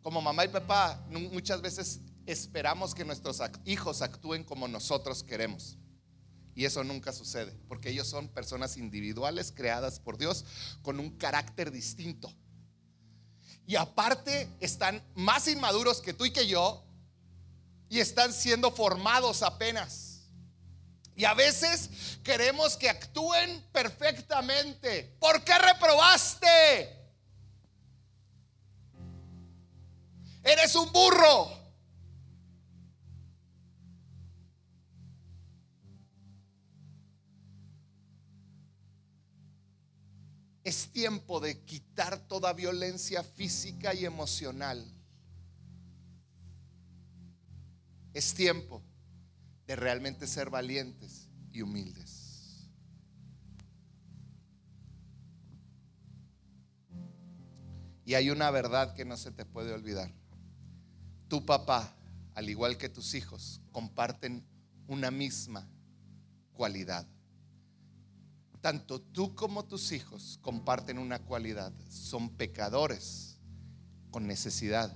como 0.00 0.22
mamá 0.22 0.44
y 0.44 0.48
papá, 0.48 1.04
muchas 1.10 1.60
veces 1.60 1.98
esperamos 2.24 2.94
que 2.94 3.04
nuestros 3.04 3.42
hijos 3.64 4.00
actúen 4.00 4.44
como 4.44 4.68
nosotros 4.68 5.24
queremos. 5.24 5.76
Y 6.54 6.66
eso 6.66 6.84
nunca 6.84 7.12
sucede, 7.12 7.50
porque 7.66 7.90
ellos 7.90 8.06
son 8.06 8.28
personas 8.28 8.76
individuales 8.76 9.50
creadas 9.50 9.98
por 9.98 10.18
Dios 10.18 10.44
con 10.82 11.00
un 11.00 11.10
carácter 11.18 11.72
distinto. 11.72 12.32
Y 13.66 13.74
aparte 13.74 14.48
están 14.60 15.02
más 15.16 15.48
inmaduros 15.48 16.00
que 16.00 16.12
tú 16.12 16.24
y 16.24 16.30
que 16.30 16.46
yo 16.46 16.85
y 17.88 18.00
están 18.00 18.32
siendo 18.32 18.70
formados 18.70 19.42
apenas. 19.42 20.20
Y 21.14 21.24
a 21.24 21.34
veces 21.34 22.18
queremos 22.22 22.76
que 22.76 22.90
actúen 22.90 23.64
perfectamente. 23.72 25.16
¿Por 25.18 25.42
qué 25.42 25.58
reprobaste? 25.58 26.94
Eres 30.42 30.74
un 30.74 30.92
burro. 30.92 31.50
Es 40.62 40.92
tiempo 40.92 41.40
de 41.40 41.64
quitar 41.64 42.18
toda 42.28 42.52
violencia 42.52 43.22
física 43.22 43.94
y 43.94 44.04
emocional 44.04 44.95
Es 48.16 48.32
tiempo 48.32 48.82
de 49.66 49.76
realmente 49.76 50.26
ser 50.26 50.48
valientes 50.48 51.28
y 51.52 51.60
humildes. 51.60 52.66
Y 58.06 58.14
hay 58.14 58.30
una 58.30 58.50
verdad 58.50 58.94
que 58.94 59.04
no 59.04 59.18
se 59.18 59.32
te 59.32 59.44
puede 59.44 59.74
olvidar. 59.74 60.14
Tu 61.28 61.44
papá, 61.44 61.94
al 62.34 62.48
igual 62.48 62.78
que 62.78 62.88
tus 62.88 63.12
hijos, 63.12 63.60
comparten 63.70 64.46
una 64.86 65.10
misma 65.10 65.68
cualidad. 66.54 67.06
Tanto 68.62 68.98
tú 68.98 69.34
como 69.34 69.66
tus 69.66 69.92
hijos 69.92 70.38
comparten 70.40 70.98
una 70.98 71.18
cualidad. 71.18 71.70
Son 71.90 72.30
pecadores 72.30 73.36
con 74.10 74.26
necesidad 74.26 74.90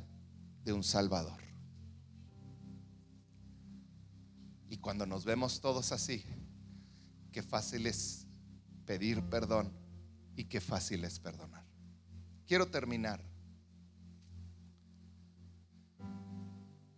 de 0.65 0.73
un 0.73 0.83
Salvador. 0.83 1.50
Y 4.71 4.79
cuando 4.79 5.05
nos 5.05 5.25
vemos 5.25 5.61
todos 5.61 5.91
así, 5.91 6.25
qué 7.33 7.43
fácil 7.43 7.89
es 7.89 8.29
pedir 8.87 9.21
perdón 9.25 9.73
y 10.37 10.45
qué 10.45 10.61
fácil 10.61 11.05
es 11.05 11.19
perdonar. 11.19 11.65
Quiero 12.47 12.69
terminar. 12.69 13.21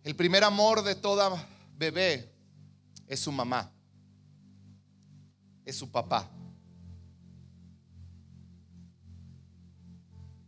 El 0.03 0.15
primer 0.15 0.43
amor 0.43 0.83
de 0.83 0.93
toda 0.93 1.31
bebé 1.75 2.31
es 3.07 3.21
su 3.21 3.31
mamá, 3.31 3.71
es 5.65 5.75
su 5.75 5.89
papá. 5.89 6.29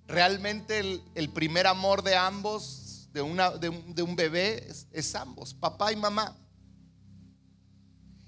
Realmente 0.05 1.01
el, 1.15 1.29
primer 1.29 1.65
amor 1.65 2.03
de 2.03 2.15
ambos, 2.15 3.09
de, 3.11 3.23
una, 3.23 3.49
de, 3.49 3.69
un, 3.69 4.15
bebé, 4.15 4.67
es 4.91 5.15
ambos, 5.15 5.55
papá 5.55 5.91
y 5.91 5.95
mamá. 5.95 6.37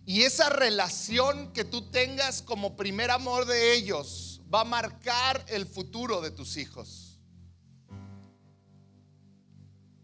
Y 0.10 0.24
esa 0.24 0.48
relación 0.48 1.52
que 1.52 1.66
tú 1.66 1.92
tengas 1.92 2.42
como 2.42 2.78
primer 2.78 3.12
amor 3.12 3.46
de 3.46 3.74
ellos 3.74 4.40
va 4.52 4.62
a 4.62 4.64
marcar 4.64 5.44
el 5.50 5.68
futuro 5.68 6.22
de 6.22 6.32
tus 6.32 6.56
hijos. 6.56 7.20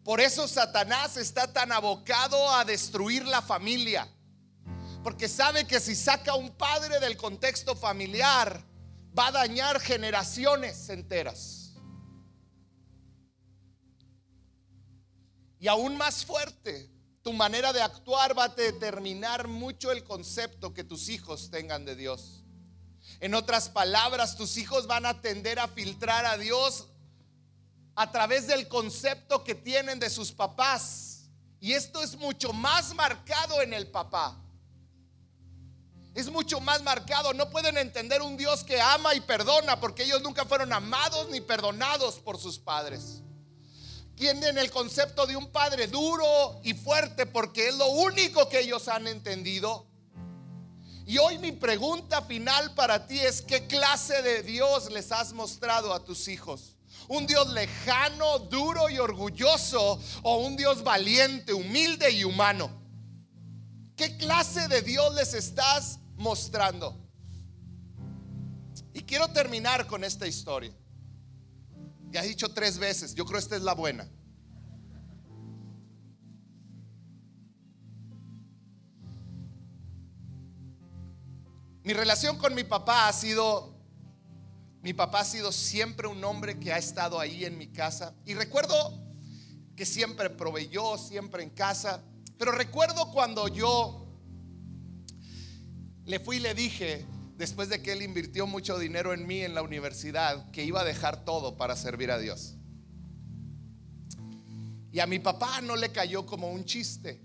Por 0.03 0.19
eso 0.19 0.45
Satanás 0.49 1.15
está 1.15 1.53
tan 1.53 1.71
abocado 1.71 2.51
a 2.51 2.65
destruir 2.65 3.25
la 3.25 3.41
familia. 3.41 4.05
Porque 5.05 5.29
sabe 5.29 5.65
que 5.65 5.79
si 5.79 5.95
saca 5.95 6.35
un 6.35 6.51
padre 6.51 6.99
del 6.99 7.15
contexto 7.15 7.73
familiar, 7.73 8.61
va 9.17 9.27
a 9.27 9.31
dañar 9.31 9.79
generaciones 9.79 10.89
enteras. 10.89 11.75
Y 15.59 15.69
aún 15.69 15.95
más 15.95 16.25
fuerte, 16.25 16.92
tu 17.23 17.31
manera 17.31 17.71
de 17.71 17.81
actuar 17.81 18.37
va 18.37 18.43
a 18.43 18.49
determinar 18.49 19.47
mucho 19.47 19.91
el 19.91 20.03
concepto 20.03 20.73
que 20.73 20.83
tus 20.83 21.07
hijos 21.07 21.49
tengan 21.49 21.85
de 21.85 21.95
Dios. 21.95 22.43
En 23.21 23.33
otras 23.33 23.69
palabras, 23.69 24.35
tus 24.35 24.57
hijos 24.57 24.87
van 24.87 25.05
a 25.05 25.21
tender 25.21 25.57
a 25.57 25.69
filtrar 25.69 26.25
a 26.25 26.37
Dios 26.37 26.87
a 27.95 28.11
través 28.11 28.47
del 28.47 28.67
concepto 28.67 29.41
que 29.45 29.55
tienen 29.55 29.99
de 29.99 30.09
sus 30.09 30.33
papás. 30.33 31.29
Y 31.61 31.71
esto 31.71 32.03
es 32.03 32.17
mucho 32.17 32.51
más 32.51 32.93
marcado 32.93 33.61
en 33.61 33.73
el 33.73 33.87
papá. 33.87 34.37
Es 36.13 36.29
mucho 36.29 36.59
más 36.59 36.83
marcado. 36.83 37.33
No 37.33 37.49
pueden 37.49 37.77
entender 37.77 38.21
un 38.21 38.35
Dios 38.35 38.65
que 38.65 38.81
ama 38.81 39.15
y 39.15 39.21
perdona 39.21 39.79
porque 39.79 40.03
ellos 40.03 40.21
nunca 40.21 40.43
fueron 40.43 40.73
amados 40.73 41.29
ni 41.29 41.39
perdonados 41.39 42.19
por 42.19 42.37
sus 42.37 42.59
padres 42.59 43.22
tienen 44.15 44.57
el 44.57 44.69
concepto 44.71 45.25
de 45.25 45.35
un 45.35 45.51
padre 45.51 45.87
duro 45.87 46.59
y 46.63 46.73
fuerte 46.73 47.25
porque 47.25 47.69
es 47.69 47.77
lo 47.77 47.87
único 47.87 48.47
que 48.49 48.59
ellos 48.59 48.87
han 48.87 49.07
entendido. 49.07 49.87
Y 51.05 51.17
hoy 51.17 51.37
mi 51.37 51.51
pregunta 51.51 52.21
final 52.21 52.73
para 52.75 53.07
ti 53.07 53.19
es, 53.19 53.41
¿qué 53.41 53.67
clase 53.67 54.21
de 54.21 54.41
Dios 54.43 54.91
les 54.91 55.11
has 55.11 55.33
mostrado 55.33 55.93
a 55.93 56.03
tus 56.03 56.27
hijos? 56.27 56.77
¿Un 57.09 57.27
Dios 57.27 57.51
lejano, 57.51 58.39
duro 58.39 58.89
y 58.89 58.97
orgulloso 58.99 59.99
o 60.21 60.37
un 60.37 60.55
Dios 60.55 60.83
valiente, 60.83 61.51
humilde 61.53 62.09
y 62.11 62.23
humano? 62.23 62.71
¿Qué 63.97 64.15
clase 64.17 64.67
de 64.69 64.81
Dios 64.81 65.13
les 65.13 65.33
estás 65.33 65.99
mostrando? 66.15 66.97
Y 68.93 69.01
quiero 69.01 69.27
terminar 69.29 69.85
con 69.87 70.03
esta 70.03 70.25
historia. 70.25 70.73
Ya 72.13 72.23
he 72.23 72.27
dicho 72.27 72.53
tres 72.53 72.77
veces, 72.77 73.15
yo 73.15 73.25
creo 73.25 73.39
esta 73.39 73.55
es 73.55 73.63
la 73.63 73.73
buena. 73.73 74.07
Mi 81.83 81.91
relación 81.91 82.37
con 82.37 82.53
mi 82.53 82.63
papá 82.63 83.07
ha 83.07 83.13
sido, 83.13 83.75
mi 84.83 84.93
papá 84.93 85.21
ha 85.21 85.25
sido 85.25 85.51
siempre 85.51 86.07
un 86.07 86.23
hombre 86.23 86.59
que 86.59 86.71
ha 86.71 86.77
estado 86.77 87.19
ahí 87.19 87.45
en 87.45 87.57
mi 87.57 87.69
casa. 87.69 88.13
Y 88.27 88.35
recuerdo 88.35 89.03
que 89.75 89.83
siempre 89.83 90.29
proveyó, 90.29 90.99
siempre 90.99 91.41
en 91.41 91.49
casa. 91.49 92.03
Pero 92.37 92.51
recuerdo 92.51 93.11
cuando 93.11 93.47
yo 93.47 94.07
le 96.05 96.19
fui 96.19 96.35
y 96.35 96.41
le 96.41 96.53
dije, 96.53 97.07
después 97.37 97.69
de 97.69 97.81
que 97.81 97.93
él 97.93 98.01
invirtió 98.01 98.47
mucho 98.47 98.77
dinero 98.77 99.13
en 99.13 99.25
mí 99.25 99.41
en 99.41 99.55
la 99.55 99.61
universidad, 99.61 100.49
que 100.51 100.63
iba 100.63 100.81
a 100.81 100.85
dejar 100.85 101.25
todo 101.25 101.57
para 101.57 101.75
servir 101.75 102.11
a 102.11 102.19
Dios. 102.19 102.55
Y 104.91 104.99
a 104.99 105.07
mi 105.07 105.19
papá 105.19 105.59
no 105.61 105.75
le 105.75 105.91
cayó 105.91 106.25
como 106.25 106.51
un 106.51 106.65
chiste. 106.65 107.19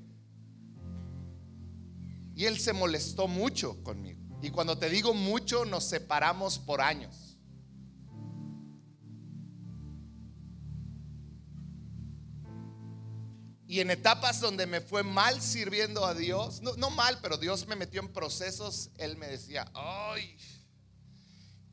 Y 2.34 2.46
él 2.46 2.59
se 2.59 2.72
molestó 2.72 3.28
mucho 3.28 3.82
conmigo. 3.82 4.20
Y 4.40 4.50
cuando 4.50 4.78
te 4.78 4.88
digo 4.88 5.12
mucho, 5.12 5.64
nos 5.64 5.84
separamos 5.84 6.59
por 6.59 6.80
años. 6.80 7.28
Y 13.70 13.80
en 13.80 13.90
etapas 13.90 14.40
donde 14.40 14.66
me 14.66 14.80
fue 14.80 15.02
mal 15.02 15.42
sirviendo 15.42 16.06
a 16.06 16.14
Dios, 16.14 16.62
no, 16.62 16.88
mal, 16.88 17.18
pero 17.20 17.36
Dios 17.36 17.66
me 17.66 17.76
metió 17.76 18.00
en 18.00 18.10
procesos, 18.10 18.88
Él 18.96 19.18
me 19.18 19.26
decía, 19.26 19.70
ay. 19.74 20.38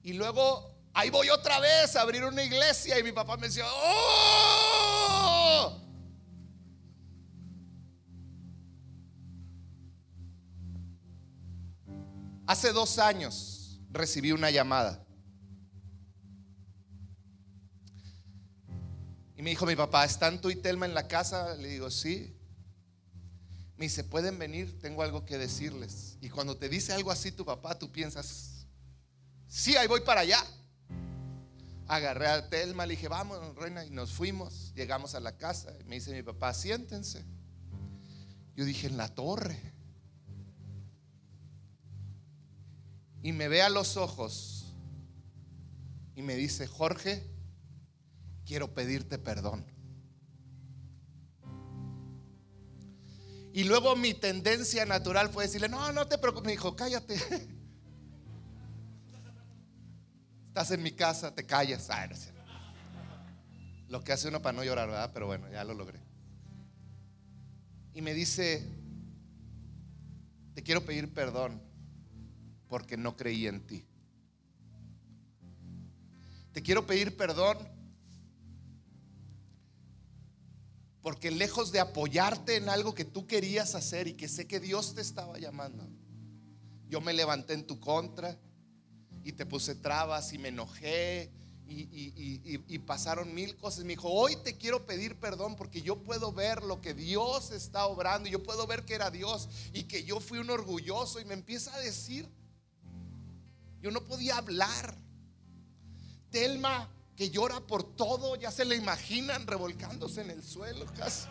Y 0.03 0.11
luego, 0.11 0.77
ahí 0.93 1.09
voy 1.09 1.29
otra 1.29 1.61
vez 1.61 1.95
a 1.95 2.01
abrir 2.01 2.25
una 2.25 2.43
iglesia 2.43 2.99
y 2.99 3.03
mi 3.03 3.13
papá 3.13 3.37
me 3.37 3.47
decía, 3.47 3.63
oh. 3.65 4.11
Hace 12.45 12.73
dos 12.73 12.99
años 12.99 13.79
recibí 13.89 14.33
una 14.33 14.51
llamada 14.51 15.04
me 19.45 19.51
dijo 19.51 19.67
mi 19.67 19.75
papá, 19.75 20.03
¿están 20.03 20.41
tú 20.41 20.49
y 20.49 20.55
Telma 20.55 20.87
en 20.87 20.95
la 20.95 21.07
casa? 21.07 21.53
Le 21.53 21.67
digo, 21.67 21.91
sí. 21.91 22.35
Me 23.77 23.85
dice, 23.85 24.03
¿pueden 24.03 24.39
venir? 24.39 24.79
Tengo 24.79 25.03
algo 25.03 25.23
que 25.23 25.37
decirles. 25.37 26.17
Y 26.19 26.29
cuando 26.29 26.57
te 26.57 26.67
dice 26.67 26.93
algo 26.93 27.11
así 27.11 27.31
tu 27.31 27.45
papá, 27.45 27.77
tú 27.77 27.91
piensas, 27.91 28.65
sí, 29.47 29.75
ahí 29.75 29.87
voy 29.87 30.01
para 30.01 30.21
allá. 30.21 30.43
Agarré 31.87 32.25
a 32.25 32.49
Telma, 32.49 32.87
le 32.87 32.95
dije, 32.95 33.07
vamos, 33.07 33.55
reina, 33.55 33.85
y 33.85 33.91
nos 33.91 34.13
fuimos. 34.13 34.73
Llegamos 34.73 35.13
a 35.13 35.19
la 35.19 35.37
casa. 35.37 35.71
Y 35.79 35.83
me 35.83 35.93
dice 35.93 36.11
mi 36.11 36.23
papá, 36.23 36.51
siéntense. 36.51 37.23
Yo 38.55 38.65
dije, 38.65 38.87
en 38.87 38.97
la 38.97 39.09
torre. 39.09 39.61
Y 43.21 43.31
me 43.31 43.47
ve 43.47 43.61
a 43.61 43.69
los 43.69 43.95
ojos 43.95 44.73
y 46.15 46.23
me 46.23 46.33
dice, 46.35 46.65
Jorge, 46.65 47.34
quiero 48.45 48.73
pedirte 48.73 49.17
perdón. 49.17 49.65
Y 53.53 53.63
luego 53.63 53.95
mi 53.95 54.13
tendencia 54.13 54.85
natural 54.85 55.29
fue 55.29 55.45
decirle, 55.45 55.69
no, 55.69 55.91
no 55.93 56.07
te 56.07 56.17
preocupes. 56.17 56.45
Me 56.45 56.51
dijo, 56.51 56.75
cállate. 56.75 57.15
Estás 60.47 60.71
en 60.71 60.83
mi 60.83 60.91
casa, 60.91 61.33
te 61.33 61.45
callas. 61.45 61.89
Lo 63.87 64.03
que 64.03 64.11
hace 64.11 64.27
uno 64.27 64.41
para 64.41 64.57
no 64.57 64.63
llorar, 64.65 64.89
¿verdad? 64.89 65.11
Pero 65.13 65.27
bueno, 65.27 65.49
ya 65.49 65.63
lo 65.63 65.73
logré. 65.73 66.01
Y 67.93 68.01
me 68.01 68.13
dice, 68.13 68.67
te 70.53 70.61
quiero 70.61 70.85
pedir 70.85 71.13
perdón 71.13 71.61
porque 72.67 72.97
no 72.97 73.15
creí 73.15 73.47
en 73.47 73.65
ti. 73.65 73.87
Te 76.51 76.61
quiero 76.61 76.85
pedir 76.85 77.15
perdón 77.15 77.74
Porque 81.05 81.29
lejos 81.29 81.71
de 81.71 81.79
apoyarte 81.79 82.55
en 82.55 82.67
algo 82.67 82.95
que 82.95 83.05
tú 83.05 83.27
querías 83.27 83.75
hacer 83.75 84.07
y 84.07 84.13
que 84.13 84.27
sé 84.27 84.47
que 84.47 84.59
Dios 84.59 84.95
te 84.95 85.01
estaba 85.01 85.37
llamando, 85.37 85.87
yo 86.89 86.99
me 86.99 87.13
levanté 87.13 87.53
en 87.53 87.67
tu 87.67 87.79
contra 87.79 88.39
y 89.23 89.33
te 89.33 89.45
puse 89.45 89.75
trabas 89.75 90.33
y 90.33 90.39
me 90.39 90.47
enojé 90.47 91.31
y, 91.67 92.79
pasaron 92.87 93.35
mil 93.35 93.55
cosas. 93.55 93.83
Me 93.83 93.89
dijo, 93.89 94.09
hoy 94.09 94.35
te 94.37 94.57
quiero 94.57 94.87
pedir 94.87 95.19
perdón 95.19 95.55
porque 95.55 95.83
yo 95.83 96.01
puedo 96.01 96.31
ver 96.31 96.63
lo 96.63 96.81
que 96.81 96.95
Dios 96.95 97.51
está 97.51 97.85
obrando. 97.85 98.27
Yo 98.27 98.41
puedo 98.41 98.65
ver 98.65 98.83
que 98.83 98.95
era 98.95 99.11
Dios 99.11 99.47
y 99.73 99.83
que 99.83 100.05
yo 100.05 100.19
fui 100.19 100.39
un 100.39 100.49
orgulloso. 100.49 101.19
Y 101.19 101.25
me 101.25 101.35
empieza 101.35 101.71
a 101.75 101.79
decir, 101.81 102.27
yo 103.79 103.91
no 103.91 104.03
podía 104.05 104.37
hablar. 104.37 104.97
Telma, 106.31 106.89
que 107.15 107.29
llora 107.29 107.61
por 107.61 107.95
todo, 107.95 108.35
ya 108.35 108.51
se 108.51 108.65
le 108.65 108.75
imaginan 108.75 109.47
revolcándose 109.47 110.21
en 110.21 110.31
el 110.31 110.43
suelo 110.43 110.85
casi. 110.97 111.27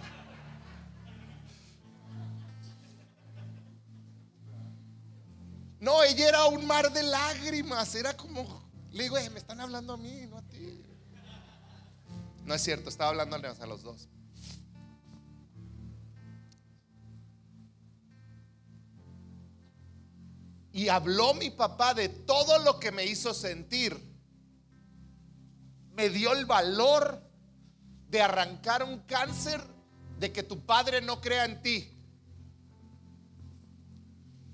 No, 5.81 6.03
ella 6.03 6.29
era 6.29 6.47
un 6.47 6.67
mar 6.67 6.91
de 6.91 7.03
lágrimas, 7.03 7.95
era 7.95 8.17
como, 8.17 8.71
le 8.93 9.03
digo, 9.03 9.19
eh, 9.19 9.29
me 9.29 9.39
están 9.39 9.61
hablando 9.61 9.93
a 9.93 9.97
mí, 9.99 10.27
no 10.27 10.39
a 10.39 10.43
ti. 10.43 10.83
No 12.45 12.55
es 12.55 12.63
cierto, 12.63 12.89
estaba 12.89 13.11
hablando 13.11 13.37
a 13.37 13.67
los 13.67 13.83
dos. 13.83 14.09
Y 20.73 20.89
habló 20.89 21.35
mi 21.35 21.51
papá 21.51 21.93
de 21.93 22.09
todo 22.09 22.59
lo 22.61 22.81
que 22.81 22.91
me 22.91 23.05
hizo 23.05 23.35
sentir. 23.35 24.14
Me 25.95 26.09
dio 26.11 26.33
el 26.33 26.47
valor 26.47 27.23
de 28.09 28.23
arrancar 28.23 28.83
un 28.83 29.01
cáncer, 29.01 29.61
de 30.19 30.33
que 30.33 30.43
tu 30.43 30.65
padre 30.65 31.01
no 31.01 31.21
crea 31.21 31.45
en 31.45 31.63
ti. 31.63 31.91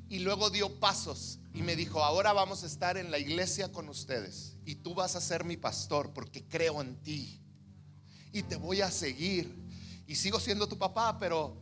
Y 0.08 0.20
luego 0.20 0.50
dio 0.50 0.80
pasos 0.80 1.38
y 1.52 1.62
me 1.62 1.76
dijo, 1.76 2.02
ahora 2.02 2.32
vamos 2.32 2.62
a 2.62 2.66
estar 2.66 2.96
en 2.96 3.10
la 3.10 3.18
iglesia 3.18 3.70
con 3.72 3.88
ustedes. 3.88 4.56
Y 4.64 4.76
tú 4.76 4.94
vas 4.94 5.14
a 5.16 5.20
ser 5.20 5.44
mi 5.44 5.56
pastor 5.56 6.12
porque 6.12 6.46
creo 6.46 6.80
en 6.80 6.96
ti. 7.02 7.40
Y 8.32 8.42
te 8.42 8.56
voy 8.56 8.80
a 8.80 8.90
seguir. 8.90 9.54
Y 10.06 10.14
sigo 10.16 10.40
siendo 10.40 10.68
tu 10.68 10.78
papá, 10.78 11.18
pero 11.18 11.56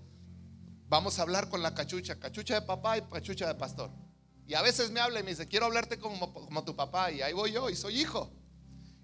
vamos 0.88 1.18
a 1.18 1.22
hablar 1.22 1.48
con 1.48 1.62
la 1.62 1.74
cachucha. 1.74 2.18
Cachucha 2.18 2.54
de 2.54 2.62
papá 2.62 2.98
y 2.98 3.02
cachucha 3.02 3.46
de 3.46 3.54
pastor. 3.54 3.90
Y 4.46 4.54
a 4.54 4.62
veces 4.62 4.90
me 4.90 5.00
habla 5.00 5.20
y 5.20 5.22
me 5.22 5.30
dice, 5.30 5.46
quiero 5.46 5.66
hablarte 5.66 5.98
como, 5.98 6.32
como 6.32 6.64
tu 6.64 6.74
papá. 6.74 7.10
Y 7.10 7.22
ahí 7.22 7.32
voy 7.32 7.52
yo 7.52 7.68
y 7.68 7.76
soy 7.76 8.00
hijo. 8.00 8.30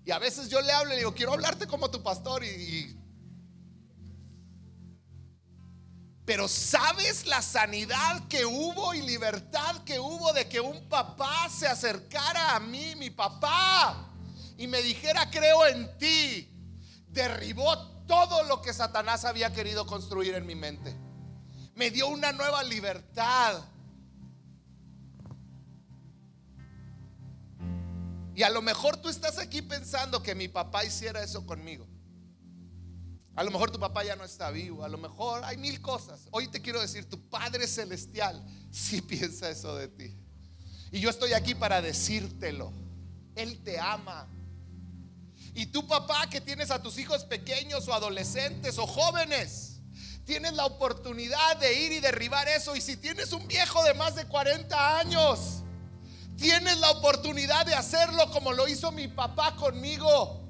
Y 0.04 0.10
a 0.10 0.18
veces 0.18 0.48
yo 0.48 0.60
le 0.60 0.72
hablo 0.72 0.90
y 0.90 0.94
le 0.94 0.98
digo, 0.98 1.14
quiero 1.14 1.32
hablarte 1.32 1.66
como 1.66 1.90
tu 1.90 2.02
pastor. 2.02 2.44
Y, 2.44 2.96
Pero 6.24 6.48
¿sabes 6.48 7.26
la 7.26 7.42
sanidad 7.42 8.26
que 8.28 8.46
hubo 8.46 8.94
y 8.94 9.02
libertad 9.02 9.84
que 9.84 10.00
hubo 10.00 10.32
de 10.32 10.48
que 10.48 10.58
un 10.60 10.88
papá 10.88 11.48
se 11.50 11.66
acercara 11.66 12.56
a 12.56 12.60
mí, 12.60 12.94
mi 12.96 13.10
papá, 13.10 14.08
y 14.56 14.66
me 14.66 14.80
dijera, 14.80 15.30
creo 15.30 15.66
en 15.66 15.98
ti? 15.98 16.50
Derribó 17.08 17.76
todo 18.06 18.42
lo 18.44 18.62
que 18.62 18.72
Satanás 18.72 19.26
había 19.26 19.52
querido 19.52 19.86
construir 19.86 20.34
en 20.34 20.46
mi 20.46 20.54
mente. 20.54 20.96
Me 21.74 21.90
dio 21.90 22.08
una 22.08 22.32
nueva 22.32 22.62
libertad. 22.62 23.62
Y 28.34 28.42
a 28.42 28.50
lo 28.50 28.62
mejor 28.62 28.96
tú 28.96 29.08
estás 29.08 29.38
aquí 29.38 29.62
pensando 29.62 30.22
que 30.22 30.34
mi 30.34 30.48
papá 30.48 30.84
hiciera 30.84 31.22
eso 31.22 31.46
conmigo. 31.46 31.86
A 33.36 33.42
lo 33.42 33.50
mejor 33.50 33.70
tu 33.70 33.80
papá 33.80 34.04
ya 34.04 34.14
no 34.14 34.24
está 34.24 34.50
vivo, 34.50 34.84
a 34.84 34.88
lo 34.88 34.98
mejor 34.98 35.42
hay 35.44 35.56
mil 35.56 35.80
cosas. 35.80 36.28
Hoy 36.30 36.48
te 36.48 36.60
quiero 36.60 36.80
decir, 36.80 37.08
tu 37.08 37.28
Padre 37.28 37.66
Celestial 37.66 38.44
sí 38.70 39.00
piensa 39.02 39.50
eso 39.50 39.74
de 39.76 39.88
ti. 39.88 40.16
Y 40.92 41.00
yo 41.00 41.10
estoy 41.10 41.32
aquí 41.32 41.54
para 41.54 41.82
decírtelo. 41.82 42.72
Él 43.34 43.62
te 43.64 43.80
ama. 43.80 44.28
Y 45.54 45.66
tu 45.66 45.86
papá 45.86 46.28
que 46.28 46.40
tienes 46.40 46.70
a 46.70 46.80
tus 46.80 46.98
hijos 46.98 47.24
pequeños 47.24 47.88
o 47.88 47.94
adolescentes 47.94 48.78
o 48.78 48.86
jóvenes, 48.86 49.80
tienes 50.24 50.52
la 50.54 50.66
oportunidad 50.66 51.56
de 51.56 51.80
ir 51.80 51.92
y 51.92 52.00
derribar 52.00 52.46
eso. 52.48 52.76
Y 52.76 52.80
si 52.80 52.96
tienes 52.96 53.32
un 53.32 53.46
viejo 53.48 53.82
de 53.82 53.94
más 53.94 54.14
de 54.14 54.26
40 54.26 54.98
años, 54.98 55.63
Tienes 56.36 56.78
la 56.78 56.90
oportunidad 56.90 57.64
de 57.64 57.74
hacerlo 57.74 58.30
como 58.32 58.52
lo 58.52 58.66
hizo 58.68 58.90
mi 58.92 59.08
papá 59.08 59.54
conmigo. 59.56 60.40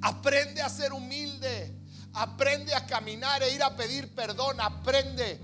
Aprende 0.00 0.62
a 0.62 0.68
ser 0.68 0.92
humilde. 0.92 1.74
Aprende 2.12 2.74
a 2.74 2.86
caminar 2.86 3.42
e 3.42 3.54
ir 3.54 3.62
a 3.62 3.76
pedir 3.76 4.14
perdón. 4.14 4.60
Aprende. 4.60 5.40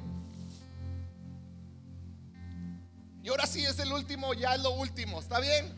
Y 3.22 3.28
ahora 3.28 3.46
sí 3.46 3.64
es 3.64 3.78
el 3.78 3.92
último, 3.92 4.32
ya 4.32 4.54
es 4.54 4.62
lo 4.62 4.70
último. 4.70 5.20
¿Está 5.20 5.40
bien? 5.40 5.74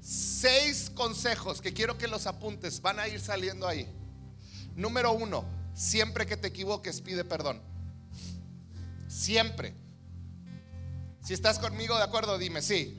Seis 0.00 0.90
consejos 0.94 1.60
que 1.60 1.72
quiero 1.72 1.96
que 1.98 2.08
los 2.08 2.26
apuntes. 2.26 2.80
Van 2.80 2.98
a 2.98 3.06
ir 3.06 3.20
saliendo 3.20 3.68
ahí. 3.68 3.86
Número 4.74 5.12
uno, 5.12 5.44
siempre 5.74 6.26
que 6.26 6.36
te 6.36 6.48
equivoques, 6.48 7.00
pide 7.00 7.24
perdón. 7.24 7.60
Siempre. 9.28 9.74
Si 11.22 11.34
estás 11.34 11.58
conmigo 11.58 11.94
de 11.98 12.02
acuerdo, 12.02 12.38
dime 12.38 12.62
sí. 12.62 12.98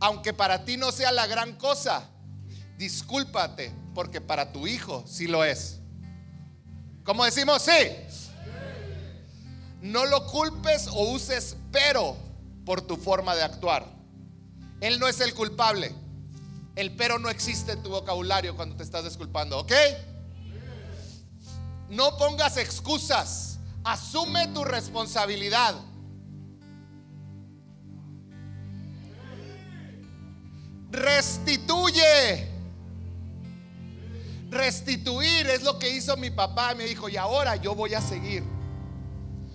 Aunque 0.00 0.32
para 0.32 0.64
ti 0.64 0.78
no 0.78 0.92
sea 0.92 1.12
la 1.12 1.26
gran 1.26 1.56
cosa, 1.56 2.08
discúlpate, 2.78 3.70
porque 3.94 4.22
para 4.22 4.52
tu 4.52 4.66
hijo 4.66 5.04
sí 5.06 5.26
lo 5.26 5.44
es. 5.44 5.80
¿Cómo 7.04 7.26
decimos? 7.26 7.60
Sí. 7.60 8.16
No 9.82 10.06
lo 10.06 10.24
culpes 10.26 10.86
o 10.86 11.10
uses 11.10 11.58
pero 11.70 12.16
por 12.64 12.80
tu 12.80 12.96
forma 12.96 13.36
de 13.36 13.42
actuar. 13.42 13.84
Él 14.80 14.98
no 14.98 15.06
es 15.06 15.20
el 15.20 15.34
culpable. 15.34 15.94
El 16.76 16.96
pero 16.96 17.18
no 17.18 17.28
existe 17.28 17.72
en 17.72 17.82
tu 17.82 17.90
vocabulario 17.90 18.56
cuando 18.56 18.74
te 18.74 18.84
estás 18.84 19.04
disculpando, 19.04 19.58
¿ok? 19.58 19.72
No 21.90 22.16
pongas 22.16 22.56
excusas. 22.56 23.55
Asume 23.86 24.48
tu 24.48 24.64
responsabilidad. 24.64 25.76
Restituye. 30.90 32.48
Restituir 34.50 35.46
es 35.46 35.62
lo 35.62 35.78
que 35.78 35.88
hizo 35.88 36.16
mi 36.16 36.30
papá. 36.30 36.74
Me 36.74 36.82
dijo, 36.82 37.08
y 37.08 37.16
ahora 37.16 37.54
yo 37.54 37.76
voy 37.76 37.94
a 37.94 38.00
seguir. 38.00 38.42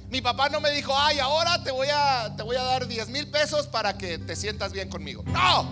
Mi 0.10 0.22
papá 0.22 0.48
no 0.48 0.62
me 0.62 0.72
dijo, 0.72 0.94
ay, 0.98 1.20
ahora 1.20 1.62
te 1.62 1.72
voy 1.72 1.90
a, 1.94 2.34
te 2.38 2.44
voy 2.44 2.56
a 2.56 2.64
dar 2.64 2.88
10 2.88 3.10
mil 3.10 3.30
pesos 3.30 3.68
para 3.68 3.98
que 3.98 4.18
te 4.18 4.38
sientas 4.38 4.72
bien 4.72 4.88
conmigo. 4.88 5.24
No. 5.26 5.68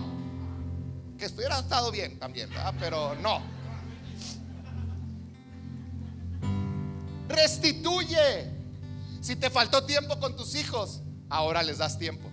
Que 1.16 1.24
estuviera 1.24 1.60
estado 1.60 1.90
bien 1.90 2.18
también, 2.18 2.50
pero 2.78 3.14
no. 3.22 3.40
Restituye. 7.30 8.50
Si 9.20 9.36
te 9.36 9.50
faltó 9.50 9.84
tiempo 9.84 10.18
con 10.18 10.36
tus 10.36 10.54
hijos, 10.54 11.02
ahora 11.28 11.62
les 11.62 11.78
das 11.78 11.98
tiempo. 11.98 12.28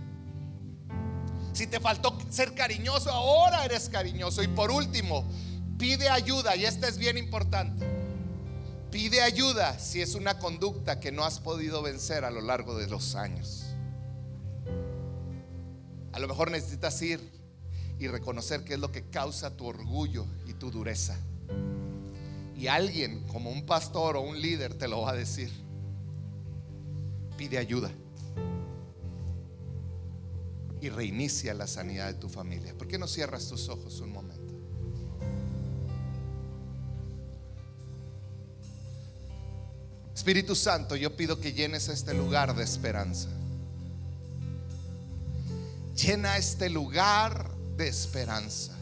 Si 1.54 1.68
te 1.68 1.80
faltó 1.80 2.18
ser 2.30 2.54
cariñoso, 2.54 3.10
ahora 3.12 3.66
eres 3.66 3.90
cariñoso. 3.90 4.44
Y 4.44 4.48
por 4.48 4.72
último, 4.72 5.26
pide 5.78 6.10
ayuda, 6.10 6.56
y 6.56 6.66
esta 6.66 6.88
es 6.88 6.98
bien 6.98 7.18
importante. 7.18 7.86
Pide 8.92 9.22
ayuda 9.22 9.78
si 9.80 10.02
es 10.02 10.16
una 10.16 10.40
conducta 10.40 11.00
que 11.00 11.12
no 11.12 11.24
has 11.24 11.40
podido 11.40 11.82
vencer 11.82 12.26
a 12.26 12.32
lo 12.32 12.42
largo 12.42 12.78
de 12.78 12.88
los 12.88 13.16
años. 13.16 13.66
A 16.14 16.20
lo 16.20 16.28
mejor 16.28 16.52
necesitas 16.52 17.02
ir 17.02 17.32
y 18.00 18.08
reconocer 18.08 18.64
qué 18.64 18.76
es 18.76 18.80
lo 18.80 18.92
que 18.92 19.10
causa 19.10 19.56
tu 19.56 19.66
orgullo 19.68 20.26
y 20.46 20.54
tu 20.54 20.72
dureza. 20.72 21.18
Y 22.58 22.68
alguien, 22.68 23.22
como 23.28 23.52
un 23.52 23.66
pastor 23.66 24.18
o 24.18 24.22
un 24.22 24.42
líder, 24.42 24.74
te 24.74 24.88
lo 24.88 25.02
va 25.02 25.12
a 25.12 25.16
decir. 25.16 25.52
Pide 27.38 27.60
ayuda. 27.60 27.92
Y 30.82 30.90
reinicia 30.90 31.54
la 31.54 31.68
sanidad 31.68 32.08
de 32.08 32.16
tu 32.16 32.30
familia. 32.30 32.74
¿Por 32.76 32.88
qué 32.88 32.98
no 32.98 33.08
cierras 33.08 33.48
tus 33.48 33.70
ojos 33.70 34.00
un 34.00 34.12
momento? 34.12 34.56
Espíritu 40.16 40.56
Santo, 40.56 40.96
yo 40.96 41.16
pido 41.16 41.40
que 41.40 41.54
llenes 41.54 41.90
este 41.90 42.16
lugar 42.16 42.56
de 42.56 42.64
esperanza. 42.64 43.30
Llena 45.96 46.38
este 46.38 46.72
lugar 46.72 47.52
de 47.78 47.88
esperanza. 47.88 48.76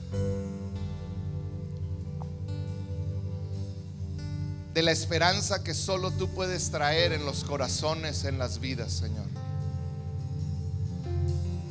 De 4.75 4.81
la 4.81 4.91
esperanza 4.91 5.63
que 5.63 5.73
solo 5.73 6.11
tú 6.11 6.27
puedes 6.27 6.69
traer 6.69 7.13
en 7.13 7.25
los 7.25 7.45
corazones, 7.45 8.25
en 8.25 8.37
las 8.37 8.59
vidas, 8.59 8.91
Señor. 8.91 9.25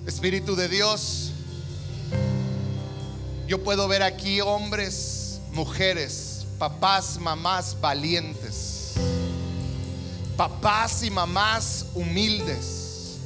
Espíritu 0.07 0.57
de 0.57 0.71
Dios, 0.71 1.33
yo 3.47 3.63
puedo 3.63 3.89
ver 3.89 4.03
aquí 4.03 4.41
hombres, 4.41 5.39
mujeres, 5.53 6.47
papás, 6.59 7.19
mamás 7.21 7.77
valientes, 7.79 8.95
papás 10.39 11.03
y 11.03 11.11
mamás 11.11 11.85
humildes 11.95 13.19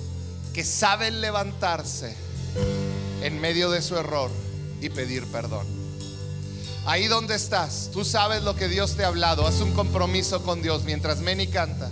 que 0.55 0.64
saben 0.64 1.20
levantarse 1.20 2.16
en 3.22 3.41
medio 3.41 3.70
de 3.70 3.81
su 3.81 3.97
error 3.97 4.33
y 4.81 4.89
pedir 4.89 5.24
perdón. 5.26 5.78
Ahí 6.87 7.07
donde 7.07 7.35
estás, 7.35 7.91
tú 7.93 8.05
sabes 8.05 8.43
lo 8.43 8.57
que 8.57 8.68
Dios 8.68 8.95
te 8.97 9.05
ha 9.05 9.09
hablado. 9.09 9.47
Haz 9.47 9.61
un 9.61 9.72
compromiso 9.72 10.43
con 10.43 10.62
Dios 10.62 10.85
mientras 10.85 11.20
Meni 11.20 11.47
canta. 11.47 11.91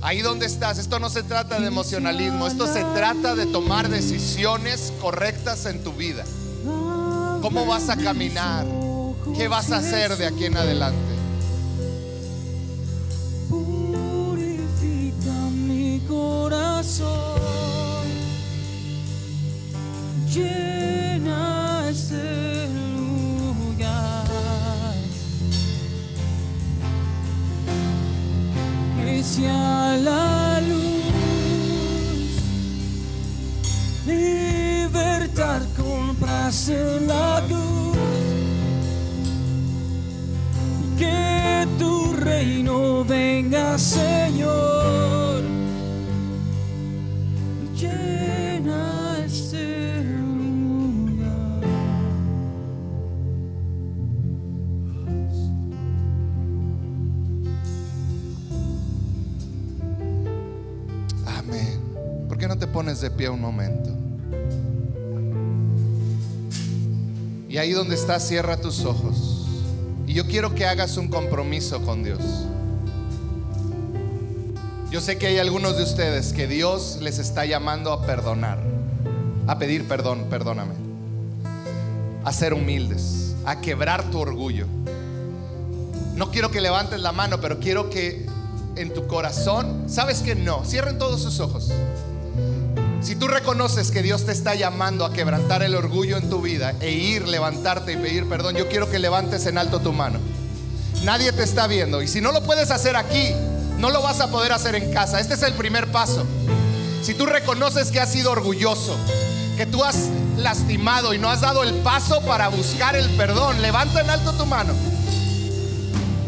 Ahí 0.00 0.20
donde 0.22 0.46
estás, 0.46 0.78
esto 0.78 1.00
no 1.00 1.10
se 1.10 1.22
trata 1.22 1.58
de 1.58 1.66
emocionalismo, 1.66 2.46
esto 2.46 2.72
se 2.72 2.84
trata 2.94 3.34
de 3.34 3.46
tomar 3.46 3.88
decisiones 3.88 4.92
correctas 5.00 5.66
en 5.66 5.82
tu 5.82 5.92
vida. 5.92 6.24
¿Cómo 6.64 7.66
vas 7.66 7.88
a 7.88 7.96
caminar? 7.96 8.64
¿Qué 9.36 9.48
vas 9.48 9.72
a 9.72 9.78
hacer 9.78 10.16
de 10.16 10.26
aquí 10.26 10.44
en 10.44 10.56
adelante? 10.56 11.07
En 36.68 37.06
la 37.06 37.42
cruz. 37.46 37.96
Que 40.98 41.66
tu 41.78 42.14
reino 42.16 43.04
venga, 43.04 43.78
Señor. 43.78 45.42
Llena 47.76 49.18
este. 49.24 50.04
Amén. 61.26 61.80
¿Por 62.28 62.36
qué 62.36 62.48
no 62.48 62.58
te 62.58 62.66
pones 62.66 63.00
de 63.00 63.10
pie 63.10 63.28
un 63.28 63.40
momento? 63.40 63.97
Ahí 67.58 67.72
donde 67.72 67.96
estás, 67.96 68.26
cierra 68.26 68.56
tus 68.56 68.84
ojos. 68.84 69.46
Y 70.06 70.14
yo 70.14 70.26
quiero 70.26 70.54
que 70.54 70.64
hagas 70.64 70.96
un 70.96 71.08
compromiso 71.08 71.82
con 71.82 72.04
Dios. 72.04 72.20
Yo 74.90 75.00
sé 75.00 75.18
que 75.18 75.26
hay 75.26 75.38
algunos 75.38 75.76
de 75.76 75.82
ustedes 75.82 76.32
que 76.32 76.46
Dios 76.46 76.98
les 77.02 77.18
está 77.18 77.44
llamando 77.44 77.92
a 77.92 78.06
perdonar, 78.06 78.58
a 79.46 79.58
pedir 79.58 79.86
perdón, 79.86 80.26
perdóname, 80.30 80.72
a 82.24 82.32
ser 82.32 82.54
humildes, 82.54 83.34
a 83.44 83.60
quebrar 83.60 84.10
tu 84.10 84.18
orgullo. 84.18 84.66
No 86.14 86.30
quiero 86.30 86.50
que 86.50 86.60
levantes 86.60 87.00
la 87.00 87.12
mano, 87.12 87.40
pero 87.40 87.58
quiero 87.58 87.90
que 87.90 88.24
en 88.76 88.94
tu 88.94 89.06
corazón, 89.06 89.84
sabes 89.88 90.20
que 90.20 90.34
no, 90.34 90.64
cierren 90.64 90.98
todos 90.98 91.20
sus 91.20 91.40
ojos. 91.40 91.70
Si 93.00 93.14
tú 93.14 93.28
reconoces 93.28 93.90
que 93.90 94.02
Dios 94.02 94.26
te 94.26 94.32
está 94.32 94.54
llamando 94.54 95.04
a 95.04 95.12
quebrantar 95.12 95.62
el 95.62 95.76
orgullo 95.76 96.16
en 96.16 96.28
tu 96.28 96.42
vida 96.42 96.74
e 96.80 96.90
ir, 96.90 97.28
levantarte 97.28 97.92
y 97.92 97.96
pedir 97.96 98.28
perdón, 98.28 98.56
yo 98.56 98.68
quiero 98.68 98.90
que 98.90 98.98
levantes 98.98 99.46
en 99.46 99.56
alto 99.56 99.80
tu 99.80 99.92
mano. 99.92 100.18
Nadie 101.04 101.32
te 101.32 101.44
está 101.44 101.68
viendo 101.68 102.02
y 102.02 102.08
si 102.08 102.20
no 102.20 102.32
lo 102.32 102.42
puedes 102.42 102.72
hacer 102.72 102.96
aquí, 102.96 103.32
no 103.78 103.90
lo 103.90 104.02
vas 104.02 104.20
a 104.20 104.30
poder 104.30 104.52
hacer 104.52 104.74
en 104.74 104.92
casa. 104.92 105.20
Este 105.20 105.34
es 105.34 105.42
el 105.42 105.54
primer 105.54 105.86
paso. 105.92 106.26
Si 107.02 107.14
tú 107.14 107.24
reconoces 107.24 107.92
que 107.92 108.00
has 108.00 108.10
sido 108.10 108.32
orgulloso, 108.32 108.96
que 109.56 109.64
tú 109.64 109.84
has 109.84 110.08
lastimado 110.36 111.14
y 111.14 111.18
no 111.18 111.30
has 111.30 111.40
dado 111.40 111.62
el 111.62 111.74
paso 111.76 112.20
para 112.22 112.48
buscar 112.48 112.96
el 112.96 113.08
perdón, 113.10 113.62
levanta 113.62 114.00
en 114.00 114.10
alto 114.10 114.32
tu 114.32 114.44
mano. 114.44 114.74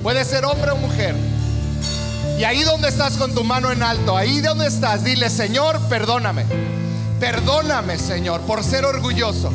Puede 0.05 0.25
ser 0.25 0.45
hombre 0.45 0.71
o 0.71 0.77
mujer. 0.77 1.17
Y 2.41 2.45
ahí 2.45 2.65
donde 2.65 2.89
estás 2.89 3.19
con 3.19 3.35
tu 3.35 3.45
mano 3.45 3.71
en 3.71 3.83
alto, 3.83 4.17
ahí 4.17 4.41
donde 4.41 4.67
estás, 4.67 5.05
dile, 5.05 5.29
Señor, 5.29 5.79
perdóname. 5.91 6.47
Perdóname, 7.21 7.99
Señor, 7.99 8.41
por 8.41 8.65
ser 8.65 8.87
orgulloso. 8.87 9.53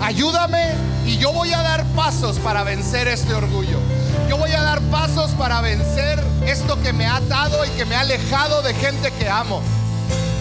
Ayúdame 0.00 0.72
y 1.04 1.18
yo 1.18 1.34
voy 1.34 1.52
a 1.52 1.60
dar 1.60 1.84
pasos 1.94 2.38
para 2.38 2.64
vencer 2.64 3.08
este 3.08 3.34
orgullo. 3.34 3.78
Yo 4.26 4.38
voy 4.38 4.52
a 4.52 4.62
dar 4.62 4.80
pasos 4.90 5.32
para 5.32 5.60
vencer 5.60 6.18
esto 6.46 6.80
que 6.80 6.94
me 6.94 7.04
ha 7.04 7.16
atado 7.16 7.62
y 7.66 7.68
que 7.76 7.84
me 7.84 7.94
ha 7.94 8.00
alejado 8.00 8.62
de 8.62 8.72
gente 8.72 9.12
que 9.18 9.28
amo. 9.28 9.60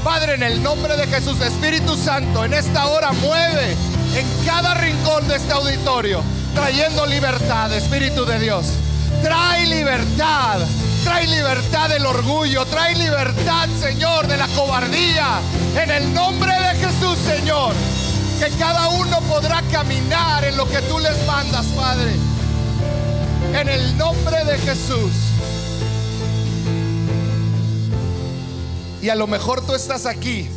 Padre, 0.05 0.35
en 0.35 0.43
el 0.43 0.63
nombre 0.63 0.95
de 0.95 1.05
Jesús, 1.07 1.41
Espíritu 1.41 1.97
Santo, 1.97 2.45
en 2.45 2.53
esta 2.53 2.87
hora 2.87 3.11
mueve 3.11 3.75
en 4.15 4.45
cada 4.45 4.73
rincón 4.75 5.27
de 5.27 5.35
este 5.35 5.51
auditorio, 5.51 6.21
trayendo 6.55 7.05
libertad, 7.05 7.73
Espíritu 7.73 8.23
de 8.23 8.39
Dios. 8.39 8.67
Trae 9.21 9.65
libertad, 9.65 10.59
trae 11.03 11.27
libertad 11.27 11.89
del 11.89 12.05
orgullo, 12.05 12.65
trae 12.65 12.95
libertad, 12.95 13.67
Señor, 13.79 14.27
de 14.27 14.37
la 14.37 14.47
cobardía. 14.49 15.39
En 15.75 15.91
el 15.91 16.13
nombre 16.13 16.51
de 16.51 16.75
Jesús, 16.75 17.17
Señor, 17.19 17.73
que 18.39 18.49
cada 18.57 18.89
uno 18.89 19.19
podrá 19.21 19.61
caminar 19.71 20.43
en 20.45 20.57
lo 20.57 20.67
que 20.67 20.79
tú 20.83 20.99
les 20.99 21.25
mandas, 21.25 21.65
Padre. 21.67 22.11
En 23.53 23.69
el 23.69 23.97
nombre 23.97 24.43
de 24.45 24.57
Jesús. 24.59 25.11
Y 29.01 29.09
a 29.09 29.15
lo 29.15 29.27
mejor 29.27 29.65
tú 29.65 29.75
estás 29.75 30.05
aquí 30.05 30.47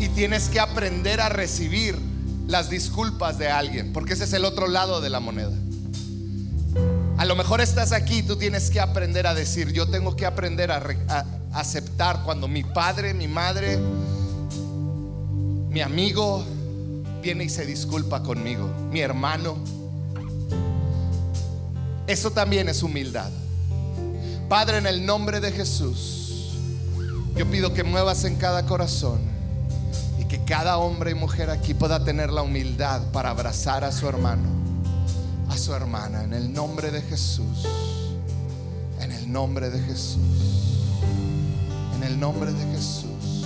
y 0.00 0.08
tienes 0.08 0.48
que 0.48 0.60
aprender 0.60 1.20
a 1.20 1.28
recibir 1.28 1.98
las 2.46 2.70
disculpas 2.70 3.38
de 3.38 3.50
alguien, 3.50 3.92
porque 3.92 4.14
ese 4.14 4.24
es 4.24 4.32
el 4.32 4.44
otro 4.44 4.66
lado 4.66 5.00
de 5.00 5.10
la 5.10 5.20
moneda. 5.20 5.52
A 7.20 7.26
lo 7.26 7.36
mejor 7.36 7.60
estás 7.60 7.92
aquí 7.92 8.22
tú 8.22 8.36
tienes 8.36 8.70
que 8.70 8.80
aprender 8.80 9.26
a 9.26 9.34
decir, 9.34 9.74
yo 9.74 9.86
tengo 9.86 10.16
que 10.16 10.24
aprender 10.24 10.72
a, 10.72 10.82
a 11.06 11.26
aceptar 11.52 12.22
cuando 12.24 12.48
mi 12.48 12.64
padre, 12.64 13.12
mi 13.12 13.28
madre, 13.28 13.78
mi 15.68 15.82
amigo 15.82 16.42
viene 17.20 17.44
y 17.44 17.50
se 17.50 17.66
disculpa 17.66 18.22
conmigo, 18.22 18.70
mi 18.90 19.00
hermano. 19.00 19.58
Eso 22.06 22.30
también 22.30 22.70
es 22.70 22.82
humildad. 22.82 23.28
Padre, 24.48 24.78
en 24.78 24.86
el 24.86 25.04
nombre 25.04 25.40
de 25.40 25.52
Jesús, 25.52 26.54
yo 27.36 27.44
pido 27.50 27.74
que 27.74 27.84
muevas 27.84 28.24
en 28.24 28.36
cada 28.36 28.64
corazón 28.64 29.20
y 30.18 30.24
que 30.24 30.42
cada 30.44 30.78
hombre 30.78 31.10
y 31.10 31.14
mujer 31.14 31.50
aquí 31.50 31.74
pueda 31.74 32.02
tener 32.02 32.30
la 32.30 32.40
humildad 32.40 33.02
para 33.12 33.28
abrazar 33.28 33.84
a 33.84 33.92
su 33.92 34.08
hermano, 34.08 34.48
a 35.50 35.56
su 35.56 35.74
hermana, 35.74 36.22
en 36.22 36.32
el 36.32 36.52
nombre 36.52 36.90
de 36.90 37.02
Jesús, 37.02 37.66
en 39.00 39.10
el 39.10 39.30
nombre 39.30 39.68
de 39.68 39.80
Jesús, 39.80 40.78
en 41.96 42.04
el 42.04 42.20
nombre 42.20 42.52
de 42.52 42.64
Jesús. 42.72 43.44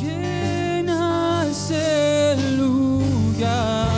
Llena 0.00 1.44
ese 1.48 2.36
lugar. 2.56 3.88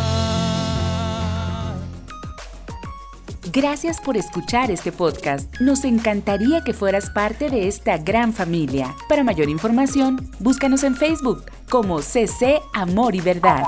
Gracias 3.52 4.00
por 4.00 4.16
escuchar 4.16 4.70
este 4.70 4.90
podcast. 4.90 5.60
Nos 5.60 5.84
encantaría 5.84 6.62
que 6.62 6.74
fueras 6.74 7.10
parte 7.10 7.48
de 7.48 7.68
esta 7.68 7.96
gran 7.96 8.32
familia. 8.34 8.94
Para 9.08 9.22
mayor 9.22 9.48
información, 9.48 10.30
búscanos 10.40 10.82
en 10.82 10.96
Facebook 10.96 11.44
como 11.70 12.02
CC 12.02 12.60
Amor 12.74 13.14
y 13.14 13.20
Verdad. 13.20 13.62